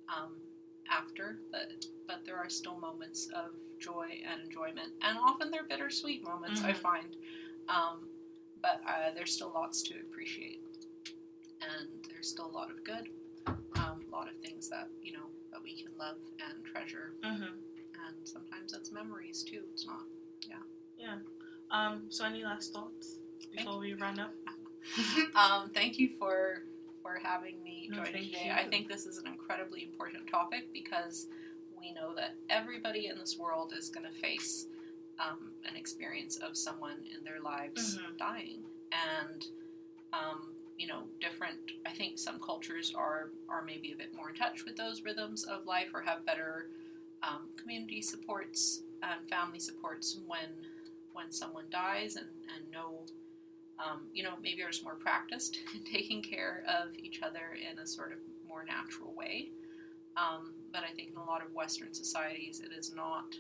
um, 0.09 0.41
after, 0.89 1.41
but 1.53 1.73
but 2.07 2.25
there 2.25 2.37
are 2.39 2.49
still 2.49 2.79
moments 2.79 3.29
of 3.35 3.51
joy 3.79 4.23
and 4.27 4.41
enjoyment, 4.41 4.93
and 5.03 5.19
often 5.19 5.51
they're 5.51 5.65
bittersweet 5.65 6.25
moments. 6.25 6.63
I 6.63 6.73
Mhm. 6.73 6.77
find, 6.81 7.17
um, 7.69 8.09
but 8.63 8.81
uh, 8.87 9.11
there's 9.15 9.33
still 9.35 9.51
lots 9.53 9.83
to 9.83 10.01
appreciate, 10.01 10.63
and 11.61 11.89
there's 12.09 12.29
still 12.29 12.47
a 12.47 12.57
lot 12.61 12.71
of 12.71 12.83
good, 12.83 13.11
um, 13.47 14.03
a 14.09 14.11
lot 14.11 14.27
of 14.27 14.35
things 14.39 14.71
that 14.71 14.89
you 15.03 15.13
know 15.13 15.29
that 15.53 15.63
we 15.63 15.75
can 15.75 15.95
love 15.99 16.17
and 16.49 16.65
treasure, 16.65 17.13
hmm 17.23 17.45
and 18.07 18.17
sometimes 18.25 18.73
that's 18.73 18.91
memories 18.93 19.43
too. 19.43 19.63
It's 19.73 19.87
not. 19.87 20.05
Yeah. 20.49 20.57
Yeah. 20.99 21.17
Um. 21.71 22.03
So, 22.09 22.25
any 22.25 22.45
last 22.45 22.73
thoughts 22.73 23.19
before 23.55 23.79
we 23.79 23.95
run 23.95 24.19
up? 24.19 24.35
um, 25.35 25.71
thank 25.75 25.99
you 25.99 26.09
for 26.19 26.63
for 27.03 27.19
having 27.23 27.63
me 27.63 27.89
No, 27.91 27.97
join 27.97 28.07
today. 28.07 28.29
you. 28.45 28.53
I 28.53 28.65
think 28.65 28.89
this 28.89 29.07
is 29.07 29.19
an 29.19 29.27
incredibly 29.27 29.83
important 29.85 30.27
topic 30.27 30.67
because 30.73 31.27
we 31.79 31.93
know 31.93 32.15
that 32.15 32.35
everybody 32.51 33.07
in 33.07 33.19
this 33.19 33.39
world 33.39 33.73
is 33.77 33.89
going 33.89 34.07
to 34.07 34.13
face 34.21 34.67
um, 35.19 35.53
an 35.65 35.77
experience 35.77 36.37
of 36.37 36.57
someone 36.57 36.97
in 37.17 37.25
their 37.25 37.41
lives 37.41 37.97
Mhm. 37.99 38.19
dying, 38.19 38.65
and 38.93 39.47
um, 40.13 40.55
you 40.77 40.87
know, 40.87 41.05
different. 41.21 41.59
I 41.87 41.91
think 41.91 42.19
some 42.19 42.41
cultures 42.41 42.93
are 42.95 43.31
are 43.49 43.63
maybe 43.63 43.93
a 43.93 43.97
bit 43.97 44.13
more 44.15 44.31
in 44.31 44.35
touch 44.35 44.65
with 44.65 44.77
those 44.77 45.03
rhythms 45.05 45.45
of 45.45 45.67
life, 45.67 45.91
or 45.95 46.01
have 46.03 46.25
better 46.25 46.69
um, 47.23 47.49
community 47.57 48.03
supports 48.03 48.83
and 49.03 49.29
family 49.29 49.59
supports 49.59 50.19
when 50.27 50.49
when 51.13 51.31
someone 51.31 51.65
dies, 51.71 52.17
and 52.17 52.27
and 52.55 52.71
know 52.73 53.05
um, 53.81 54.03
you 54.13 54.23
know, 54.23 54.33
maybe 54.43 54.63
just 54.67 54.85
more 54.85 54.95
practiced 54.95 55.59
in 55.75 55.83
taking 55.85 56.23
care 56.23 56.65
of 56.69 56.95
each 56.99 57.21
other 57.23 57.57
in 57.71 57.79
a 57.79 57.87
sort 57.87 58.13
of 58.13 58.19
more 58.47 58.65
natural 58.65 59.15
way. 59.15 59.51
Um, 60.17 60.53
but 60.73 60.83
I 60.83 60.93
think 60.95 61.11
in 61.11 61.17
a 61.17 61.25
lot 61.25 61.45
of 61.45 61.53
Western 61.55 61.95
societies, 61.95 62.61
it 62.61 62.77
is 62.77 62.95
not. 62.95 63.35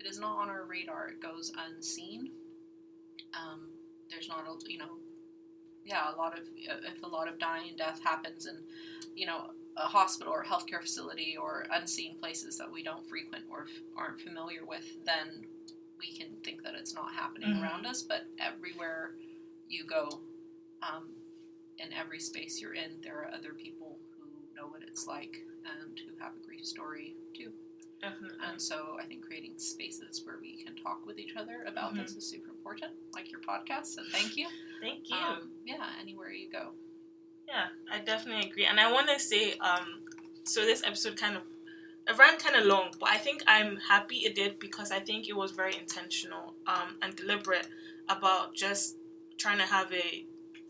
It 0.00 0.06
is 0.06 0.18
not 0.18 0.38
on 0.38 0.48
our 0.48 0.64
radar. 0.64 1.08
It 1.08 1.20
goes 1.20 1.52
unseen. 1.68 2.30
Um, 3.34 3.68
there's 4.10 4.28
not 4.28 4.44
a 4.46 4.70
you 4.70 4.78
know, 4.78 4.96
yeah, 5.84 6.14
a 6.14 6.16
lot 6.16 6.38
of 6.38 6.44
if 6.56 7.02
a 7.02 7.08
lot 7.08 7.28
of 7.28 7.38
dying 7.38 7.74
death 7.76 8.00
happens 8.02 8.46
and 8.46 8.58
you 9.14 9.26
know, 9.26 9.50
a 9.78 9.86
hospital 9.86 10.32
or 10.32 10.44
healthcare 10.44 10.80
facility 10.82 11.36
or 11.40 11.64
unseen 11.72 12.18
places 12.18 12.58
that 12.58 12.70
we 12.70 12.82
don't 12.82 13.08
frequent 13.08 13.44
or 13.50 13.62
f- 13.62 13.82
aren't 13.96 14.20
familiar 14.20 14.64
with, 14.66 14.84
then 15.04 15.46
we 15.98 16.12
can 16.16 16.28
think 16.44 16.62
that 16.64 16.74
it's 16.74 16.94
not 16.94 17.12
happening 17.14 17.50
Mhm. 17.54 17.62
around 17.62 17.86
us. 17.86 18.02
But 18.02 18.26
everywhere 18.38 19.14
you 19.68 19.84
go, 19.84 20.20
um, 20.82 21.14
in 21.78 21.92
every 21.92 22.18
space 22.18 22.60
you're 22.60 22.74
in, 22.74 23.00
there 23.02 23.18
are 23.22 23.30
other 23.32 23.54
people 23.54 23.98
who 24.18 24.28
know 24.54 24.66
what 24.66 24.82
it's 24.82 25.06
like 25.06 25.44
and 25.64 25.98
who 26.00 26.16
have 26.18 26.34
a 26.36 26.40
grief 26.46 26.64
story 26.64 27.16
too. 27.34 27.52
Definitely. 28.00 28.38
And 28.42 28.60
so 28.62 28.96
I 29.00 29.06
think 29.06 29.24
creating 29.26 29.58
spaces 29.58 30.24
where 30.24 30.38
we 30.40 30.56
can 30.62 30.76
talk 30.76 31.04
with 31.04 31.18
each 31.18 31.36
other 31.36 31.62
about 31.66 31.94
this 31.96 32.14
is 32.16 32.24
super 32.28 32.50
important, 32.50 32.92
like 33.12 33.30
your 33.30 33.40
podcast. 33.40 33.86
So 33.86 34.02
thank 34.12 34.36
you. 34.36 34.48
Thank 34.80 35.08
you. 35.10 35.16
Um, 35.16 35.50
yeah, 35.64 35.92
anywhere 36.00 36.30
you 36.32 36.48
go. 36.48 36.74
Yeah, 37.48 37.68
I 37.90 38.00
definitely 38.00 38.50
agree. 38.50 38.66
And 38.66 38.78
I 38.78 38.92
want 38.92 39.08
to 39.08 39.18
say, 39.18 39.54
um, 39.58 40.00
so 40.44 40.60
this 40.62 40.82
episode 40.84 41.16
kind 41.16 41.36
of 41.36 41.42
it 42.06 42.16
ran 42.18 42.38
kind 42.38 42.56
of 42.56 42.64
long, 42.64 42.90
but 42.98 43.10
I 43.10 43.18
think 43.18 43.42
I'm 43.46 43.76
happy 43.76 44.16
it 44.18 44.34
did 44.34 44.58
because 44.58 44.90
I 44.90 45.00
think 45.00 45.28
it 45.28 45.36
was 45.36 45.50
very 45.50 45.76
intentional 45.76 46.54
um, 46.66 46.96
and 47.02 47.14
deliberate 47.14 47.68
about 48.08 48.54
just 48.54 48.96
trying 49.36 49.58
to 49.58 49.64
have 49.64 49.92
a 49.92 50.24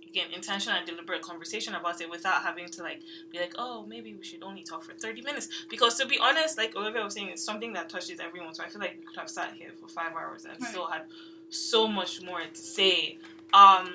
again 0.08 0.26
intentional 0.34 0.78
and 0.78 0.86
deliberate 0.86 1.22
conversation 1.22 1.74
about 1.74 2.00
it 2.00 2.10
without 2.10 2.42
having 2.42 2.66
to 2.68 2.82
like 2.82 3.00
be 3.30 3.38
like, 3.38 3.54
oh, 3.58 3.84
maybe 3.86 4.14
we 4.14 4.24
should 4.24 4.42
only 4.42 4.62
talk 4.62 4.82
for 4.82 4.94
30 4.94 5.22
minutes. 5.22 5.48
Because 5.68 5.96
to 5.98 6.06
be 6.06 6.18
honest, 6.18 6.58
like 6.58 6.74
Olivia 6.76 7.02
was 7.04 7.14
saying, 7.14 7.28
it's 7.28 7.44
something 7.44 7.72
that 7.74 7.88
touches 7.88 8.18
everyone. 8.20 8.54
So 8.54 8.64
I 8.64 8.68
feel 8.68 8.80
like 8.80 8.96
we 8.98 9.04
could 9.04 9.18
have 9.18 9.30
sat 9.30 9.52
here 9.54 9.70
for 9.80 9.88
five 9.88 10.12
hours 10.12 10.44
and 10.44 10.60
Right. 10.60 10.70
still 10.70 10.86
had 10.86 11.02
so 11.50 11.86
much 11.86 12.22
more 12.22 12.40
to 12.40 12.60
say. 12.60 13.18
Um, 13.52 13.94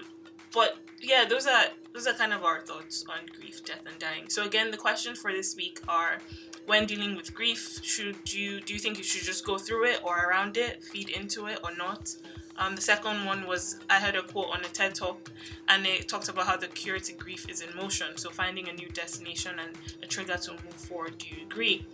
but 0.53 0.77
yeah, 1.01 1.25
those 1.25 1.47
are 1.47 1.65
those 1.93 2.07
are 2.07 2.13
kind 2.13 2.33
of 2.33 2.43
our 2.43 2.61
thoughts 2.61 3.03
on 3.09 3.27
grief, 3.37 3.63
death, 3.65 3.81
and 3.85 3.99
dying. 3.99 4.29
So 4.29 4.45
again, 4.45 4.71
the 4.71 4.77
questions 4.77 5.19
for 5.19 5.31
this 5.31 5.55
week 5.55 5.81
are: 5.87 6.19
When 6.65 6.85
dealing 6.85 7.15
with 7.15 7.33
grief, 7.33 7.79
should 7.83 8.33
you 8.33 8.61
do 8.61 8.73
you 8.73 8.79
think 8.79 8.97
you 8.97 9.03
should 9.03 9.23
just 9.23 9.45
go 9.45 9.57
through 9.57 9.85
it 9.85 10.01
or 10.03 10.17
around 10.17 10.57
it, 10.57 10.83
feed 10.83 11.09
into 11.09 11.47
it 11.47 11.59
or 11.63 11.75
not? 11.75 12.15
Um, 12.55 12.75
the 12.75 12.81
second 12.81 13.25
one 13.25 13.47
was 13.47 13.79
I 13.89 13.99
heard 13.99 14.15
a 14.15 14.21
quote 14.21 14.49
on 14.53 14.61
a 14.61 14.69
TED 14.69 14.93
talk, 14.93 15.31
and 15.67 15.85
it 15.87 16.07
talked 16.07 16.29
about 16.29 16.45
how 16.45 16.55
the 16.55 16.67
cure 16.67 16.99
to 16.99 17.13
grief 17.13 17.49
is 17.49 17.61
in 17.61 17.75
motion. 17.75 18.15
So 18.15 18.29
finding 18.29 18.69
a 18.69 18.73
new 18.73 18.89
destination 18.89 19.53
and 19.59 19.75
a 20.03 20.05
trigger 20.05 20.37
to 20.37 20.51
move 20.51 20.75
forward. 20.75 21.17
Do 21.17 21.35
you 21.35 21.43
agree? 21.43 21.85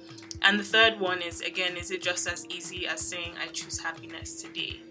And 0.42 0.60
the 0.60 0.64
third 0.64 1.00
one 1.00 1.22
is 1.22 1.42
again, 1.42 1.78
is 1.78 1.92
it 1.92 2.02
just 2.02 2.28
as 2.28 2.46
easy 2.50 2.88
as 2.88 3.02
saying 3.02 3.32
I 3.42 3.48
choose 3.48 3.80
happiness 3.80 4.42
today? 4.42 4.82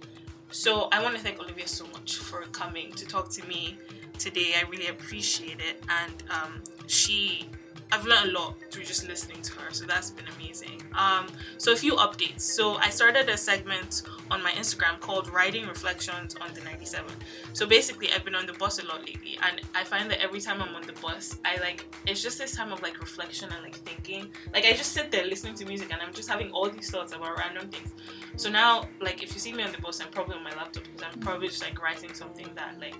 So 0.50 0.88
I 0.92 1.02
want 1.02 1.14
to 1.14 1.20
thank 1.22 1.40
Olivia 1.40 1.68
so 1.68 1.86
much 1.92 2.16
for 2.16 2.40
coming 2.52 2.90
to 2.92 3.06
talk 3.06 3.28
to 3.30 3.46
me 3.46 3.76
today. 4.18 4.54
I 4.56 4.68
really 4.68 4.88
appreciate 4.88 5.60
it, 5.60 5.82
and 5.88 6.22
um, 6.30 6.62
she 6.86 7.50
I've 7.90 8.04
learned 8.04 8.30
a 8.30 8.32
lot 8.32 8.54
through 8.70 8.84
just 8.84 9.08
listening 9.08 9.40
to 9.42 9.52
her, 9.54 9.72
so 9.72 9.86
that's 9.86 10.10
been 10.10 10.26
amazing. 10.36 10.82
Um, 10.94 11.26
so 11.56 11.72
a 11.72 11.76
few 11.76 11.94
updates. 11.94 12.40
So 12.40 12.74
I 12.76 12.90
started 12.90 13.28
a 13.28 13.36
segment 13.36 14.02
on 14.30 14.42
my 14.42 14.50
Instagram 14.52 15.00
called 15.00 15.32
Writing 15.32 15.66
Reflections 15.66 16.36
on 16.40 16.52
the 16.54 16.60
97. 16.62 17.10
So 17.54 17.66
basically, 17.66 18.12
I've 18.12 18.24
been 18.24 18.34
on 18.34 18.46
the 18.46 18.52
bus 18.54 18.78
a 18.78 18.86
lot 18.86 19.00
lately, 19.00 19.38
and 19.42 19.62
I 19.74 19.84
find 19.84 20.10
that 20.10 20.22
every 20.22 20.40
time 20.40 20.60
I'm 20.60 20.74
on 20.74 20.82
the 20.82 20.92
bus, 21.00 21.38
I 21.44 21.56
like 21.60 21.86
it's 22.06 22.22
just 22.22 22.38
this 22.38 22.54
time 22.54 22.72
of 22.72 22.82
like 22.82 23.00
reflection 23.00 23.50
and 23.52 23.62
like 23.62 23.76
thinking. 23.76 24.30
Like 24.52 24.66
I 24.66 24.72
just 24.72 24.92
sit 24.92 25.10
there 25.10 25.24
listening 25.24 25.54
to 25.54 25.64
music, 25.64 25.92
and 25.92 26.02
I'm 26.02 26.12
just 26.12 26.28
having 26.28 26.50
all 26.50 26.68
these 26.68 26.90
thoughts 26.90 27.14
about 27.14 27.38
random 27.38 27.68
things. 27.68 27.92
So 28.36 28.50
now, 28.50 28.88
like 29.00 29.22
if 29.22 29.32
you 29.32 29.40
see 29.40 29.52
me 29.52 29.62
on 29.62 29.72
the 29.72 29.80
bus, 29.80 30.00
I'm 30.00 30.10
probably 30.10 30.36
on 30.36 30.44
my 30.44 30.54
laptop 30.54 30.84
because 30.84 31.02
I'm 31.02 31.20
probably 31.20 31.48
just 31.48 31.62
like 31.62 31.82
writing 31.82 32.12
something 32.12 32.48
that 32.54 32.78
like 32.78 32.96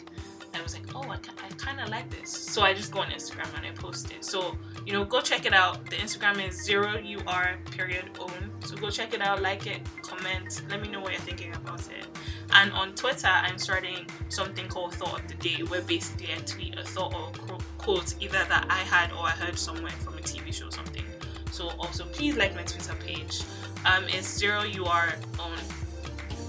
I 0.55 0.63
was 0.63 0.75
like, 0.75 0.85
oh, 0.95 1.03
I, 1.03 1.17
I 1.17 1.49
kind 1.57 1.81
of 1.81 1.89
like 1.89 2.09
this. 2.11 2.31
So 2.31 2.63
I 2.63 2.75
just 2.75 2.93
go 2.93 3.01
on 3.01 3.09
Instagram 3.09 3.55
and 3.57 3.67
I 3.67 3.71
post 3.71 4.11
it. 4.11 4.25
So, 4.25 4.57
you 4.87 4.93
know, 4.93 5.05
go 5.05 5.21
check 5.21 5.47
it 5.47 5.53
out. 5.53 5.85
The 5.89 5.97
Instagram 5.97 6.47
is 6.47 6.63
zero 6.65 6.95
UR 6.99 7.59
period 7.71 8.11
own. 8.19 8.51
So 8.65 8.77
go 8.77 8.91
check 8.91 9.15
it 9.15 9.21
out, 9.21 9.43
like 9.43 9.67
it, 9.67 9.81
comment, 10.03 10.63
let 10.71 10.81
me 10.81 10.89
know 10.89 11.01
what 11.01 11.13
you're 11.13 11.21
thinking 11.21 11.55
about 11.55 11.81
it. 11.81 12.07
And 12.53 12.73
on 12.73 12.95
Twitter, 12.95 13.29
I'm 13.29 13.59
starting 13.59 14.07
something 14.29 14.69
called 14.69 14.95
Thought 14.95 15.21
of 15.21 15.29
the 15.29 15.35
Day, 15.35 15.63
where 15.65 15.83
basically 15.83 16.29
I 16.35 16.41
tweet 16.41 16.79
a 16.79 16.83
thought 16.83 17.15
or 17.15 17.59
quote 17.77 18.15
either 18.21 18.45
that 18.49 18.67
I 18.69 18.79
had 18.79 19.13
or 19.13 19.25
I 19.25 19.31
heard 19.31 19.59
somewhere 19.59 19.93
from 19.93 20.15
a 20.15 20.21
TV 20.21 20.53
show 20.53 20.67
or 20.67 20.71
something. 20.73 21.05
So 21.51 21.69
also 21.79 22.05
please 22.05 22.37
like 22.37 22.55
my 22.55 22.63
Twitter 22.63 22.95
page. 22.95 23.43
Um, 23.85 24.05
it's 24.09 24.39
zero 24.39 24.61
UR 24.61 25.15
own. 25.41 25.59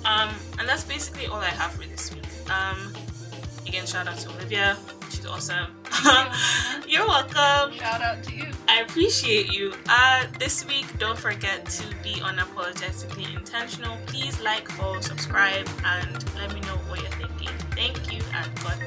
Um, 0.06 0.30
and 0.58 0.68
that's 0.68 0.84
basically 0.84 1.28
all 1.28 1.40
I 1.40 1.46
have 1.46 1.72
for 1.72 1.88
this 1.88 2.14
week. 2.14 2.24
Um, 2.50 2.94
Again, 3.70 3.86
shout 3.86 4.08
out 4.08 4.18
to 4.18 4.30
Olivia. 4.32 4.76
She's 5.12 5.28
awesome. 5.28 5.68
You're 6.88 7.06
welcome. 7.06 7.78
Shout 7.78 8.02
out 8.02 8.24
to 8.24 8.36
you. 8.36 8.48
I 8.68 8.82
appreciate 8.82 9.54
you. 9.54 9.76
Uh, 9.88 10.26
this 10.40 10.66
week, 10.66 10.88
don't 10.98 11.20
forget 11.20 11.68
to 11.68 11.84
be 12.02 12.14
unapologetically 12.14 13.32
intentional. 13.38 13.96
Please 14.08 14.42
like, 14.42 14.68
follow, 14.72 15.00
subscribe, 15.02 15.70
and 15.86 16.26
let 16.34 16.52
me 16.52 16.62
know 16.62 16.78
what 16.88 17.00
you're 17.00 17.12
thinking. 17.12 17.56
Thank 17.76 18.12
you, 18.12 18.24
and 18.34 18.50
God 18.64 18.80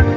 bless. 0.00 0.13